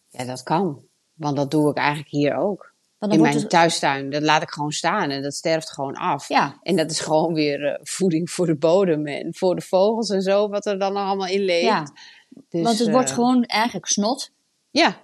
ja, 0.08 0.24
dat 0.24 0.42
kan. 0.42 0.82
Want 1.12 1.36
dat 1.36 1.50
doe 1.50 1.70
ik 1.70 1.76
eigenlijk 1.76 2.08
hier 2.08 2.36
ook. 2.36 2.74
In 2.98 3.20
mijn 3.20 3.48
thuistuin, 3.48 4.10
dat 4.10 4.22
laat 4.22 4.42
ik 4.42 4.50
gewoon 4.50 4.72
staan 4.72 5.10
en 5.10 5.22
dat 5.22 5.34
sterft 5.34 5.72
gewoon 5.72 5.94
af. 5.94 6.28
Ja. 6.28 6.58
En 6.62 6.76
dat 6.76 6.90
is 6.90 7.00
gewoon 7.00 7.34
weer 7.34 7.60
uh, 7.60 7.78
voeding 7.82 8.30
voor 8.30 8.46
de 8.46 8.56
bodem 8.56 9.06
en 9.06 9.34
voor 9.34 9.54
de 9.54 9.62
vogels 9.62 10.10
en 10.10 10.22
zo, 10.22 10.48
wat 10.48 10.66
er 10.66 10.78
dan 10.78 10.96
allemaal 10.96 11.28
in 11.28 11.44
leeft. 11.44 11.64
Ja. 11.64 11.92
Dus, 12.48 12.62
Want 12.62 12.78
het 12.78 12.90
wordt 12.90 13.10
gewoon 13.10 13.44
eigenlijk 13.44 13.86
snot. 13.86 14.30
Ja. 14.70 14.96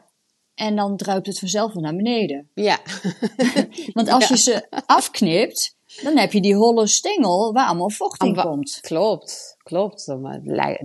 En 0.59 0.77
dan 0.77 0.97
druipt 0.97 1.27
het 1.27 1.39
vanzelf 1.39 1.73
weer 1.73 1.83
naar 1.83 1.97
beneden. 1.97 2.49
Ja. 2.55 2.79
Want 3.93 4.09
als 4.09 4.29
je 4.29 4.37
ze 4.37 4.67
afknipt, 4.87 5.77
dan 6.03 6.17
heb 6.17 6.33
je 6.33 6.41
die 6.41 6.55
holle 6.55 6.87
stengel 6.87 7.53
waar 7.53 7.67
allemaal 7.67 7.91
vocht 7.91 8.23
in 8.23 8.35
komt. 8.35 8.79
Klopt, 8.81 9.57
klopt. 9.63 10.07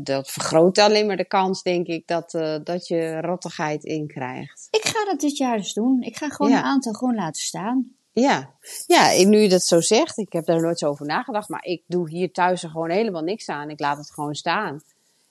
Dat 0.03 0.31
vergroot 0.31 0.77
alleen 0.77 1.05
maar 1.05 1.17
de 1.17 1.27
kans, 1.27 1.61
denk 1.61 1.87
ik, 1.87 2.07
dat, 2.07 2.33
uh, 2.33 2.55
dat 2.63 2.87
je 2.87 3.21
rottigheid 3.21 3.83
in 3.83 4.07
krijgt. 4.07 4.67
Ik 4.71 4.85
ga 4.85 5.05
dat 5.05 5.19
dit 5.19 5.37
jaar 5.37 5.57
dus 5.57 5.73
doen. 5.73 6.01
Ik 6.01 6.17
ga 6.17 6.29
gewoon 6.29 6.51
een 6.51 6.63
aantal 6.63 6.93
gewoon 6.93 7.15
laten 7.15 7.41
staan. 7.41 7.91
Ja, 8.11 8.53
ja 8.87 9.25
nu 9.27 9.39
je 9.39 9.49
dat 9.49 9.63
zo 9.63 9.81
zegt, 9.81 10.17
ik 10.17 10.33
heb 10.33 10.45
daar 10.45 10.61
nooit 10.61 10.79
zo 10.79 10.89
over 10.89 11.05
nagedacht, 11.05 11.49
maar 11.49 11.63
ik 11.65 11.83
doe 11.87 12.09
hier 12.09 12.31
thuis 12.31 12.63
er 12.63 12.69
gewoon 12.69 12.89
helemaal 12.89 13.23
niks 13.23 13.47
aan. 13.47 13.69
Ik 13.69 13.79
laat 13.79 13.97
het 13.97 14.11
gewoon 14.11 14.35
staan. 14.35 14.81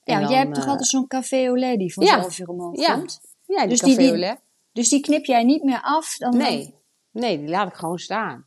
Ja, 0.05 0.29
jij 0.29 0.39
hebt 0.39 0.55
toch 0.55 0.65
uh, 0.65 0.71
altijd 0.71 0.89
zo'n 0.89 1.07
café 1.07 1.47
au 1.47 1.59
lait 1.59 1.79
die 1.79 1.95
vanzelf 1.95 2.37
weer 2.37 2.49
omhoog 2.49 2.81
ja. 2.81 2.95
komt? 2.95 3.21
Ja, 3.53 3.61
die 3.61 3.69
dus 3.69 3.81
die, 3.81 3.97
die, 3.97 4.35
Dus 4.73 4.89
die 4.89 5.01
knip 5.01 5.25
jij 5.25 5.45
niet 5.45 5.63
meer 5.63 5.81
af? 5.83 6.17
Dan 6.17 6.37
nee, 6.37 6.61
dan... 6.61 7.23
nee, 7.23 7.39
die 7.39 7.49
laat 7.49 7.69
ik 7.69 7.75
gewoon 7.75 7.99
staan. 7.99 8.47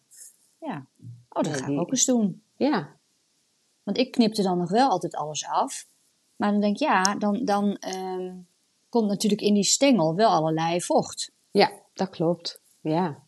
Ja. 0.59 0.85
Oh, 1.29 1.43
dat 1.43 1.61
ga 1.61 1.67
ik 1.67 1.79
ook 1.79 1.91
eens 1.91 2.05
doen. 2.05 2.43
Ja. 2.55 2.95
Want 3.83 3.97
ik 3.97 4.11
knipte 4.11 4.41
dan 4.41 4.57
nog 4.57 4.69
wel 4.69 4.89
altijd 4.89 5.15
alles 5.15 5.45
af. 5.45 5.87
Maar 6.35 6.51
dan 6.51 6.61
denk 6.61 6.73
ik, 6.73 6.81
ja, 6.81 7.15
dan, 7.15 7.45
dan 7.45 7.77
um, 7.95 8.47
komt 8.89 9.07
natuurlijk 9.07 9.41
in 9.41 9.53
die 9.53 9.63
stengel 9.63 10.15
wel 10.15 10.29
allerlei 10.29 10.81
vocht. 10.81 11.31
Ja, 11.51 11.71
dat 11.93 12.09
klopt. 12.09 12.61
Ja. 12.81 13.23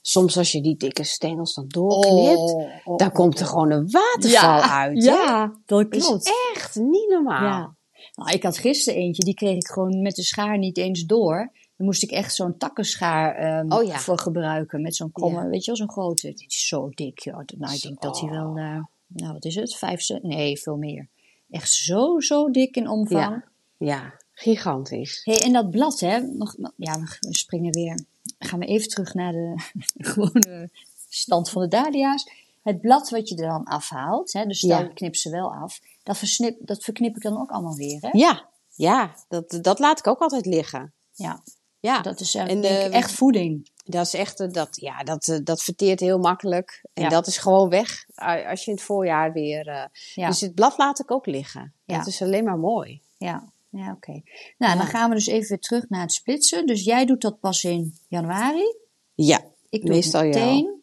Soms 0.00 0.38
als 0.38 0.52
je 0.52 0.60
die 0.62 0.76
dikke 0.76 1.04
stengels 1.04 1.54
dan 1.54 1.68
doorknipt, 1.68 2.38
oh, 2.38 2.70
oh, 2.84 2.96
dan 2.96 3.12
komt 3.12 3.40
er 3.40 3.46
gewoon 3.46 3.70
een 3.70 3.90
waterval 3.90 4.58
ja, 4.58 4.70
uit. 4.70 5.02
Ja, 5.02 5.46
dat 5.66 5.88
klopt. 5.88 6.08
Dat 6.08 6.26
is 6.26 6.32
echt 6.54 6.74
niet 6.74 7.08
normaal. 7.08 7.42
Ja. 7.42 7.74
Nou, 8.16 8.30
ik 8.30 8.42
had 8.42 8.58
gisteren 8.58 9.00
eentje, 9.00 9.24
die 9.24 9.34
kreeg 9.34 9.56
ik 9.56 9.66
gewoon 9.66 10.02
met 10.02 10.14
de 10.14 10.22
schaar 10.22 10.58
niet 10.58 10.76
eens 10.76 11.04
door. 11.04 11.52
Dan 11.76 11.86
moest 11.86 12.02
ik 12.02 12.10
echt 12.10 12.34
zo'n 12.34 12.56
takkenschaar 12.56 13.58
um, 13.58 13.72
oh, 13.72 13.84
ja. 13.84 13.98
voor 13.98 14.18
gebruiken. 14.18 14.82
Met 14.82 14.96
zo'n 14.96 15.12
kromme, 15.12 15.42
ja. 15.42 15.48
weet 15.48 15.60
je 15.60 15.66
wel, 15.66 15.76
zo'n 15.76 15.90
grote. 15.90 16.32
Die 16.32 16.46
is 16.46 16.68
zo 16.68 16.90
dik, 16.94 17.18
joh. 17.18 17.40
Nou, 17.56 17.74
ik 17.74 17.82
denk 17.82 17.94
oh. 17.94 18.00
dat 18.00 18.20
hij 18.20 18.30
wel, 18.30 18.58
uh, 18.58 18.82
nou 19.06 19.32
wat 19.32 19.44
is 19.44 19.54
het, 19.54 19.76
vijf? 19.76 20.08
Nee, 20.08 20.58
veel 20.58 20.76
meer. 20.76 21.08
Echt 21.50 21.72
zo, 21.72 22.20
zo 22.20 22.50
dik 22.50 22.76
in 22.76 22.88
omvang. 22.88 23.44
Ja, 23.78 23.86
ja. 23.86 24.14
gigantisch. 24.32 25.20
hey, 25.24 25.38
en 25.38 25.52
dat 25.52 25.70
blad, 25.70 26.00
hè. 26.00 26.20
Nog, 26.20 26.56
ja, 26.76 27.00
we 27.20 27.34
springen 27.34 27.72
weer. 27.72 28.04
Gaan 28.38 28.58
we 28.58 28.66
even 28.66 28.88
terug 28.88 29.14
naar 29.14 29.32
de 29.32 29.54
gewone 30.10 30.70
stand 31.08 31.50
van 31.50 31.62
de 31.62 31.68
dahlia's. 31.68 32.30
Het 32.62 32.80
blad 32.80 33.10
wat 33.10 33.28
je 33.28 33.36
er 33.36 33.48
dan 33.48 33.64
afhaalt, 33.64 34.32
hè, 34.32 34.44
dus 34.44 34.60
je 34.60 34.90
knipt 34.94 35.18
ze 35.18 35.30
wel 35.30 35.54
af, 35.54 35.80
dat, 36.06 36.18
versnip, 36.18 36.66
dat 36.66 36.84
verknip 36.84 37.16
ik 37.16 37.22
dan 37.22 37.40
ook 37.40 37.50
allemaal 37.50 37.74
weer, 37.74 37.98
hè? 38.00 38.08
Ja, 38.12 38.48
ja 38.74 39.14
dat, 39.28 39.58
dat 39.62 39.78
laat 39.78 39.98
ik 39.98 40.06
ook 40.06 40.20
altijd 40.20 40.46
liggen. 40.46 40.92
Ja. 41.12 41.42
Ja, 41.80 42.00
dat 42.00 42.20
is 42.20 42.34
en, 42.34 42.64
uh, 42.64 42.94
echt 42.94 43.12
voeding. 43.12 43.70
Dat 43.84 44.06
is 44.06 44.14
echt, 44.14 44.54
dat, 44.54 44.80
ja, 44.80 45.02
dat, 45.02 45.40
dat 45.44 45.62
verteert 45.62 46.00
heel 46.00 46.18
makkelijk. 46.18 46.84
En 46.94 47.02
ja. 47.02 47.08
dat 47.08 47.26
is 47.26 47.38
gewoon 47.38 47.68
weg 47.68 48.04
als 48.48 48.64
je 48.64 48.70
in 48.70 48.76
het 48.76 48.82
voorjaar 48.82 49.32
weer. 49.32 49.68
Uh, 49.68 49.84
ja. 50.14 50.28
Dus 50.28 50.40
het 50.40 50.54
blad 50.54 50.78
laat 50.78 50.98
ik 50.98 51.10
ook 51.10 51.26
liggen. 51.26 51.74
Ja. 51.84 51.98
Dat 51.98 52.06
is 52.06 52.22
alleen 52.22 52.44
maar 52.44 52.58
mooi. 52.58 53.02
Ja, 53.16 53.52
ja 53.68 53.90
oké. 53.90 54.10
Okay. 54.10 54.24
Nou, 54.58 54.78
dan 54.78 54.86
gaan 54.86 55.08
we 55.08 55.14
dus 55.14 55.26
even 55.26 55.48
weer 55.48 55.60
terug 55.60 55.88
naar 55.88 56.00
het 56.00 56.12
splitsen. 56.12 56.66
Dus 56.66 56.84
jij 56.84 57.06
doet 57.06 57.20
dat 57.20 57.40
pas 57.40 57.64
in 57.64 57.98
januari. 58.08 58.76
Ja, 59.14 59.44
ik 59.68 59.80
doe 59.80 59.94
meestal 59.94 60.20
het 60.20 60.34
meteen. 60.34 60.82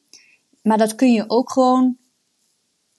Maar 0.61 0.77
dat 0.77 0.95
kun 0.95 1.11
je 1.11 1.29
ook 1.29 1.51
gewoon 1.51 1.97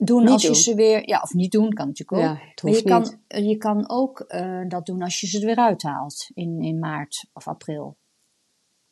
doen 0.05 0.23
niet 0.23 0.31
als 0.31 0.43
doen. 0.43 0.53
je 0.53 0.61
ze 0.61 0.75
weer. 0.75 1.09
Ja, 1.09 1.21
of 1.21 1.33
niet 1.33 1.53
doen, 1.53 1.73
kan 1.73 1.87
natuurlijk 1.87 2.19
ook. 2.19 2.37
Ja, 2.37 2.53
maar 2.63 2.73
je 2.73 2.83
kan, 2.83 3.19
je 3.43 3.57
kan 3.57 3.89
ook 3.89 4.25
uh, 4.29 4.69
dat 4.69 4.87
doen 4.87 5.03
als 5.03 5.21
je 5.21 5.27
ze 5.27 5.41
er 5.41 5.47
weer 5.47 5.57
uithaalt 5.57 6.31
in, 6.35 6.61
in 6.61 6.79
maart 6.79 7.27
of 7.33 7.49
april. 7.49 7.97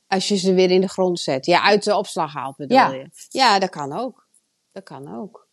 Als 0.06 0.28
je 0.28 0.36
ze 0.36 0.54
weer 0.54 0.70
in 0.70 0.80
de 0.80 0.88
grond 0.88 1.20
zet. 1.20 1.46
Ja, 1.46 1.62
uit 1.62 1.84
de 1.84 1.96
opslag 1.96 2.32
haalt 2.32 2.56
bedoel 2.56 2.76
ja. 2.76 2.92
je. 2.92 3.08
Ja, 3.28 3.58
dat 3.58 3.70
kan 3.70 3.92
ook. 3.92 4.28
Dat 4.72 4.82
kan 4.82 5.14
ook. 5.14 5.48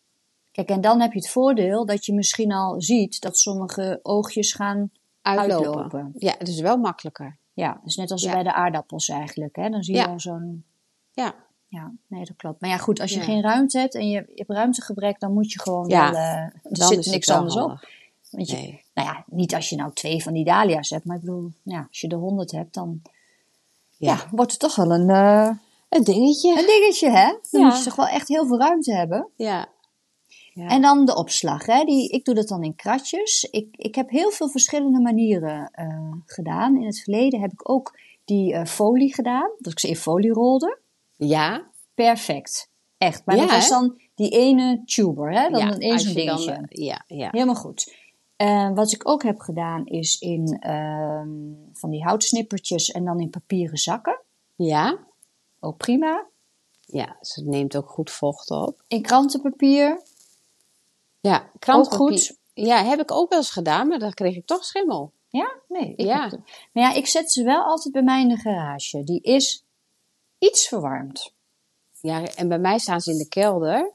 Kijk, 0.50 0.68
en 0.68 0.80
dan 0.80 1.00
heb 1.00 1.12
je 1.12 1.18
het 1.18 1.30
voordeel 1.30 1.86
dat 1.86 2.06
je 2.06 2.14
misschien 2.14 2.52
al 2.52 2.80
ziet 2.82 3.20
dat 3.20 3.38
sommige 3.38 4.00
oogjes 4.02 4.52
gaan 4.52 4.90
uitlopen. 5.22 5.66
uitlopen. 5.66 6.12
Ja, 6.14 6.34
het 6.38 6.48
is 6.48 6.60
wel 6.60 6.76
makkelijker. 6.76 7.38
Ja, 7.52 7.80
dus 7.84 7.96
net 7.96 8.10
als 8.10 8.22
ja. 8.22 8.32
bij 8.32 8.42
de 8.42 8.52
aardappels 8.52 9.08
eigenlijk. 9.08 9.56
Hè? 9.56 9.68
Dan 9.68 9.82
zie 9.82 9.96
je 9.96 10.06
al 10.06 10.20
zo'n... 10.20 10.64
Ja. 11.10 11.34
Ja, 11.70 11.92
nee, 12.06 12.24
dat 12.24 12.36
klopt. 12.36 12.60
Maar 12.60 12.70
ja, 12.70 12.76
goed, 12.76 13.00
als 13.00 13.10
je 13.10 13.18
ja. 13.18 13.24
geen 13.24 13.42
ruimte 13.42 13.78
hebt 13.78 13.94
en 13.94 14.08
je, 14.08 14.24
je 14.26 14.32
hebt 14.34 14.50
ruimtegebrek, 14.50 15.20
dan 15.20 15.32
moet 15.32 15.52
je 15.52 15.60
gewoon 15.60 15.88
ja, 15.88 16.10
wel... 16.10 16.20
Uh, 16.20 16.80
er 16.80 17.02
zit 17.02 17.06
niks 17.06 17.30
anders 17.30 17.54
handig. 17.54 17.82
op. 17.82 17.88
Want 18.30 18.50
je. 18.50 18.78
Nou 18.94 19.08
ja, 19.08 19.24
niet 19.26 19.54
als 19.54 19.68
je 19.68 19.76
nou 19.76 19.92
twee 19.92 20.22
van 20.22 20.32
die 20.32 20.44
dahlia's 20.44 20.90
hebt, 20.90 21.04
maar 21.04 21.16
ik 21.16 21.22
bedoel, 21.22 21.52
ja, 21.62 21.86
als 21.88 22.00
je 22.00 22.08
er 22.08 22.16
honderd 22.16 22.50
hebt, 22.50 22.74
dan 22.74 23.02
ja. 23.96 24.12
ja. 24.12 24.26
wordt 24.30 24.50
het 24.50 24.60
toch 24.60 24.76
wel 24.76 24.90
een... 24.92 25.08
Uh, 25.08 25.50
Een 25.88 26.04
dingetje. 26.04 26.58
Een 26.58 26.66
dingetje, 26.66 27.10
hè? 27.10 27.34
Dan 27.50 27.62
moet 27.62 27.78
je 27.78 27.84
toch 27.84 27.96
wel 27.96 28.06
echt 28.06 28.28
heel 28.28 28.46
veel 28.46 28.58
ruimte 28.58 28.94
hebben. 28.94 29.28
Ja. 29.36 29.68
Ja. 30.54 30.68
En 30.68 30.82
dan 30.82 31.04
de 31.04 31.16
opslag, 31.16 31.66
hè? 31.66 31.84
Die, 31.84 32.08
ik 32.08 32.24
doe 32.24 32.34
dat 32.34 32.48
dan 32.48 32.62
in 32.62 32.74
kratjes. 32.74 33.48
Ik, 33.50 33.76
ik 33.76 33.94
heb 33.94 34.10
heel 34.10 34.30
veel 34.30 34.48
verschillende 34.48 35.00
manieren 35.00 35.70
eh, 35.72 36.12
gedaan. 36.26 36.76
In 36.76 36.86
het 36.86 37.00
verleden 37.00 37.40
heb 37.40 37.52
ik 37.52 37.70
ook 37.70 37.98
die 38.24 38.52
eh, 38.52 38.64
folie 38.64 39.14
gedaan. 39.14 39.50
Dat 39.58 39.72
ik 39.72 39.78
ze 39.78 39.88
in 39.88 39.96
folie 39.96 40.32
rolde. 40.32 40.78
Ja. 41.26 41.70
Perfect. 41.94 42.70
Echt. 42.98 43.22
Maar 43.24 43.36
Ja, 43.36 43.42
dat 43.42 43.50
was 43.50 43.68
dan 43.68 44.00
die 44.14 44.30
ene 44.30 44.82
tuber, 44.84 45.32
hè? 45.32 45.48
Dan 45.48 45.60
ja. 45.60 45.74
een 45.78 45.98
zo'n 45.98 46.14
dan, 46.14 46.24
dingetje. 46.36 46.66
ja, 46.68 47.04
ja. 47.06 47.28
Helemaal 47.30 47.54
goed. 47.54 47.94
Eh, 48.36 48.70
wat 48.74 48.92
ik 48.92 49.08
ook 49.08 49.22
heb 49.22 49.40
gedaan 49.40 49.86
is 49.86 50.18
in 50.18 50.58
ehm, 50.60 51.28
van 51.72 51.90
die 51.90 52.02
houtsnippertjes 52.02 52.90
en 52.90 53.04
dan 53.04 53.20
in 53.20 53.30
papieren 53.30 53.78
zakken. 53.78 54.20
Ja. 54.56 54.98
Ook 55.60 55.76
prima. 55.76 56.26
Ja, 56.86 57.16
ze 57.20 57.44
neemt 57.44 57.76
ook 57.76 57.88
goed 57.88 58.10
vocht 58.10 58.50
op. 58.50 58.82
In 58.88 59.02
krantenpapier. 59.02 60.02
Ja, 61.20 61.50
krantpapier. 61.58 62.00
Ook 62.00 62.08
goed. 62.10 62.36
Ja, 62.54 62.84
heb 62.84 63.00
ik 63.00 63.10
ook 63.12 63.30
wel 63.30 63.38
eens 63.38 63.50
gedaan, 63.50 63.88
maar 63.88 63.98
dan 63.98 64.12
kreeg 64.14 64.36
ik 64.36 64.46
toch 64.46 64.64
schimmel. 64.64 65.12
Ja? 65.28 65.60
Nee. 65.68 65.92
Ik 65.96 66.06
Ja. 66.06 66.26
maar 66.72 66.82
ja, 66.82 66.92
ik 66.92 67.06
zet 67.06 67.32
ze 67.32 67.42
wel 67.42 67.62
altijd 67.62 67.92
bij 67.94 68.02
mij 68.02 68.20
in 68.20 68.28
de 68.28 68.36
garage. 68.36 69.04
Die 69.04 69.20
is 69.20 69.64
iets 70.40 70.68
verwarmd. 70.68 71.32
Ja, 72.00 72.24
en 72.34 72.48
bij 72.48 72.58
mij 72.58 72.78
staan 72.78 73.00
ze 73.00 73.10
in 73.10 73.18
de 73.18 73.28
kelder. 73.28 73.92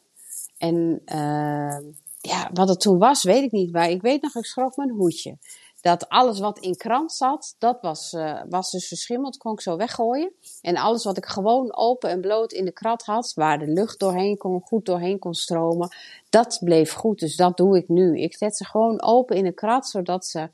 En 0.58 1.02
eh, 1.06 1.78
ja, 2.22 2.50
wat 2.54 2.70
het 2.70 2.80
toen 2.80 2.98
was, 2.98 3.24
weet 3.24 3.44
ik 3.44 3.52
niet. 3.52 3.72
Maar 3.72 3.90
ik 3.90 4.02
weet 4.02 4.22
nog, 4.22 4.36
ik 4.36 4.46
schrok 4.46 4.76
mijn 4.76 4.90
hoedje. 4.90 5.38
Dat 5.82 6.10
alles 6.10 6.40
wat 6.40 6.60
in 6.60 6.76
krant 6.76 7.12
zat, 7.14 7.56
dat 7.58 7.78
was, 7.82 8.14
eh, 8.14 8.42
was 8.50 8.72
dus 8.72 8.88
verschimmeld. 8.88 9.38
Kon 9.38 9.54
ik 9.54 9.62
zo 9.62 9.78
weggooien. 9.78 10.32
En 10.62 10.78
alles 10.78 11.04
wat 11.04 11.18
ik 11.18 11.26
gewoon 11.26 11.76
open 11.76 12.10
en 12.10 12.22
bloot 12.22 12.52
in 12.52 12.66
de 12.66 12.72
krat 12.72 13.04
had, 13.04 13.34
waar 13.34 13.60
de 13.60 13.68
lucht 13.68 14.00
doorheen 14.00 14.38
kon, 14.38 14.62
goed 14.62 14.86
doorheen 14.86 15.20
kon 15.20 15.34
stromen, 15.34 15.96
dat 16.30 16.60
bleef 16.64 16.92
goed. 16.92 17.20
Dus 17.20 17.36
dat 17.36 17.58
doe 17.58 17.78
ik 17.78 17.88
nu. 17.88 18.20
Ik 18.20 18.38
zet 18.38 18.58
ze 18.58 18.66
gewoon 18.66 19.02
open 19.02 19.36
in 19.36 19.44
de 19.44 19.54
krat, 19.54 19.88
zodat 19.88 20.26
ze, 20.26 20.50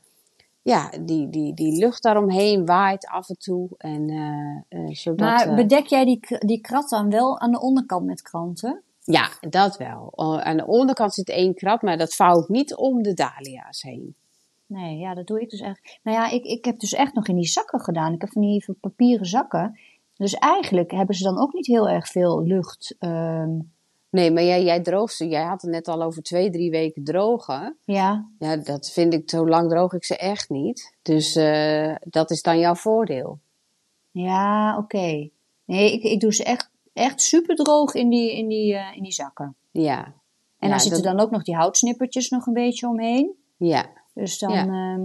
ja, 0.62 0.90
die, 1.00 1.28
die, 1.28 1.54
die 1.54 1.78
lucht 1.78 2.02
daaromheen 2.02 2.66
waait 2.66 3.06
af 3.06 3.28
en 3.28 3.38
toe. 3.38 3.68
En, 3.78 4.10
eh, 4.10 4.80
eh, 4.80 4.94
zodat, 4.94 5.18
Maar 5.18 5.48
eh, 5.48 5.54
bedek 5.54 5.86
jij 5.86 6.04
die, 6.04 6.20
die 6.38 6.60
krat 6.60 6.88
dan 6.88 7.10
wel 7.10 7.40
aan 7.40 7.50
de 7.50 7.60
onderkant 7.60 8.06
met 8.06 8.22
kranten? 8.22 8.82
Ja, 9.04 9.28
dat 9.40 9.76
wel. 9.76 10.12
Aan 10.42 10.56
de 10.56 10.66
onderkant 10.66 11.14
zit 11.14 11.28
één 11.28 11.54
krat, 11.54 11.82
maar 11.82 11.98
dat 11.98 12.14
vouw 12.14 12.40
ik 12.40 12.48
niet 12.48 12.74
om 12.74 13.02
de 13.02 13.14
dahlia's 13.14 13.82
heen. 13.82 14.14
Nee, 14.66 14.98
ja, 14.98 15.14
dat 15.14 15.26
doe 15.26 15.40
ik 15.40 15.50
dus 15.50 15.60
echt. 15.60 15.98
Nou 16.02 16.16
ja, 16.16 16.30
ik, 16.30 16.44
ik 16.44 16.64
heb 16.64 16.78
dus 16.78 16.92
echt 16.92 17.14
nog 17.14 17.28
in 17.28 17.36
die 17.36 17.46
zakken 17.46 17.80
gedaan. 17.80 18.12
Ik 18.12 18.20
heb 18.20 18.32
van 18.32 18.42
die 18.42 18.76
papieren 18.80 19.26
zakken. 19.26 19.78
Dus 20.14 20.34
eigenlijk 20.34 20.90
hebben 20.90 21.14
ze 21.14 21.24
dan 21.24 21.38
ook 21.38 21.52
niet 21.52 21.66
heel 21.66 21.88
erg 21.88 22.08
veel 22.08 22.42
lucht. 22.42 22.96
ehm, 22.98 23.58
Nee, 24.12 24.30
maar 24.30 24.42
jij, 24.42 24.62
jij 24.64 24.80
droogt 24.80 25.14
ze. 25.14 25.28
Jij 25.28 25.42
had 25.44 25.62
het 25.62 25.70
net 25.70 25.88
al 25.88 26.02
over 26.02 26.22
twee, 26.22 26.50
drie 26.50 26.70
weken 26.70 27.04
drogen. 27.04 27.76
ja, 27.84 28.28
Ja, 28.38 28.56
dat 28.56 28.90
vind 28.90 29.14
ik, 29.14 29.30
zo 29.30 29.48
lang 29.48 29.70
droog 29.70 29.92
ik 29.92 30.04
ze 30.04 30.16
echt 30.16 30.50
niet. 30.50 30.94
Dus 31.02 31.36
eh, 31.36 31.94
dat 32.04 32.30
is 32.30 32.42
dan 32.42 32.58
jouw 32.58 32.74
voordeel. 32.74 33.38
ja, 34.10 34.76
oké. 34.78 35.28
Nee, 35.64 35.92
ik, 35.92 36.02
ik 36.02 36.20
doe 36.20 36.34
ze 36.34 36.44
echt, 36.44 36.70
echt 36.92 37.20
super 37.20 37.56
droog 37.56 37.94
in 37.94 38.08
die, 38.08 38.36
in 38.36 38.48
die, 38.48 38.74
eh, 38.74 38.96
in 38.96 39.02
die 39.02 39.12
zakken. 39.12 39.54
Ja. 39.70 40.04
En 40.04 40.14
Ja, 40.58 40.68
daar 40.68 40.80
zitten 40.80 41.02
dat- 41.02 41.12
dan 41.16 41.24
ook 41.26 41.30
nog 41.30 41.42
die 41.42 41.56
houtsnippertjes 41.56 42.28
nog 42.28 42.46
een 42.46 42.52
beetje 42.52 42.88
omheen. 42.88 43.30
Ja. 43.56 43.86
Dus 44.14 44.38
dan, 44.38 44.52
Ja. 44.52 44.98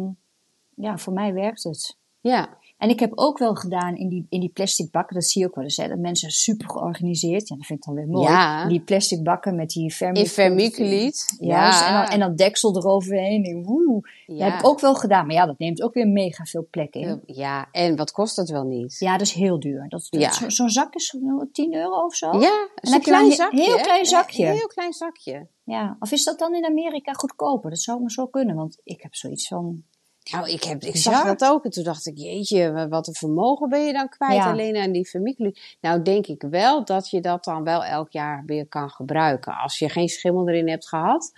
ja 0.76 0.98
voor 0.98 1.14
mij 1.14 1.34
werkt 1.34 1.64
het. 1.64 1.98
Ja. 2.22 2.58
En 2.78 2.90
ik 2.90 3.00
heb 3.00 3.12
ook 3.16 3.38
wel 3.38 3.56
gedaan 3.56 3.96
in 3.96 4.10
die, 4.10 4.26
in 4.30 4.40
die 4.40 4.50
plastic 4.50 4.92
bakken, 4.92 5.16
dat 5.16 5.26
zie 5.26 5.42
je 5.42 5.48
ook 5.48 5.56
wel 5.56 5.64
eens, 5.64 5.78
hè, 5.78 5.88
dat 5.88 5.98
mensen 5.98 6.30
super 6.32 6.70
georganiseerd, 6.70 7.48
ja, 7.48 7.56
dat 7.56 7.66
vind 7.66 7.80
ik 7.80 7.86
dan 7.86 7.96
weer 7.96 8.08
mooi. 8.08 8.28
Ja. 8.28 8.68
Die 8.68 8.80
plastic 8.82 9.24
bakken 9.24 9.56
met 9.56 9.70
die 9.70 9.84
In 10.14 10.26
vermiculiet. 10.28 11.36
Juist, 11.40 11.80
Ja. 11.80 11.88
en, 11.88 11.94
dan, 11.94 12.12
en 12.14 12.20
dat 12.30 12.38
deksel 12.38 12.76
eroverheen. 12.78 13.44
En 13.44 13.64
woe. 13.64 14.02
Dat 14.26 14.38
Ja. 14.38 14.46
heb 14.50 14.60
ik 14.60 14.68
ook 14.68 14.80
wel 14.80 14.96
gedaan, 14.96 15.26
maar 15.26 15.36
ja, 15.36 15.46
dat 15.46 15.60
neemt 15.60 15.82
ook 15.82 15.94
weer 15.94 16.08
mega 16.08 16.44
veel 16.44 16.68
plek 16.72 16.94
in. 16.94 17.22
Ja, 17.26 17.68
en 17.72 17.96
wat 17.96 18.12
kost 18.12 18.36
dat 18.36 18.50
wel 18.50 18.64
niet? 18.64 18.96
Ja, 19.00 19.12
dat 19.18 19.28
is 19.28 19.34
heel 19.34 19.60
duur. 19.60 19.86
Dat, 19.90 20.08
dat- 20.10 20.34
zo- 20.34 20.50
Zo'n 20.50 20.70
zak 20.70 20.94
is 20.96 21.06
zo'n 21.06 21.50
10 21.52 21.76
euro 21.76 22.06
of 22.06 22.16
zo. 22.16 22.26
Ja, 22.32 22.70
dan 22.76 22.92
maar 22.92 23.00
klein 23.00 23.26
een 23.26 23.32
zakje. 23.32 23.62
heel 23.62 23.78
klein 23.78 24.06
zakje. 24.06 24.46
Een 24.46 24.54
heel 24.54 24.68
klein 24.68 24.94
zakje. 24.94 25.48
Ja, 25.64 25.96
Of 26.00 26.12
is 26.12 26.24
dat 26.24 26.40
dan 26.40 26.56
in 26.56 26.66
Amerika 26.66 27.12
goedkoper? 27.14 27.70
Dat 27.70 27.80
zou 27.80 28.00
maar 28.02 28.12
zo 28.12 28.26
kunnen, 28.28 28.56
want 28.56 28.80
ik 28.84 29.02
heb 29.02 29.16
zoiets 29.16 29.48
van... 29.48 29.84
Nou, 30.32 30.50
ik, 30.50 30.64
heb, 30.64 30.82
ik 30.84 30.96
zag 30.96 31.26
dat 31.26 31.50
ook. 31.50 31.64
En 31.64 31.72
toen 31.72 31.84
dacht 31.84 32.06
ik, 32.06 32.18
jeetje, 32.18 32.88
wat 32.90 33.08
een 33.08 33.14
vermogen 33.14 33.70
ben 33.70 33.86
je 33.86 33.94
dan 33.94 34.10
kwijt 34.10 34.34
Ja. 34.34 34.52
alleen 34.52 34.78
aan 34.78 34.92
die 34.92 35.06
familie. 35.08 35.60
Nou, 35.82 36.02
denk 36.02 36.28
ik 36.28 36.42
wel 36.50 36.86
dat 36.86 37.10
je 37.10 37.22
dat 37.22 37.44
dan 37.44 37.64
wel 37.64 37.84
elk 37.84 38.12
jaar 38.12 38.44
weer 38.46 38.68
kan 38.68 38.90
gebruiken. 38.90 39.58
Als 39.58 39.80
je 39.80 39.90
geen 39.90 40.08
schimmel 40.10 40.50
erin 40.50 40.70
hebt 40.70 40.88
gehad, 40.88 41.32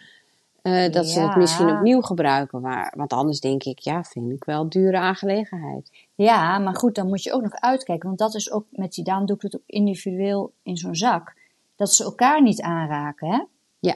eh, 0.62 0.92
dat 0.92 1.08
ze 1.08 1.20
het 1.20 1.36
misschien 1.36 1.70
opnieuw 1.70 2.02
gebruiken. 2.02 2.62
Maar, 2.62 2.94
want 2.98 3.14
anders 3.14 3.40
denk 3.40 3.64
ik, 3.64 3.80
ja, 3.80 4.04
vind 4.04 4.32
ik 4.32 4.44
wel 4.44 4.62
een 4.62 4.70
dure 4.70 4.98
aangelegenheid. 4.98 6.08
Ja, 6.16 6.58
maar 6.60 6.76
goed, 6.76 6.96
dan 6.96 7.08
moet 7.08 7.24
je 7.24 7.34
ook 7.34 7.42
nog 7.42 7.54
uitkijken. 7.54 8.08
Want 8.08 8.20
dat 8.20 8.36
is 8.36 8.52
ook 8.52 8.66
met 8.70 8.92
die, 8.94 9.04
daarom 9.04 9.26
doe 9.26 9.36
ik 9.36 9.42
het 9.42 9.56
ook 9.56 9.64
individueel 9.66 10.54
in 10.64 10.78
zo'n 10.78 10.96
zak. 10.96 11.36
Dat 11.76 11.94
ze 11.94 12.04
elkaar 12.04 12.42
niet 12.42 12.62
aanraken, 12.62 13.28
hè? 13.32 13.44
Ja. 13.80 13.96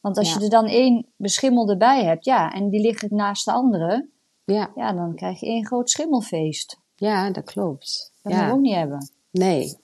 Want 0.00 0.18
als 0.18 0.34
je 0.34 0.40
er 0.40 0.50
dan 0.50 0.66
één 0.66 1.06
beschimmelde 1.16 1.76
bij 1.76 2.04
hebt, 2.04 2.24
ja, 2.24 2.52
en 2.52 2.68
die 2.68 2.80
liggen 2.80 3.08
naast 3.10 3.44
de 3.44 3.52
andere, 3.52 4.08
Ja, 4.44 4.72
ja, 4.76 4.92
dan 4.92 5.14
krijg 5.14 5.40
je 5.40 5.46
één 5.46 5.66
groot 5.66 5.90
schimmelfeest. 5.90 6.76
ja 6.96 7.30
dat 7.30 7.44
klopt. 7.44 8.12
Dat 8.22 8.32
we 8.32 8.38
Ja. 8.38 8.50
ook 8.50 8.60
niet 8.60 8.74
hebben. 8.74 9.10
Nee. 9.30 9.76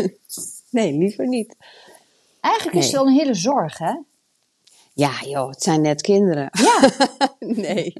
nee, 0.70 0.92
liever 0.98 1.28
niet. 1.28 1.56
Eigenlijk 2.40 2.76
is 2.76 2.84
het 2.84 2.94
wel 2.94 3.06
een 3.06 3.12
hele 3.14 3.34
zorg, 3.34 3.78
hè? 3.78 3.94
Ja, 4.94 5.12
joh, 5.24 5.48
het 5.48 5.62
zijn 5.62 5.80
net 5.80 6.00
kinderen. 6.02 6.48
Ja, 6.52 6.90
nee. 7.38 7.92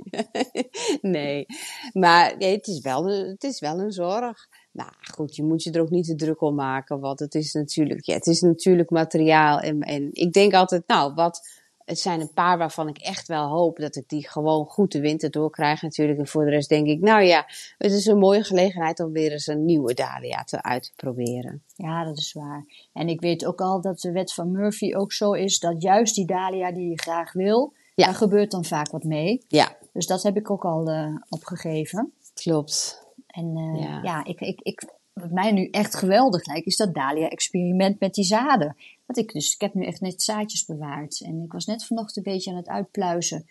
nee. 1.01 1.47
Maar 1.93 2.37
nee, 2.39 2.57
het, 2.57 2.67
is 2.67 2.81
wel, 2.81 3.11
een- 3.11 3.29
het 3.29 3.45
is 3.45 3.61
wel 3.61 3.81
een 3.81 3.93
zorg. 3.93 4.49
Nou 4.73 4.91
goed, 5.15 5.37
je 5.37 5.43
moet 5.43 5.63
je 5.63 5.71
er 5.71 5.81
ook 5.81 5.91
niet 5.91 6.05
te 6.07 6.15
druk 6.15 6.41
om 6.41 6.55
maken. 6.55 7.01
Want 7.01 7.19
het 7.19 7.35
is 7.35 7.53
natuurlijk, 7.53 8.05
ja, 8.07 8.15
het 8.15 8.27
is 8.27 8.41
natuurlijk 8.41 8.91
materiaal. 8.91 9.59
En, 9.59 9.81
en 9.81 10.09
ik 10.13 10.33
denk 10.33 10.55
altijd, 10.55 10.83
nou, 10.87 11.15
wat. 11.15 11.61
Het 11.93 12.01
zijn 12.01 12.21
een 12.21 12.33
paar 12.33 12.59
waarvan 12.59 12.89
ik 12.89 12.99
echt 12.99 13.29
wel 13.29 13.49
hoop 13.49 13.77
dat 13.79 13.97
ik 13.97 14.09
die 14.09 14.29
gewoon 14.29 14.67
goed 14.67 14.93
de 14.93 15.01
winter 15.01 15.31
doorkrijg 15.31 15.83
natuurlijk. 15.83 16.19
En 16.19 16.27
voor 16.27 16.45
de 16.45 16.51
rest 16.51 16.69
denk 16.69 16.87
ik, 16.87 17.01
nou 17.01 17.23
ja, 17.23 17.47
het 17.79 17.93
is 17.93 18.07
een 18.07 18.19
mooie 18.19 18.45
gelegenheid 18.45 19.01
om 19.01 19.13
weer 19.13 19.33
eens 19.33 19.47
een 19.47 19.65
nieuwe 19.65 19.95
Dahlia 19.95 20.45
te, 20.45 20.63
uit 20.63 20.83
te 20.83 20.93
proberen. 20.97 21.63
ja, 21.77 22.05
dat 22.05 22.19
is 22.19 22.33
waar. 22.33 22.65
En 22.93 23.09
ik 23.09 23.21
weet 23.21 23.45
ook 23.47 23.61
al 23.61 23.81
dat 23.81 24.01
de 24.01 24.13
wet 24.13 24.33
van 24.33 24.51
Murphy 24.51 24.95
ook 24.95 25.13
zo 25.13 25.33
is 25.33 25.59
dat 25.59 25.83
juist 25.83 26.15
die 26.15 26.27
dahlia 26.27 26.73
die 26.73 26.89
je 26.89 27.01
graag 27.01 27.33
wil, 27.33 27.73
Ja. 27.95 28.05
daar 28.05 28.15
gebeurt 28.15 28.51
dan 28.51 28.65
vaak 28.65 28.91
wat 28.91 29.05
mee. 29.05 29.45
Ja, 29.49 29.77
Dus 29.93 30.07
dat 30.07 30.23
heb 30.23 30.37
ik 30.37 30.51
ook 30.51 30.65
al 30.65 30.89
eh, 30.89 31.15
opgegeven. 31.29 32.13
klopt. 32.35 33.07
En 33.27 33.57
eh, 33.57 33.83
Ja. 33.83 34.01
ja, 34.03 34.25
ik, 34.25 34.41
ik, 34.41 34.61
ik, 34.61 34.85
wat 35.13 35.31
mij 35.31 35.53
nu 35.53 35.69
echt 35.71 35.95
geweldig 35.95 36.47
lijkt, 36.47 36.67
is 36.67 36.77
dat 36.77 36.95
Dahlia-experiment 36.95 38.01
met 38.01 38.15
die 38.15 38.25
zaden. 38.25 38.77
Ik, 39.17 39.33
dus, 39.33 39.55
ik 39.55 39.61
heb 39.61 39.75
nu 39.75 39.85
echt 39.85 40.01
net 40.01 40.23
zaadjes 40.23 40.65
bewaard. 40.65 41.21
En 41.21 41.43
ik 41.45 41.53
was 41.53 41.65
net 41.67 41.85
vanochtend 41.85 42.27
een 42.27 42.33
beetje 42.33 42.51
aan 42.51 42.57
het 42.57 42.69
uitpluizen. 42.69 43.47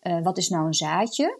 eh, 0.00 0.22
wat 0.22 0.38
is 0.38 0.48
nou 0.48 0.66
een 0.66 0.74
zaadje? 0.74 1.38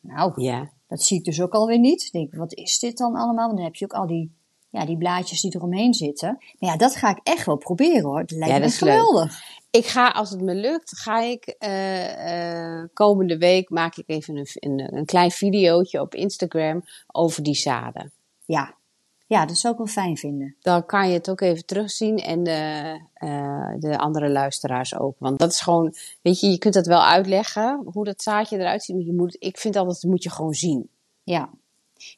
Nou, 0.00 0.42
Ja. 0.42 0.70
dat 0.86 1.02
zie 1.02 1.18
ik 1.18 1.24
dus 1.24 1.40
ook 1.40 1.52
alweer 1.52 1.78
niet. 1.78 2.02
Ik 2.04 2.12
denk, 2.12 2.34
wat 2.34 2.54
is 2.54 2.78
dit 2.78 2.98
dan 2.98 3.14
allemaal? 3.14 3.46
Want 3.46 3.56
dan 3.56 3.64
heb 3.66 3.74
je 3.74 3.84
ook 3.84 3.92
al 3.92 4.06
die, 4.06 4.32
ja, 4.70 4.84
die 4.86 4.96
blaadjes 4.96 5.40
die 5.40 5.54
eromheen 5.56 5.94
zitten. 5.94 6.28
Maar 6.58 6.70
ja, 6.70 6.76
dat 6.76 6.96
ga 6.96 7.10
ik 7.10 7.20
echt 7.22 7.46
wel 7.46 7.56
proberen 7.56 8.02
hoor. 8.04 8.20
Dat 8.20 8.30
lijkt 8.30 8.46
Ja, 8.54 8.58
me 8.60 8.64
dat 8.64 8.80
leuk. 8.80 8.90
geweldig. 8.90 9.40
Ik 9.70 9.86
ga, 9.86 10.08
als 10.08 10.30
het 10.30 10.40
me 10.40 10.54
lukt, 10.54 10.98
ga 10.98 11.20
ik 11.20 11.44
eh, 11.46 12.78
eh, 12.80 12.88
komende 12.92 13.38
week 13.38 13.70
maak 13.70 13.96
ik 13.96 14.08
even 14.08 14.36
een, 14.36 14.46
een, 14.54 14.96
een 14.96 15.04
klein 15.04 15.30
videootje 15.30 16.00
op 16.00 16.14
Instagram 16.14 16.82
over 17.06 17.42
die 17.42 17.54
zaden. 17.54 18.12
Ja. 18.44 18.74
Ja, 19.32 19.46
dat 19.46 19.56
zou 19.56 19.72
ik 19.72 19.78
wel 19.78 19.88
fijn 19.88 20.16
vinden. 20.16 20.56
Dan 20.60 20.86
kan 20.86 21.08
je 21.08 21.14
het 21.14 21.30
ook 21.30 21.40
even 21.40 21.66
terugzien 21.66 22.16
en 22.16 22.42
de, 22.42 23.00
eh, 23.14 23.74
de 23.78 23.98
andere 23.98 24.28
luisteraars 24.28 24.98
ook. 24.98 25.16
Want 25.18 25.38
dat 25.38 25.50
is 25.50 25.60
gewoon, 25.60 25.94
weet 26.22 26.40
je, 26.40 26.50
je 26.50 26.58
kunt 26.58 26.74
het 26.74 26.86
wel 26.86 27.04
uitleggen 27.04 27.82
hoe 27.84 28.04
dat 28.04 28.22
zaadje 28.22 28.58
eruit 28.58 28.82
ziet. 28.82 28.96
Maar 28.96 29.04
je 29.04 29.12
moet, 29.12 29.36
ik 29.38 29.58
vind 29.58 29.76
altijd, 29.76 30.00
dat 30.00 30.10
moet 30.10 30.22
je 30.22 30.30
gewoon 30.30 30.54
zien. 30.54 30.88
Ja. 31.22 31.50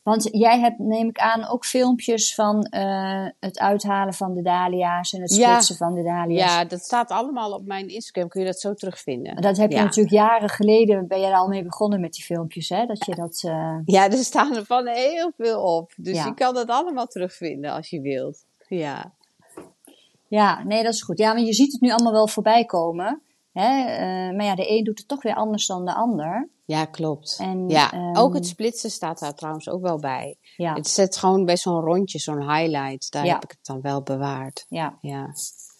Want 0.03 0.29
jij 0.33 0.61
hebt, 0.61 0.79
neem 0.79 1.09
ik 1.09 1.19
aan, 1.19 1.49
ook 1.49 1.65
filmpjes 1.65 2.35
van 2.35 2.63
eh, 2.63 3.27
het 3.41 3.59
uithalen 3.59 4.15
van 4.15 4.35
de 4.35 4.43
dahlia's 4.43 5.13
en 5.13 5.21
het 5.23 5.35
Ja. 5.37 5.49
splitsen 5.49 5.77
van 5.77 5.95
de 5.95 6.03
dahlia's. 6.03 6.53
Ja, 6.53 6.65
dat 6.65 6.81
staat 6.81 7.11
allemaal 7.11 7.53
op 7.53 7.67
mijn 7.67 7.89
Instagram. 7.89 8.29
Kun 8.29 8.41
je 8.41 8.47
dat 8.47 8.61
zo 8.61 8.75
terugvinden. 8.75 9.37
Dat 9.43 9.57
heb 9.57 9.71
je 9.71 9.77
Ja. 9.77 9.83
natuurlijk 9.83 10.15
jaren 10.15 10.49
geleden, 10.49 11.07
ben 11.09 11.21
je 11.21 11.27
er 11.27 11.35
al 11.37 11.49
mee 11.49 11.63
begonnen 11.63 12.01
met 12.01 12.13
die 12.13 12.25
filmpjes, 12.25 12.69
hè? 12.69 12.87
Dat 12.87 13.05
je 13.07 13.15
dat... 13.15 13.43
eh, 13.47 13.79
Ja, 13.85 14.05
er 14.11 14.13
staan 14.17 14.57
er 14.57 14.65
van 14.65 14.87
heel 14.87 15.33
veel 15.37 15.63
op. 15.77 15.93
Dus 15.97 16.17
Ja. 16.17 16.25
je 16.25 16.35
kan 16.35 16.55
dat 16.55 16.69
allemaal 16.69 17.07
terugvinden 17.07 17.71
als 17.73 17.91
je 17.91 18.01
wilt. 18.01 18.45
Ja. 18.69 19.13
Ja, 20.29 20.63
nee, 20.65 20.83
dat 20.83 20.93
is 20.93 21.03
goed. 21.03 21.19
Ja, 21.19 21.33
maar 21.33 21.43
je 21.43 21.53
ziet 21.53 21.73
het 21.73 21.81
nu 21.81 21.91
allemaal 21.91 22.13
wel 22.13 22.29
voorbij 22.29 22.65
komen. 22.65 23.23
Hè? 23.55 23.81
Uh, 23.81 24.37
maar 24.37 24.45
ja, 24.45 24.55
de 24.55 24.71
een 24.71 24.85
doet 24.85 24.99
het 24.99 25.09
toch 25.09 25.23
weer 25.23 25.35
anders 25.35 25.67
dan 25.67 25.85
de 25.85 25.95
ander. 25.95 26.49
Ja, 26.65 26.85
klopt. 26.85 27.37
En, 27.41 27.69
ja, 27.69 27.95
um, 27.95 28.17
ook 28.17 28.35
het 28.35 28.47
splitsen 28.47 28.91
staat 28.91 29.19
daar 29.19 29.35
trouwens 29.35 29.69
ook 29.69 29.83
wel 29.83 29.99
bij. 29.99 30.37
Ja. 30.57 30.75
Het 30.75 30.89
zet 30.89 31.17
gewoon 31.17 31.45
bij 31.45 31.57
zo'n 31.57 31.81
rondje, 31.81 32.19
zo'n 32.19 32.51
highlight. 32.55 33.13
Daar 33.13 33.25
heb 33.25 33.45
ik 33.45 33.51
het 33.51 33.67
dan 33.67 33.81
wel 33.81 34.03
bewaard. 34.03 34.67
Ja. 34.69 34.99
ja. 35.01 35.33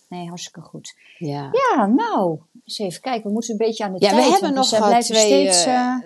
Nee, 0.09 0.27
hartstikke 0.29 0.61
goed. 0.61 0.95
Ja, 1.19 1.51
ja 1.53 1.87
nou, 1.87 2.41
eens 2.65 2.79
even 2.79 3.01
kijken. 3.01 3.27
We 3.27 3.33
moeten 3.33 3.51
een 3.51 3.67
beetje 3.67 3.85
aan 3.85 3.93
de 3.93 4.05
ja, 4.05 4.09
tijd. 4.09 4.21
Ja, 4.21 4.27
we 4.27 4.33
hebben 4.33 4.55
nog 4.55 4.69
dus, 4.69 4.79
uh, 4.79 4.99
twee, 4.99 5.03
steeds, 5.03 5.67
uh, 5.67 5.97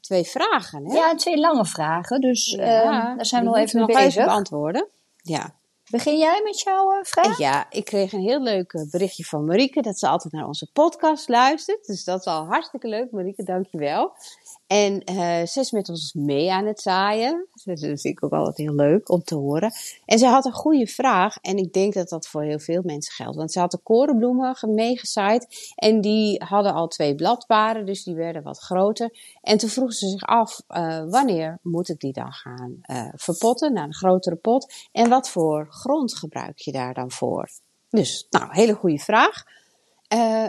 twee 0.00 0.24
vragen. 0.24 0.86
Hè? 0.86 0.94
Ja, 0.94 1.14
twee 1.14 1.38
lange 1.38 1.66
vragen. 1.66 2.20
Dus 2.20 2.50
ja, 2.50 3.14
daar 3.14 3.26
zijn 3.26 3.42
we 3.42 3.48
nog 3.48 3.58
even 3.58 3.78
mee 3.78 3.86
bezig. 3.86 4.04
Even 4.04 4.24
beantwoorden. 4.24 4.88
Ja. 5.22 5.56
Begin 5.90 6.18
jij 6.18 6.40
met 6.44 6.60
jouw 6.60 6.92
uh, 6.92 6.98
vraag? 7.02 7.38
Ja, 7.38 7.66
ik 7.70 7.84
kreeg 7.84 8.12
een 8.12 8.20
heel 8.20 8.42
leuk 8.42 8.86
berichtje 8.90 9.24
van 9.24 9.44
Marieke 9.44 9.82
dat 9.82 9.98
ze 9.98 10.08
altijd 10.08 10.32
naar 10.32 10.46
onze 10.46 10.68
podcast 10.72 11.28
luistert. 11.28 11.86
Dus 11.86 12.04
dat 12.04 12.20
is 12.20 12.26
al 12.26 12.46
hartstikke 12.46 12.88
leuk. 12.88 13.10
Marieke, 13.10 13.42
dankjewel. 13.42 14.12
En 14.68 15.02
uh, 15.10 15.46
ze 15.46 15.60
is 15.60 15.70
met 15.70 15.88
ons 15.88 16.12
mee 16.12 16.52
aan 16.52 16.66
het 16.66 16.80
zaaien. 16.80 17.46
Dat 17.64 17.78
vind 17.80 18.04
ik 18.04 18.24
ook 18.24 18.32
altijd 18.32 18.56
heel 18.56 18.74
leuk 18.74 19.10
om 19.10 19.22
te 19.22 19.34
horen. 19.34 19.72
En 20.04 20.18
ze 20.18 20.26
had 20.26 20.44
een 20.44 20.52
goede 20.52 20.86
vraag. 20.86 21.36
En 21.36 21.56
ik 21.56 21.72
denk 21.72 21.94
dat 21.94 22.08
dat 22.08 22.28
voor 22.28 22.42
heel 22.42 22.58
veel 22.58 22.82
mensen 22.84 23.12
geldt. 23.12 23.36
Want 23.36 23.52
ze 23.52 23.58
had 23.58 23.70
de 23.70 23.78
korenbloemen 23.78 24.56
meegezaaid. 24.66 25.72
En 25.74 26.00
die 26.00 26.44
hadden 26.44 26.74
al 26.74 26.88
twee 26.88 27.14
bladparen. 27.14 27.86
Dus 27.86 28.04
die 28.04 28.14
werden 28.14 28.42
wat 28.42 28.58
groter. 28.58 29.36
En 29.42 29.58
toen 29.58 29.68
vroeg 29.68 29.92
ze 29.92 30.08
zich 30.08 30.22
af. 30.22 30.62
Uh, 30.68 31.04
wanneer 31.10 31.58
moet 31.62 31.88
ik 31.88 32.00
die 32.00 32.12
dan 32.12 32.32
gaan 32.32 32.80
uh, 32.90 33.08
verpotten? 33.14 33.72
Naar 33.72 33.86
een 33.86 33.94
grotere 33.94 34.36
pot. 34.36 34.88
En 34.92 35.08
wat 35.08 35.28
voor 35.28 35.66
grond 35.70 36.14
gebruik 36.14 36.58
je 36.58 36.72
daar 36.72 36.94
dan 36.94 37.10
voor? 37.10 37.50
Dus, 37.90 38.26
nou, 38.30 38.46
hele 38.50 38.74
goede 38.74 38.98
vraag. 38.98 39.44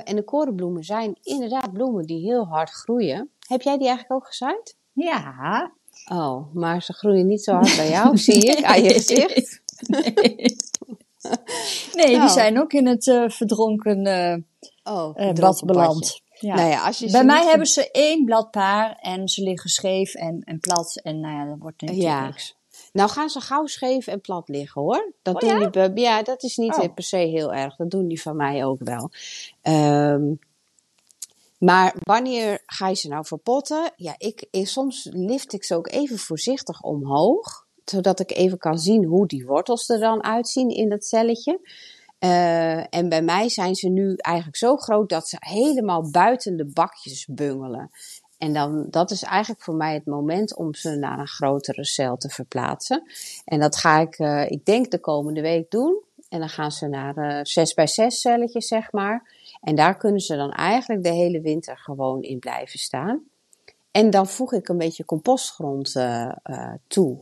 en 0.03 0.15
de 0.15 0.23
korenbloemen 0.23 0.83
zijn 0.83 1.17
inderdaad 1.21 1.73
bloemen 1.73 2.05
die 2.05 2.21
heel 2.25 2.45
hard 2.45 2.69
groeien. 2.69 3.29
Heb 3.49 3.61
jij 3.61 3.77
die 3.77 3.87
eigenlijk 3.87 4.21
ook 4.21 4.27
gezaaid? 4.27 4.75
Ja. 4.93 5.71
Oh, 6.11 6.53
maar 6.53 6.83
ze 6.83 6.93
groeien 6.93 7.27
niet 7.27 7.43
zo 7.43 7.53
hard 7.53 7.75
bij 7.75 7.89
jou, 7.89 8.17
zie 8.17 8.45
ik 8.45 8.63
aan 8.63 8.83
je 8.83 8.93
gezicht. 8.93 9.61
Nee, 9.87 10.11
nee 11.95 12.07
die 12.07 12.15
oh. 12.15 12.27
zijn 12.27 12.59
ook 12.59 12.73
in 12.73 12.87
het 12.87 13.05
uh, 13.05 13.29
verdronken 13.29 14.05
uh, 14.05 14.35
oh, 14.95 15.17
uh, 15.17 15.33
bad 15.33 15.63
beland. 15.65 16.21
Ja. 16.39 16.55
Nou 16.55 16.69
ja, 16.69 16.85
als 16.85 16.99
je 16.99 17.11
bij 17.11 17.23
mij 17.23 17.45
hebben 17.45 17.67
ze 17.67 17.91
één 17.91 18.25
bladpaar 18.25 18.97
en 19.01 19.27
ze 19.27 19.43
liggen 19.43 19.69
scheef 19.69 20.13
en, 20.13 20.41
en 20.43 20.59
plat. 20.59 20.99
En 21.03 21.19
nou 21.19 21.33
ja, 21.35 21.45
dat 21.45 21.57
wordt 21.59 21.81
natuurlijk 21.81 22.09
ja. 22.09 22.25
niks. 22.25 22.57
Nou 22.93 23.09
gaan 23.09 23.29
ze 23.29 23.41
gauw 23.41 23.65
scheef 23.65 24.07
en 24.07 24.21
plat 24.21 24.49
liggen 24.49 24.81
hoor. 24.81 25.13
Dat 25.21 25.43
oh, 25.43 25.49
doen 25.49 25.69
ja? 25.71 25.87
Die, 25.87 26.03
ja, 26.03 26.23
dat 26.23 26.43
is 26.43 26.57
niet 26.57 26.75
oh. 26.75 26.93
per 26.93 27.03
se 27.03 27.17
heel 27.17 27.53
erg. 27.53 27.75
Dat 27.75 27.91
doen 27.91 28.07
die 28.07 28.21
van 28.21 28.35
mij 28.35 28.65
ook 28.65 28.79
wel. 28.83 29.11
Um, 29.63 30.39
maar 31.59 31.95
wanneer 31.99 32.61
ga 32.65 32.87
je 32.87 32.95
ze 32.95 33.07
nou 33.07 33.25
verpotten? 33.25 33.91
Ja, 33.95 34.15
ik, 34.17 34.47
soms 34.51 35.07
lift 35.11 35.53
ik 35.53 35.63
ze 35.63 35.75
ook 35.75 35.87
even 35.87 36.17
voorzichtig 36.17 36.81
omhoog. 36.81 37.67
Zodat 37.85 38.19
ik 38.19 38.31
even 38.31 38.57
kan 38.57 38.77
zien 38.77 39.03
hoe 39.05 39.27
die 39.27 39.45
wortels 39.45 39.89
er 39.89 39.99
dan 39.99 40.23
uitzien 40.23 40.69
in 40.69 40.89
dat 40.89 41.05
celletje. 41.05 41.59
Uh, 42.19 42.93
en 42.93 43.09
bij 43.09 43.21
mij 43.21 43.49
zijn 43.49 43.75
ze 43.75 43.89
nu 43.89 44.15
eigenlijk 44.15 44.57
zo 44.57 44.75
groot 44.75 45.09
dat 45.09 45.27
ze 45.27 45.37
helemaal 45.39 46.11
buiten 46.11 46.57
de 46.57 46.65
bakjes 46.65 47.25
bungelen. 47.25 47.91
En 48.37 48.53
dan, 48.53 48.85
dat 48.89 49.11
is 49.11 49.23
eigenlijk 49.23 49.61
voor 49.61 49.75
mij 49.75 49.93
het 49.93 50.05
moment 50.05 50.55
om 50.55 50.73
ze 50.73 50.95
naar 50.95 51.19
een 51.19 51.27
grotere 51.27 51.85
cel 51.85 52.17
te 52.17 52.29
verplaatsen. 52.29 53.03
En 53.45 53.59
dat 53.59 53.75
ga 53.75 53.99
ik, 53.99 54.19
uh, 54.19 54.49
ik 54.49 54.65
denk 54.65 54.91
de 54.91 54.99
komende 54.99 55.41
week 55.41 55.71
doen. 55.71 56.03
En 56.29 56.39
dan 56.39 56.49
gaan 56.49 56.71
ze 56.71 56.87
naar 56.87 57.17
uh, 57.17 57.39
6 57.43 57.73
bij 57.73 57.87
6 57.87 58.19
celletjes, 58.21 58.67
zeg 58.67 58.91
maar. 58.91 59.38
En 59.59 59.75
daar 59.75 59.97
kunnen 59.97 60.21
ze 60.21 60.35
dan 60.35 60.51
eigenlijk 60.51 61.03
de 61.03 61.13
hele 61.13 61.41
winter 61.41 61.77
gewoon 61.77 62.21
in 62.21 62.39
blijven 62.39 62.79
staan. 62.79 63.23
En 63.91 64.09
dan 64.09 64.27
voeg 64.27 64.53
ik 64.53 64.67
een 64.69 64.77
beetje 64.77 65.05
compostgrond 65.05 65.95
uh, 65.95 66.31
uh, 66.43 66.73
toe, 66.87 67.17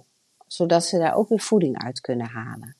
zodat 0.48 0.86
ze 0.86 0.98
daar 0.98 1.16
ook 1.16 1.30
weer 1.30 1.40
voeding 1.40 1.84
uit 1.84 2.02
kunnen 2.02 2.28
halen. 2.28 2.76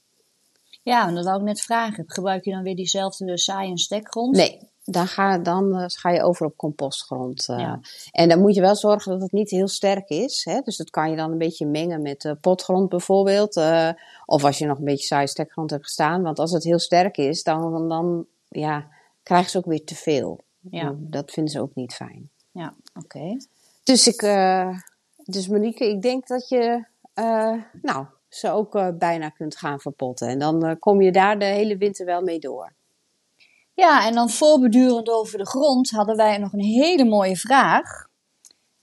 Ja, 0.84 1.08
en 1.08 1.16
dat 1.16 1.26
wou 1.26 1.38
ik 1.38 1.44
net 1.44 1.62
vragen. 1.62 2.04
Gebruik 2.08 2.46
je 2.46 2.52
dan 2.52 2.64
weer 2.64 2.76
diezelfde 2.76 3.38
saai- 3.38 3.70
en 3.70 3.78
stekgrond? 3.78 4.36
Nee, 4.36 4.60
dan 4.84 5.08
ga, 5.08 5.38
dan 5.38 5.76
uh, 5.76 5.84
ga 5.88 6.10
je 6.10 6.24
over 6.24 6.46
op 6.46 6.58
compostgrond. 6.58 7.44
Ja. 7.46 7.80
En 8.12 8.30
dan 8.30 8.40
moet 8.40 8.56
je 8.56 8.62
wel 8.62 8.76
zorgen 8.76 9.12
dat 9.12 9.22
het 9.22 9.32
niet 9.32 9.50
heel 9.50 9.68
sterk 9.68 10.10
is. 10.10 10.46
Hè? 10.46 10.62
Dus 10.62 10.78
dat 10.78 10.90
kan 10.90 11.10
je 11.10 11.16
dan 11.16 11.32
een 11.32 11.38
beetje 11.38 11.66
mengen 11.66 12.02
met 12.02 12.36
potgrond 12.42 12.90
bijvoorbeeld. 12.90 13.62
of 14.26 14.44
als 14.44 14.58
je 14.58 14.66
nog 14.66 14.78
een 14.78 14.84
beetje 14.84 15.06
saai 15.06 15.28
stekgrond 15.28 15.70
hebt 15.70 15.84
gestaan. 15.84 16.22
Want 16.22 16.40
als 16.40 16.52
het 16.52 16.64
heel 16.64 16.80
sterk 16.80 17.18
is, 17.18 17.44
dan, 17.44 17.88
dan 17.88 18.26
ja, 18.48 18.88
krijgen 19.28 19.50
ze 19.50 19.58
ook 19.58 19.66
weer 19.66 19.84
te 19.84 19.96
veel. 19.96 20.40
Ja. 20.60 20.96
Dat 20.98 21.32
vinden 21.32 21.52
ze 21.52 21.62
ook 21.62 21.76
niet 21.76 21.94
fijn. 21.94 22.30
Ja, 22.52 22.76
oké. 22.94 23.38
Dus 23.84 24.08
ik, 24.08 24.22
uh, 24.22 24.78
dus 25.16 25.48
Monique, 25.48 25.90
ik 25.90 26.02
denk 26.02 26.28
dat 26.28 26.50
je, 26.50 26.86
uh, 27.16 27.54
nou, 27.82 28.06
ze 28.30 28.50
ook 28.50 28.76
uh, 28.76 28.88
bijna 28.94 29.30
kunt 29.30 29.58
gaan 29.58 29.80
verpotten. 29.80 30.28
En 30.28 30.40
dan 30.40 30.80
kom 30.80 31.02
je 31.02 31.12
daar 31.12 31.40
de 31.40 31.46
hele 31.46 31.78
winter 31.78 32.06
wel 32.06 32.22
mee 32.22 32.40
door. 32.40 32.74
Ja, 33.74 34.06
en 34.08 34.14
dan 34.14 34.30
voorbedurend 34.30 35.10
over 35.10 35.38
de 35.38 35.48
grond 35.48 35.90
hadden 35.90 36.16
wij 36.16 36.38
nog 36.38 36.54
een 36.54 36.60
hele 36.60 37.06
mooie 37.06 37.38
vraag. 37.38 38.08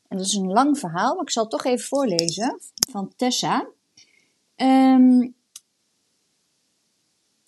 En 0.08 0.16
dat 0.16 0.26
is 0.26 0.34
een 0.34 0.52
lang 0.52 0.78
verhaal, 0.78 1.14
maar 1.14 1.22
ik 1.22 1.30
zal 1.30 1.42
het 1.42 1.52
toch 1.52 1.64
even 1.64 1.86
voorlezen 1.86 2.60
van 2.90 3.12
Tessa. 3.16 3.66
Um, 4.56 5.34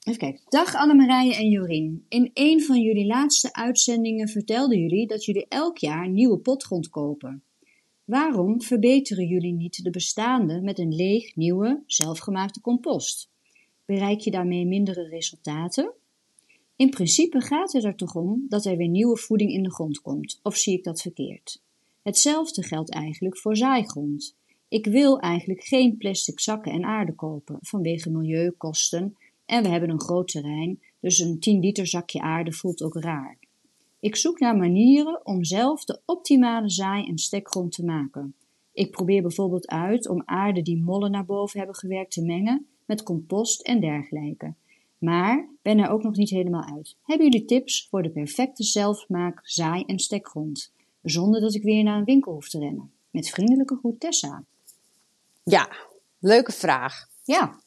Even 0.06 0.20
kijken. 0.20 0.42
Dag 0.48 0.74
Annemarije 0.74 1.34
en 1.34 1.50
Jorien. 1.50 2.04
In 2.08 2.30
een 2.34 2.62
van 2.62 2.80
jullie 2.80 3.06
laatste 3.06 3.52
uitzendingen 3.52 4.28
vertelden 4.28 4.78
jullie 4.78 5.06
dat 5.06 5.24
jullie 5.24 5.46
elk 5.48 5.78
jaar 5.78 6.08
nieuwe 6.08 6.38
potgrond 6.38 6.88
kopen. 6.88 7.42
Waarom 8.04 8.62
verbeteren 8.62 9.26
jullie 9.26 9.52
niet 9.52 9.84
de 9.84 9.90
bestaande 9.90 10.60
met 10.60 10.78
een 10.78 10.94
leeg, 10.94 11.36
nieuwe, 11.36 11.82
zelfgemaakte 11.86 12.60
compost? 12.60 13.30
Bereik 13.84 14.20
je 14.20 14.30
daarmee 14.30 14.66
mindere 14.66 15.08
resultaten? 15.08 15.92
In 16.76 16.90
principe 16.90 17.40
gaat 17.40 17.72
het 17.72 17.84
er 17.84 17.96
toch 17.96 18.14
om 18.14 18.46
dat 18.48 18.64
er 18.64 18.76
weer 18.76 18.88
nieuwe 18.88 19.16
voeding 19.16 19.52
in 19.52 19.62
de 19.62 19.72
grond 19.72 20.00
komt, 20.00 20.40
of 20.42 20.56
zie 20.56 20.78
ik 20.78 20.84
dat 20.84 21.00
verkeerd? 21.00 21.62
Hetzelfde 22.02 22.62
geldt 22.62 22.90
eigenlijk 22.90 23.38
voor 23.38 23.56
zaaigrond. 23.56 24.36
Ik 24.68 24.86
wil 24.86 25.20
eigenlijk 25.20 25.64
geen 25.64 25.96
plastic 25.96 26.40
zakken 26.40 26.72
en 26.72 26.84
aarde 26.84 27.14
kopen 27.14 27.58
vanwege 27.60 28.10
milieukosten 28.10 29.16
en 29.46 29.62
we 29.62 29.68
hebben 29.68 29.90
een 29.90 30.00
groot 30.00 30.28
terrein, 30.28 30.80
dus 31.00 31.18
een 31.18 31.38
10 31.38 31.60
liter 31.60 31.86
zakje 31.86 32.20
aarde 32.20 32.52
voelt 32.52 32.82
ook 32.82 32.94
raar. 32.94 33.38
Ik 34.00 34.16
zoek 34.16 34.40
naar 34.40 34.56
manieren 34.56 35.26
om 35.26 35.44
zelf 35.44 35.84
de 35.84 36.00
optimale 36.04 36.70
zaai- 36.70 37.06
en 37.06 37.18
stekgrond 37.18 37.72
te 37.72 37.84
maken. 37.84 38.34
Ik 38.72 38.90
probeer 38.90 39.22
bijvoorbeeld 39.22 39.66
uit 39.66 40.08
om 40.08 40.22
aarde 40.24 40.62
die 40.62 40.82
mollen 40.82 41.10
naar 41.10 41.24
boven 41.24 41.58
hebben 41.58 41.76
gewerkt 41.76 42.12
te 42.12 42.24
mengen 42.24 42.66
met 42.84 43.02
compost 43.02 43.60
en 43.60 43.80
dergelijke. 43.80 44.54
Maar 44.98 45.48
ben 45.62 45.78
er 45.78 45.90
ook 45.90 46.02
nog 46.02 46.16
niet 46.16 46.30
helemaal 46.30 46.64
uit. 46.64 46.96
Hebben 47.02 47.30
jullie 47.30 47.46
tips 47.46 47.86
voor 47.90 48.02
de 48.02 48.10
perfecte 48.10 48.62
zelfmaak 48.62 49.40
zaai- 49.42 49.84
en 49.86 49.98
stekgrond? 49.98 50.72
Zonder 51.02 51.40
dat 51.40 51.54
ik 51.54 51.62
weer 51.62 51.82
naar 51.84 51.98
een 51.98 52.04
winkel 52.04 52.32
hoef 52.32 52.48
te 52.48 52.58
rennen. 52.58 52.92
Met 53.10 53.30
vriendelijke 53.30 53.76
groet 53.76 54.00
Tessa. 54.00 54.44
Ja, 55.42 55.68
leuke 56.18 56.52
vraag. 56.52 57.06
Ja. 57.24 57.60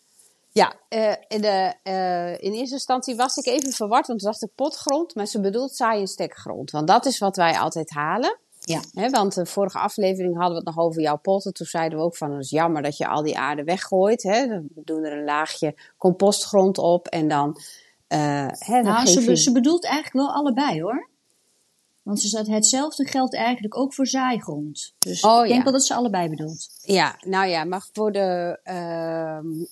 Ja, 0.51 0.75
uh, 0.89 1.15
in, 1.27 1.41
de, 1.41 1.73
uh, 1.83 2.31
in 2.31 2.53
eerste 2.53 2.73
instantie 2.73 3.15
was 3.15 3.37
ik 3.37 3.45
even 3.45 3.71
verward, 3.71 4.07
want 4.07 4.19
toen 4.19 4.29
dacht 4.29 4.43
ik 4.43 4.55
potgrond, 4.55 5.15
maar 5.15 5.25
ze 5.25 5.39
bedoelt 5.39 5.75
saai 5.75 5.99
en 5.99 6.07
stekgrond. 6.07 6.71
Want 6.71 6.87
dat 6.87 7.05
is 7.05 7.17
wat 7.17 7.35
wij 7.35 7.59
altijd 7.59 7.89
halen. 7.89 8.39
Ja. 8.59 8.81
He, 8.93 9.09
want 9.09 9.33
de 9.33 9.45
vorige 9.45 9.79
aflevering 9.79 10.33
hadden 10.37 10.51
we 10.51 10.65
het 10.65 10.75
nog 10.75 10.85
over 10.85 11.01
jouw 11.01 11.17
potten. 11.17 11.53
Toen 11.53 11.67
zeiden 11.67 11.97
we 11.97 12.03
ook 12.03 12.17
van, 12.17 12.31
het 12.31 12.43
is 12.43 12.49
jammer 12.49 12.81
dat 12.81 12.97
je 12.97 13.07
al 13.07 13.23
die 13.23 13.37
aarde 13.37 13.63
weggooit. 13.63 14.23
We 14.23 14.81
doen 14.83 15.03
er 15.03 15.17
een 15.17 15.23
laagje 15.23 15.75
compostgrond 15.97 16.77
op 16.77 17.07
en 17.07 17.27
dan... 17.27 17.57
Uh, 18.13 18.47
nou, 18.67 19.05
ze, 19.05 19.37
ze 19.37 19.51
bedoelt 19.51 19.85
eigenlijk 19.85 20.15
wel 20.15 20.35
allebei 20.35 20.81
hoor. 20.81 21.09
Want 22.01 22.21
ze 22.21 22.27
zegt, 22.27 22.47
hetzelfde 22.47 23.07
geldt 23.07 23.35
eigenlijk 23.35 23.77
ook 23.77 23.93
voor 23.93 24.07
zaaigrond. 24.07 24.93
Dus 24.99 25.21
oh, 25.21 25.41
ik 25.41 25.47
denk 25.47 25.57
ja. 25.57 25.63
wel 25.63 25.73
dat 25.73 25.83
ze 25.85 25.93
allebei 25.93 26.29
bedoelt. 26.29 26.69
Ja, 26.81 27.15
nou 27.21 27.47
ja, 27.47 27.63
maar 27.63 27.87
voor 27.93 28.11
de, 28.11 28.59
uh, 28.63 29.65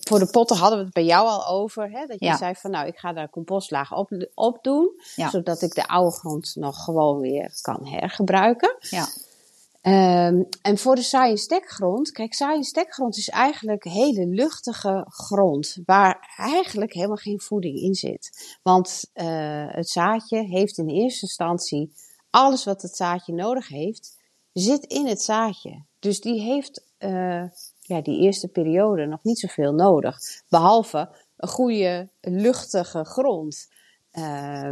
voor 0.00 0.18
de 0.18 0.30
potten 0.30 0.56
hadden 0.56 0.78
we 0.78 0.84
het 0.84 0.94
bij 0.94 1.04
jou 1.04 1.28
al 1.28 1.46
over. 1.46 1.90
Hè? 1.90 2.06
Dat 2.06 2.20
je 2.20 2.36
zei 2.36 2.54
van 2.54 2.70
nou, 2.70 2.86
ik 2.86 2.98
ga 2.98 3.12
daar 3.12 3.30
compostlaag 3.30 3.94
op, 3.94 4.26
op 4.34 4.58
doen. 4.62 5.00
Zodat 5.30 5.62
ik 5.62 5.74
de 5.74 5.88
oude 5.88 6.16
grond 6.16 6.54
nog 6.54 6.84
gewoon 6.84 7.20
weer 7.20 7.58
kan 7.60 7.86
hergebruiken. 7.86 8.76
Ja. 8.78 9.06
Um, 10.26 10.48
en 10.62 10.78
voor 10.78 10.94
de 10.94 11.02
saaie 11.02 11.36
stekgrond, 11.36 12.10
kijk, 12.10 12.34
saaie 12.34 12.64
stekgrond 12.64 13.16
is 13.16 13.28
eigenlijk 13.28 13.84
hele 13.84 14.26
luchtige 14.26 15.06
grond, 15.08 15.76
waar 15.84 16.34
eigenlijk 16.36 16.92
helemaal 16.92 17.16
geen 17.16 17.40
voeding 17.40 17.78
in 17.78 17.94
zit. 17.94 18.56
Want 18.62 19.04
uh, 19.14 19.24
het 19.68 19.88
zaadje 19.88 20.42
heeft 20.42 20.78
in 20.78 20.88
eerste 20.88 21.22
instantie 21.22 21.92
alles 22.30 22.64
wat 22.64 22.82
het 22.82 22.96
zaadje 22.96 23.32
nodig 23.32 23.68
heeft, 23.68 24.16
zit 24.52 24.84
in 24.84 25.06
het 25.06 25.22
zaadje. 25.22 25.84
Dus 25.98 26.20
die 26.20 26.40
heeft 26.40 26.84
uh, 26.98 27.42
ja, 27.86 28.00
die 28.00 28.20
eerste 28.20 28.48
periode 28.48 29.06
nog 29.06 29.22
niet 29.22 29.38
zoveel 29.38 29.72
nodig. 29.72 30.18
Behalve 30.48 31.10
een 31.36 31.48
goede, 31.48 32.10
luchtige 32.20 33.04
grond. 33.04 33.68
Uh, 34.12 34.68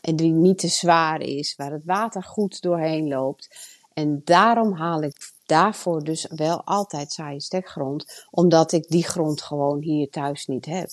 en 0.00 0.16
die 0.16 0.32
niet 0.32 0.58
te 0.58 0.68
zwaar 0.68 1.20
is, 1.20 1.54
waar 1.56 1.72
het 1.72 1.84
water 1.84 2.22
goed 2.22 2.62
doorheen 2.62 3.08
loopt. 3.08 3.70
En 3.92 4.20
daarom 4.24 4.72
haal 4.72 5.02
ik 5.02 5.32
daarvoor 5.46 6.04
dus 6.04 6.26
wel 6.34 6.64
altijd 6.64 7.12
saaie 7.12 7.40
stekgrond, 7.40 8.26
omdat 8.30 8.72
ik 8.72 8.88
die 8.88 9.04
grond 9.04 9.42
gewoon 9.42 9.82
hier 9.82 10.10
thuis 10.10 10.46
niet 10.46 10.66
heb. 10.66 10.90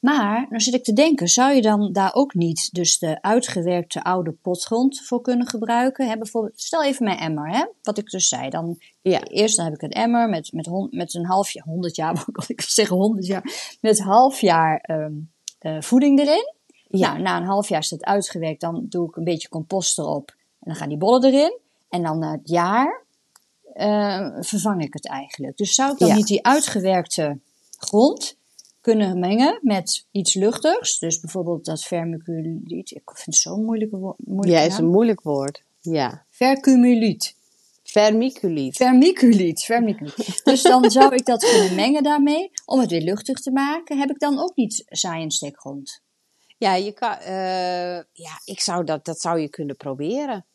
Maar, 0.00 0.46
nou 0.48 0.60
zit 0.60 0.74
ik 0.74 0.84
te 0.84 0.92
denken, 0.92 1.28
zou 1.28 1.54
je 1.54 1.62
dan 1.62 1.92
daar 1.92 2.14
ook 2.14 2.34
niet 2.34 2.74
dus 2.74 2.98
de 2.98 3.22
uitgewerkte 3.22 4.02
oude 4.02 4.32
potgrond 4.32 5.00
voor 5.00 5.20
kunnen 5.20 5.46
gebruiken? 5.48 6.08
Hè? 6.08 6.16
Bijvoorbeeld, 6.18 6.60
stel 6.60 6.84
even 6.84 7.04
mijn 7.04 7.18
emmer, 7.18 7.48
hè? 7.50 7.64
wat 7.82 7.98
ik 7.98 8.10
dus 8.10 8.28
zei. 8.28 8.50
Dan, 8.50 8.78
Ja. 9.02 9.22
Eerst 9.22 9.56
dan 9.56 9.64
heb 9.64 9.74
ik 9.74 9.82
een 9.82 9.90
emmer 9.90 10.28
met, 10.28 10.52
met, 10.52 10.68
met 10.90 11.14
een 11.14 11.26
half 11.26 11.50
jaar, 11.50 11.64
100 11.64 11.96
jaar, 11.96 12.14
wou 12.32 12.46
ik 12.46 12.60
zeggen 12.60 12.96
100 12.96 13.26
jaar, 13.26 13.76
met 13.80 14.00
half 14.00 14.40
jaar 14.40 14.78
ehm, 14.80 15.12
eh, 15.58 15.80
voeding 15.80 16.18
erin. 16.18 16.54
Ja. 16.88 17.08
Nou, 17.12 17.22
na 17.22 17.36
een 17.36 17.46
half 17.46 17.68
jaar 17.68 17.80
is 17.80 17.90
het 17.90 18.04
uitgewerkt, 18.04 18.60
dan 18.60 18.86
doe 18.88 19.08
ik 19.08 19.16
een 19.16 19.24
beetje 19.24 19.48
compost 19.48 19.98
erop. 19.98 20.30
En 20.30 20.64
dan 20.70 20.74
gaan 20.74 20.88
die 20.88 20.98
bollen 20.98 21.24
erin. 21.24 21.58
En 21.88 22.02
dan 22.02 22.18
na 22.18 22.30
het 22.32 22.48
jaar 22.48 23.02
eh, 23.74 24.28
vervang 24.40 24.82
ik 24.82 24.92
het 24.92 25.06
eigenlijk. 25.08 25.56
Dus 25.56 25.74
zou 25.74 25.92
ik 25.92 25.98
dan 25.98 26.08
Ja. 26.08 26.14
niet 26.14 26.26
die 26.26 26.46
uitgewerkte 26.46 27.38
grond 27.78 28.36
kunnen 28.94 29.18
mengen 29.18 29.58
met 29.62 30.06
iets 30.10 30.34
luchtigs? 30.34 30.98
Dus 30.98 31.20
bijvoorbeeld 31.20 31.64
dat 31.64 31.82
vermiculiet. 31.82 32.90
Ik 32.90 33.02
vind 33.04 33.26
het 33.26 33.34
zo'n 33.34 33.64
moeilijke 33.64 33.96
woord. 33.96 34.48
Ja, 34.48 34.60
is 34.60 34.78
een 34.78 34.90
moeilijk 34.90 35.22
woord. 35.22 35.62
Ja. 35.80 36.24
Vercumuliet. 36.30 37.36
Vermiculiet. 37.82 38.76
Vermiculiet. 38.76 39.60
Vermiculiet. 39.60 40.40
Dus 40.44 40.62
dan 40.62 40.90
zou 40.90 41.14
ik 41.14 41.24
dat 41.24 41.50
kunnen 41.50 41.74
mengen 41.74 42.02
daarmee. 42.02 42.50
Om 42.64 42.80
het 42.80 42.90
weer 42.90 43.02
luchtig 43.02 43.40
te 43.40 43.50
maken. 43.50 43.98
Heb 43.98 44.10
ik 44.10 44.18
dan 44.18 44.38
ook 44.38 44.56
niet 44.56 44.84
saai 44.86 45.22
en 45.22 45.30
stekgrond? 45.30 46.00
Ja, 46.58 46.74
je 46.74 46.92
kan, 46.92 47.12
eh, 47.12 47.96
ja, 48.12 48.40
ik 48.44 48.60
zou 48.60 48.84
dat, 48.84 49.04
dat 49.04 49.20
zou 49.20 49.38
je 49.40 49.48
kunnen 49.48 49.76
proberen. 49.76 50.46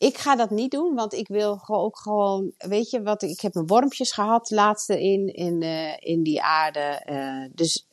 Ik 0.00 0.18
ga 0.18 0.36
dat 0.36 0.50
niet 0.50 0.70
doen, 0.70 0.94
want 0.94 1.12
ik 1.12 1.28
wil 1.28 1.60
ook 1.66 1.98
gewoon, 1.98 2.52
weet 2.58 2.90
je 2.90 3.02
wat, 3.02 3.22
ik 3.22 3.40
heb 3.40 3.54
mijn 3.54 3.66
wormpjes 3.66 4.12
gehad, 4.12 4.50
laatste 4.50 5.02
in, 5.02 5.34
in, 5.34 5.62
eh, 5.62 5.96
in 5.98 6.22
die 6.22 6.42
aarde. 6.42 6.80
eh, 6.80 7.44
dus 7.54 7.86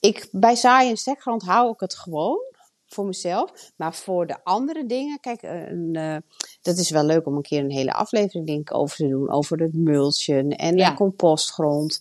ik, 0.00 0.28
bij 0.32 0.54
zaai 0.54 0.90
en 0.90 0.96
stekgrond 0.96 1.42
hou 1.42 1.72
ik 1.72 1.80
het 1.80 1.94
gewoon 1.94 2.38
voor 2.86 3.04
mezelf. 3.06 3.72
Maar 3.76 3.94
voor 3.94 4.26
de 4.26 4.44
andere 4.44 4.86
dingen, 4.86 5.20
kijk, 5.20 5.42
eh, 5.42 5.68
een, 5.68 6.22
dat 6.62 6.76
is 6.78 6.90
wel 6.90 7.04
leuk 7.04 7.26
om 7.26 7.36
een 7.36 7.42
keer 7.42 7.60
een 7.64 7.70
hele 7.70 7.92
aflevering 7.92 8.46
denk 8.46 8.60
ik 8.70 8.74
over 8.74 8.96
te 8.96 9.08
doen. 9.08 9.30
Over 9.30 9.58
het 9.60 9.74
mulchen 9.74 10.50
en 10.50 10.76
Ja. 10.76 10.90
de 10.90 10.96
compostgrond. 10.96 11.98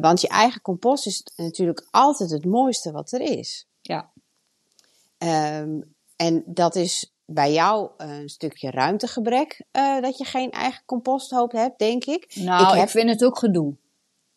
Want 0.00 0.20
je 0.20 0.28
eigen 0.28 0.60
compost 0.60 1.06
is 1.06 1.26
natuurlijk 1.36 1.86
altijd 1.90 2.30
het 2.30 2.44
mooiste 2.44 2.90
wat 2.92 3.12
er 3.12 3.20
is. 3.20 3.66
Ja. 3.82 4.10
Ehm, 5.18 5.80
en 6.16 6.42
dat 6.46 6.74
is 6.74 7.11
bij 7.26 7.52
jou 7.52 7.90
een 7.96 8.28
stukje 8.28 8.70
ruimtegebrek, 8.70 9.64
eh, 9.70 10.00
dat 10.00 10.18
je 10.18 10.24
geen 10.24 10.50
eigen 10.50 10.82
composthoop 10.86 11.52
hebt, 11.52 11.78
denk 11.78 12.04
ik. 12.04 12.34
Nou, 12.34 12.72
ik, 12.72 12.78
heb- 12.80 12.88
vind 12.88 13.08
het 13.10 13.24
ook 13.24 13.38
gedoe. 13.38 13.76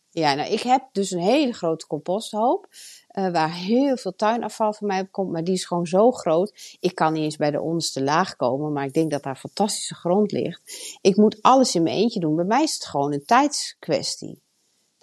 Ja, 0.09 0.33
nou, 0.33 0.49
ik 0.51 0.61
heb 0.61 0.83
dus 0.91 1.11
een 1.11 1.19
hele 1.19 1.53
grote 1.53 1.87
composthoop, 1.87 2.67
eh, 3.07 3.31
waar 3.31 3.53
heel 3.53 3.97
veel 3.97 4.15
tuinafval 4.15 4.73
van 4.73 4.87
mij 4.87 4.99
op 5.01 5.11
komt, 5.11 5.31
maar 5.31 5.43
die 5.43 5.53
is 5.53 5.65
gewoon 5.65 5.85
zo 5.85 6.11
groot. 6.11 6.77
Ik 6.79 6.95
kan 6.95 7.13
niet 7.13 7.23
eens 7.23 7.35
bij 7.35 7.51
de 7.51 7.61
onderste 7.61 8.03
laag 8.03 8.35
komen, 8.35 8.73
maar 8.73 8.85
ik 8.85 8.93
denk 8.93 9.11
dat 9.11 9.23
daar 9.23 9.35
fantastische 9.35 9.95
grond 9.95 10.31
ligt. 10.31 10.61
Ik 11.01 11.15
moet 11.15 11.41
alles 11.41 11.75
in 11.75 11.83
mijn 11.83 11.95
eentje 11.95 12.19
doen. 12.19 12.35
Bij 12.35 12.45
mij 12.45 12.63
is 12.63 12.73
het 12.73 12.85
gewoon 12.85 13.13
een 13.13 13.25
tijdskwestie. 13.25 14.41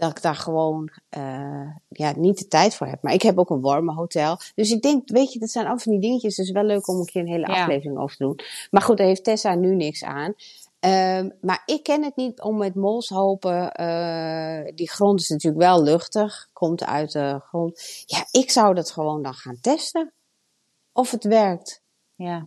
Dat 0.02 0.10
ik 0.16 0.22
daar 0.22 0.34
gewoon 0.34 0.90
eh, 1.08 1.66
ja, 1.88 2.12
niet 2.16 2.38
de 2.38 2.48
tijd 2.48 2.74
voor 2.74 2.86
heb. 2.86 3.02
Maar 3.02 3.12
ik 3.12 3.22
heb 3.22 3.38
ook 3.38 3.50
een 3.50 3.60
warme 3.60 3.92
hotel. 3.92 4.38
Dus 4.54 4.70
ik 4.70 4.82
denk, 4.82 5.08
weet 5.08 5.32
je, 5.32 5.38
dat 5.38 5.50
zijn 5.50 5.66
af 5.66 5.82
van 5.82 5.92
die 5.92 6.00
dingetjes. 6.00 6.36
Dus 6.36 6.50
wel 6.50 6.62
leuk 6.64 6.88
om 6.88 6.98
een 6.98 7.04
keer 7.04 7.20
een 7.22 7.28
hele 7.28 7.46
Ja. 7.52 7.60
aflevering 7.62 7.98
over 7.98 8.16
te 8.16 8.22
doen. 8.24 8.38
Maar 8.70 8.82
goed, 8.82 8.96
daar 8.96 9.06
heeft 9.06 9.24
Tessa 9.24 9.54
nu 9.54 9.74
niks 9.74 10.04
aan. 10.04 10.34
Ehm, 10.80 11.30
maar 11.40 11.62
ik 11.66 11.82
ken 11.82 12.02
het 12.04 12.16
niet 12.16 12.40
om 12.40 12.56
met 12.56 12.74
molshopen. 12.74 13.72
eh, 13.72 14.74
die 14.74 14.90
grond 14.90 15.20
is 15.20 15.28
natuurlijk 15.28 15.62
wel 15.62 15.82
luchtig. 15.82 16.48
Komt 16.52 16.84
uit 16.84 17.12
de 17.12 17.40
grond. 17.48 17.80
Ja, 18.06 18.26
ik 18.30 18.50
zou 18.50 18.74
dat 18.74 18.90
gewoon 18.90 19.22
dan 19.22 19.34
gaan 19.34 19.58
testen. 19.60 20.12
Of 20.92 21.10
het 21.10 21.24
werkt. 21.24 21.82
Ja. 22.14 22.46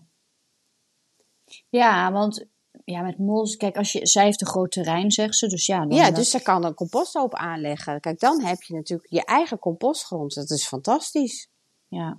Ja, 1.70 2.12
want 2.12 2.46
ja, 2.86 3.02
met 3.02 3.18
mols, 3.18 3.56
kijk, 3.58 3.78
als 3.78 3.92
je, 3.92 4.06
zij 4.08 4.24
heeft 4.24 4.42
een 4.42 4.48
groot 4.48 4.72
terrein, 4.72 5.12
zegt 5.12 5.36
ze, 5.36 5.48
dus 5.48 5.66
ja. 5.66 5.80
Dan, 5.86 5.98
Ja, 5.98 6.08
eh, 6.08 6.16
dus 6.16 6.30
ze 6.30 6.42
kan 6.42 6.66
een 6.66 6.74
composthoop 6.74 7.34
aanleggen. 7.36 8.00
Kijk, 8.00 8.20
dan 8.20 8.42
heb 8.42 8.62
je 8.62 8.74
natuurlijk 8.74 9.10
je 9.12 9.26
eigen 9.26 9.60
compostgrond. 9.60 10.34
Dat 10.36 10.50
is 10.50 10.68
fantastisch. 10.68 11.50
Ja. 11.88 12.18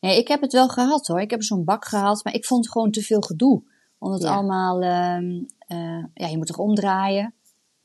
Nee, 0.00 0.18
ik 0.18 0.28
heb 0.28 0.40
het 0.40 0.52
wel 0.52 0.68
gehad 0.68 1.06
hoor. 1.06 1.20
Ik 1.20 1.30
heb 1.30 1.42
zo'n 1.42 1.64
bak 1.64 1.84
gehad, 1.84 2.24
maar 2.24 2.34
ik 2.34 2.44
vond 2.44 2.64
het 2.64 2.72
gewoon 2.72 2.90
te 2.90 3.02
veel 3.02 3.20
gedoe. 3.20 3.62
Omdat 3.98 4.22
Ja. 4.22 4.34
allemaal, 4.34 4.82
ehm, 4.82 5.42
eh, 5.58 6.04
ja, 6.14 6.26
je 6.26 6.36
moet 6.36 6.46
toch 6.46 6.58
omdraaien. 6.58 7.34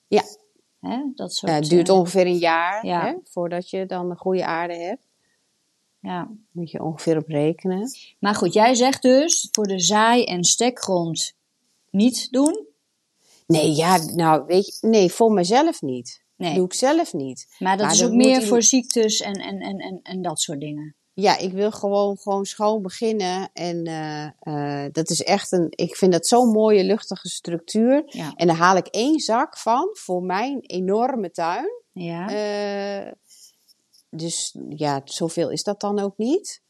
Ja. 0.08 0.24
Hè, 0.80 1.12
dat 1.16 1.34
soort, 1.34 1.52
Ja, 1.52 1.58
het 1.58 1.70
duurt 1.70 1.90
eh, 1.90 1.96
ongeveer 1.96 2.26
een 2.26 2.38
jaar 2.38 2.86
ja. 2.86 3.02
hè, 3.06 3.14
voordat 3.24 3.70
je 3.70 3.86
dan 3.86 4.10
een 4.10 4.18
goede 4.18 4.46
aarde 4.46 4.76
hebt. 4.76 5.08
ja. 6.00 6.30
Moet 6.52 6.72
je 6.72 6.84
ongeveer 6.84 7.18
op 7.18 7.28
rekenen. 7.28 7.90
Maar 8.20 8.36
goed, 8.36 8.54
jij 8.54 8.74
zegt 8.76 9.02
dus 9.02 9.48
voor 9.52 9.68
de 9.68 9.80
zaai- 9.80 10.24
en 10.24 10.44
stekgrond 10.44 11.34
niet 11.94 12.32
doen. 12.32 12.68
Nee, 13.48 13.72
ja, 13.72 13.98
nou, 13.98 14.46
weet 14.46 14.66
je, 14.66 14.88
nee, 14.88 15.12
voor 15.12 15.32
mezelf 15.32 15.82
niet. 15.82 16.24
Nee, 16.36 16.56
Doe 16.56 16.66
ik 16.66 16.74
zelf 16.74 17.14
niet. 17.14 17.56
maar 17.60 17.78
dat 17.78 17.86
maar 17.86 17.96
is 17.96 18.04
ook 18.04 18.12
meer 18.12 18.44
voor 18.44 18.64
ziektes 18.64 19.22
en, 19.22 19.34
en, 19.34 19.60
en, 19.60 19.78
en, 19.78 20.00
en 20.04 20.22
dat 20.22 20.40
soort 20.40 20.60
dingen. 20.60 20.96
Ja, 21.14 21.38
ik 21.38 21.52
wil 21.52 21.72
gewoon, 21.72 22.18
gewoon 22.18 22.46
schoon 22.46 22.82
beginnen. 22.82 23.50
En 23.54 23.86
eh, 23.86 24.26
eh, 24.40 24.92
dat 24.92 25.10
is 25.10 25.24
echt 25.24 25.52
een, 25.52 25.68
ik 25.70 25.96
vind 25.96 26.12
dat 26.12 26.28
zo'n 26.28 26.52
mooie 26.52 26.84
luchtige 26.84 27.30
structuur. 27.30 28.04
Ja. 28.06 28.34
En 28.36 28.48
daar 28.48 28.56
haal 28.56 28.78
ik 28.78 28.88
één 28.88 29.20
zak 29.20 29.58
van 29.58 29.90
voor 29.92 30.24
mijn 30.24 30.60
enorme 30.62 31.32
tuin. 31.32 31.70
Ja. 31.92 32.30
Eh, 32.30 33.12
dus 34.10 34.56
ja, 34.70 35.02
zoveel 35.04 35.50
is 35.52 35.64
dat 35.64 35.80
dan 35.80 36.00
ook 36.00 36.18
niet. 36.18 36.62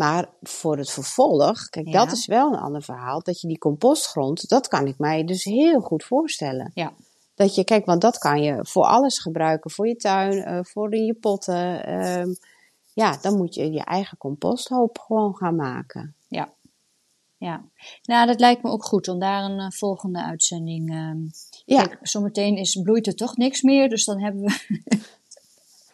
Maar 0.00 0.28
voor 0.42 0.76
het 0.78 0.90
vervolg, 0.90 1.68
kijk, 1.68 1.86
Ja. 1.88 1.92
dat 2.04 2.12
is 2.12 2.26
wel 2.26 2.52
een 2.52 2.58
ander 2.58 2.82
verhaal. 2.82 3.22
Dat 3.22 3.40
je 3.40 3.48
die 3.48 3.58
compostgrond, 3.58 4.48
dat 4.48 4.68
kan 4.68 4.86
ik 4.86 4.98
mij 4.98 5.24
dus 5.24 5.44
heel 5.44 5.80
goed 5.80 6.04
voorstellen. 6.04 6.70
Ja. 6.74 6.92
Dat 7.34 7.54
je, 7.54 7.64
kijk, 7.64 7.86
want 7.86 8.00
dat 8.00 8.18
kan 8.18 8.42
je 8.42 8.58
voor 8.62 8.84
alles 8.84 9.18
gebruiken. 9.18 9.70
Voor 9.70 9.86
je 9.88 9.96
tuin, 9.96 10.44
eh, 10.44 10.58
voor 10.62 10.94
in 10.94 11.04
je 11.04 11.14
potten. 11.14 11.84
ehm, 11.84 12.28
ja, 12.92 13.18
dan 13.22 13.36
moet 13.36 13.54
je 13.54 13.72
je 13.72 13.84
eigen 13.84 14.18
composthoop 14.18 14.98
gewoon 14.98 15.36
gaan 15.36 15.56
maken. 15.56 16.14
Ja. 16.28 16.48
Ja. 17.36 17.64
Nou, 18.02 18.26
dat 18.26 18.40
lijkt 18.40 18.62
me 18.62 18.70
ook 18.70 18.84
goed 18.84 19.08
om 19.08 19.18
daar 19.18 19.44
een 19.44 19.58
eh, 19.58 19.70
volgende 19.70 20.22
uitzending. 20.22 20.90
ehm 20.90 21.18
Ja, 21.64 21.82
Kijk, 21.84 21.98
zometeen 22.02 22.56
is, 22.56 22.80
bloeit 22.82 23.06
er 23.06 23.14
toch 23.14 23.36
niks 23.36 23.62
meer, 23.62 23.88
dus 23.88 24.04
dan 24.04 24.20
hebben 24.20 24.42
we 24.42 24.78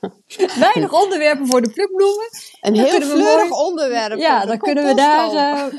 weinig 0.58 0.92
onderwerpen 1.02 1.46
voor 1.46 1.62
de 1.62 1.70
plukbloemen. 1.70 2.28
een 2.60 2.74
dan 2.74 2.82
heel 2.82 2.90
kunnen 2.98 3.08
we 3.08 3.14
fleurig 3.22 3.48
mooi- 3.48 3.62
onderwerp. 3.64 4.18
Ja, 4.18 4.44
dan 4.46 4.58
kunnen 4.58 4.84
we 4.84 4.94
daar. 4.94 5.30
eh, 5.32 5.78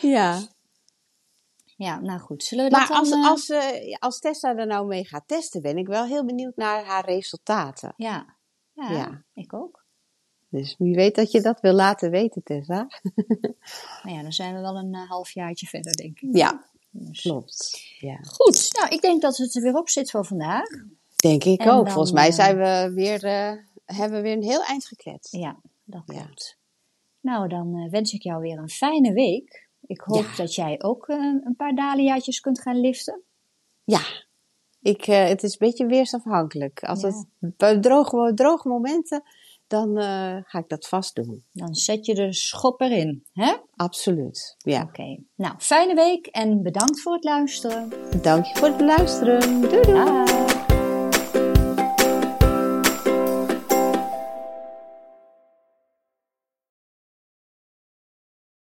ja. 0.14 0.40
ja, 1.76 2.00
nou 2.00 2.20
goed. 2.20 2.42
Zullen 2.44 2.64
we 2.64 2.70
Maar 2.70 2.88
dat 2.88 3.04
dan... 3.04 3.24
als, 3.24 3.48
eh, 3.50 3.58
als, 3.60 3.64
eh, 3.80 3.96
als 3.98 4.18
Tessa 4.18 4.56
er 4.56 4.66
nou 4.66 4.86
mee 4.86 5.06
gaat 5.06 5.24
testen, 5.28 5.62
ben 5.62 5.76
ik 5.78 5.86
wel 5.86 6.04
heel 6.04 6.24
benieuwd 6.24 6.56
naar 6.56 6.84
haar 6.84 7.04
resultaten. 7.04 7.92
Ja. 7.96 8.36
Ja, 8.74 8.90
Ja. 8.90 9.24
ik 9.34 9.52
ook. 9.54 9.80
Dus 10.48 10.74
wie 10.78 10.94
weet 10.94 11.14
dat 11.14 11.30
je 11.30 11.40
dat 11.40 11.60
wil 11.60 11.72
laten 11.72 12.10
weten, 12.10 12.42
Tessa. 12.42 12.86
Nou 14.02 14.16
ja, 14.16 14.22
dan 14.22 14.32
zijn 14.32 14.54
we 14.54 14.60
wel 14.60 14.76
een 14.76 14.94
halfjaartje 14.94 15.66
verder, 15.66 15.92
denk 15.92 16.20
ik. 16.20 16.36
Ja, 16.36 16.64
Dus- 16.90 17.20
klopt. 17.20 17.80
Ja. 17.98 18.18
Goed, 18.22 18.68
nou, 18.78 18.94
ik 18.94 19.00
denk 19.00 19.22
dat 19.22 19.36
het 19.36 19.54
er 19.54 19.62
weer 19.62 19.74
op 19.76 19.88
zit 19.88 20.10
voor 20.10 20.24
vandaag. 20.24 20.68
Denk 21.22 21.44
ik 21.44 21.60
En 21.60 21.70
ook. 21.70 21.84
dan, 21.84 21.92
Volgens 21.92 22.12
mij 22.12 22.26
eh, 22.28 22.32
zijn 22.34 22.56
we 22.56 22.92
weer, 22.94 23.24
eh, 23.24 23.52
hebben 23.84 24.16
we 24.16 24.22
weer 24.22 24.36
een 24.36 24.42
heel 24.42 24.62
eind 24.64 24.84
gekletst. 24.86 25.32
Ja, 25.36 25.60
dat 25.84 26.02
Ja. 26.06 26.22
klopt. 26.24 26.58
Nou, 27.20 27.48
dan 27.48 27.74
eh, 27.76 27.90
wens 27.90 28.12
ik 28.12 28.22
jou 28.22 28.40
weer 28.40 28.58
een 28.58 28.68
fijne 28.68 29.12
week. 29.12 29.68
Ik 29.86 30.00
hoop 30.00 30.24
Ja. 30.24 30.36
dat 30.36 30.54
jij 30.54 30.82
ook 30.82 31.08
eh, 31.08 31.16
een 31.16 31.54
paar 31.56 31.74
dahliaatjes 31.74 32.40
kunt 32.40 32.60
gaan 32.60 32.80
liften. 32.80 33.22
Ja, 33.84 34.00
ik, 34.80 35.06
eh, 35.06 35.26
het 35.28 35.42
is 35.42 35.50
een 35.52 35.66
beetje 35.68 35.86
weersafhankelijk. 35.86 36.82
Als 36.84 37.00
Ja. 37.00 37.06
het 37.08 37.26
bij 37.56 37.78
droge, 37.78 38.32
droge 38.34 38.68
momenten, 38.68 39.22
dan 39.66 39.98
eh, 39.98 40.36
ga 40.42 40.58
ik 40.58 40.68
dat 40.68 40.88
vast 40.88 41.14
doen. 41.14 41.44
Dan 41.52 41.74
zet 41.74 42.06
je 42.06 42.14
de 42.14 42.32
schop 42.32 42.80
erin, 42.80 43.24
hè? 43.32 43.54
Absoluut. 43.76 44.54
Ja. 44.58 44.82
Oké. 44.82 45.18
Nou, 45.34 45.54
fijne 45.58 45.94
week 45.94 46.26
en 46.26 46.62
bedankt 46.62 47.00
voor 47.00 47.12
het 47.14 47.24
luisteren. 47.24 47.92
Dank 48.22 48.44
je 48.44 48.56
voor 48.56 48.68
het 48.68 48.80
luisteren. 48.80 49.60
Doei 49.60 49.82
doei. 49.82 50.51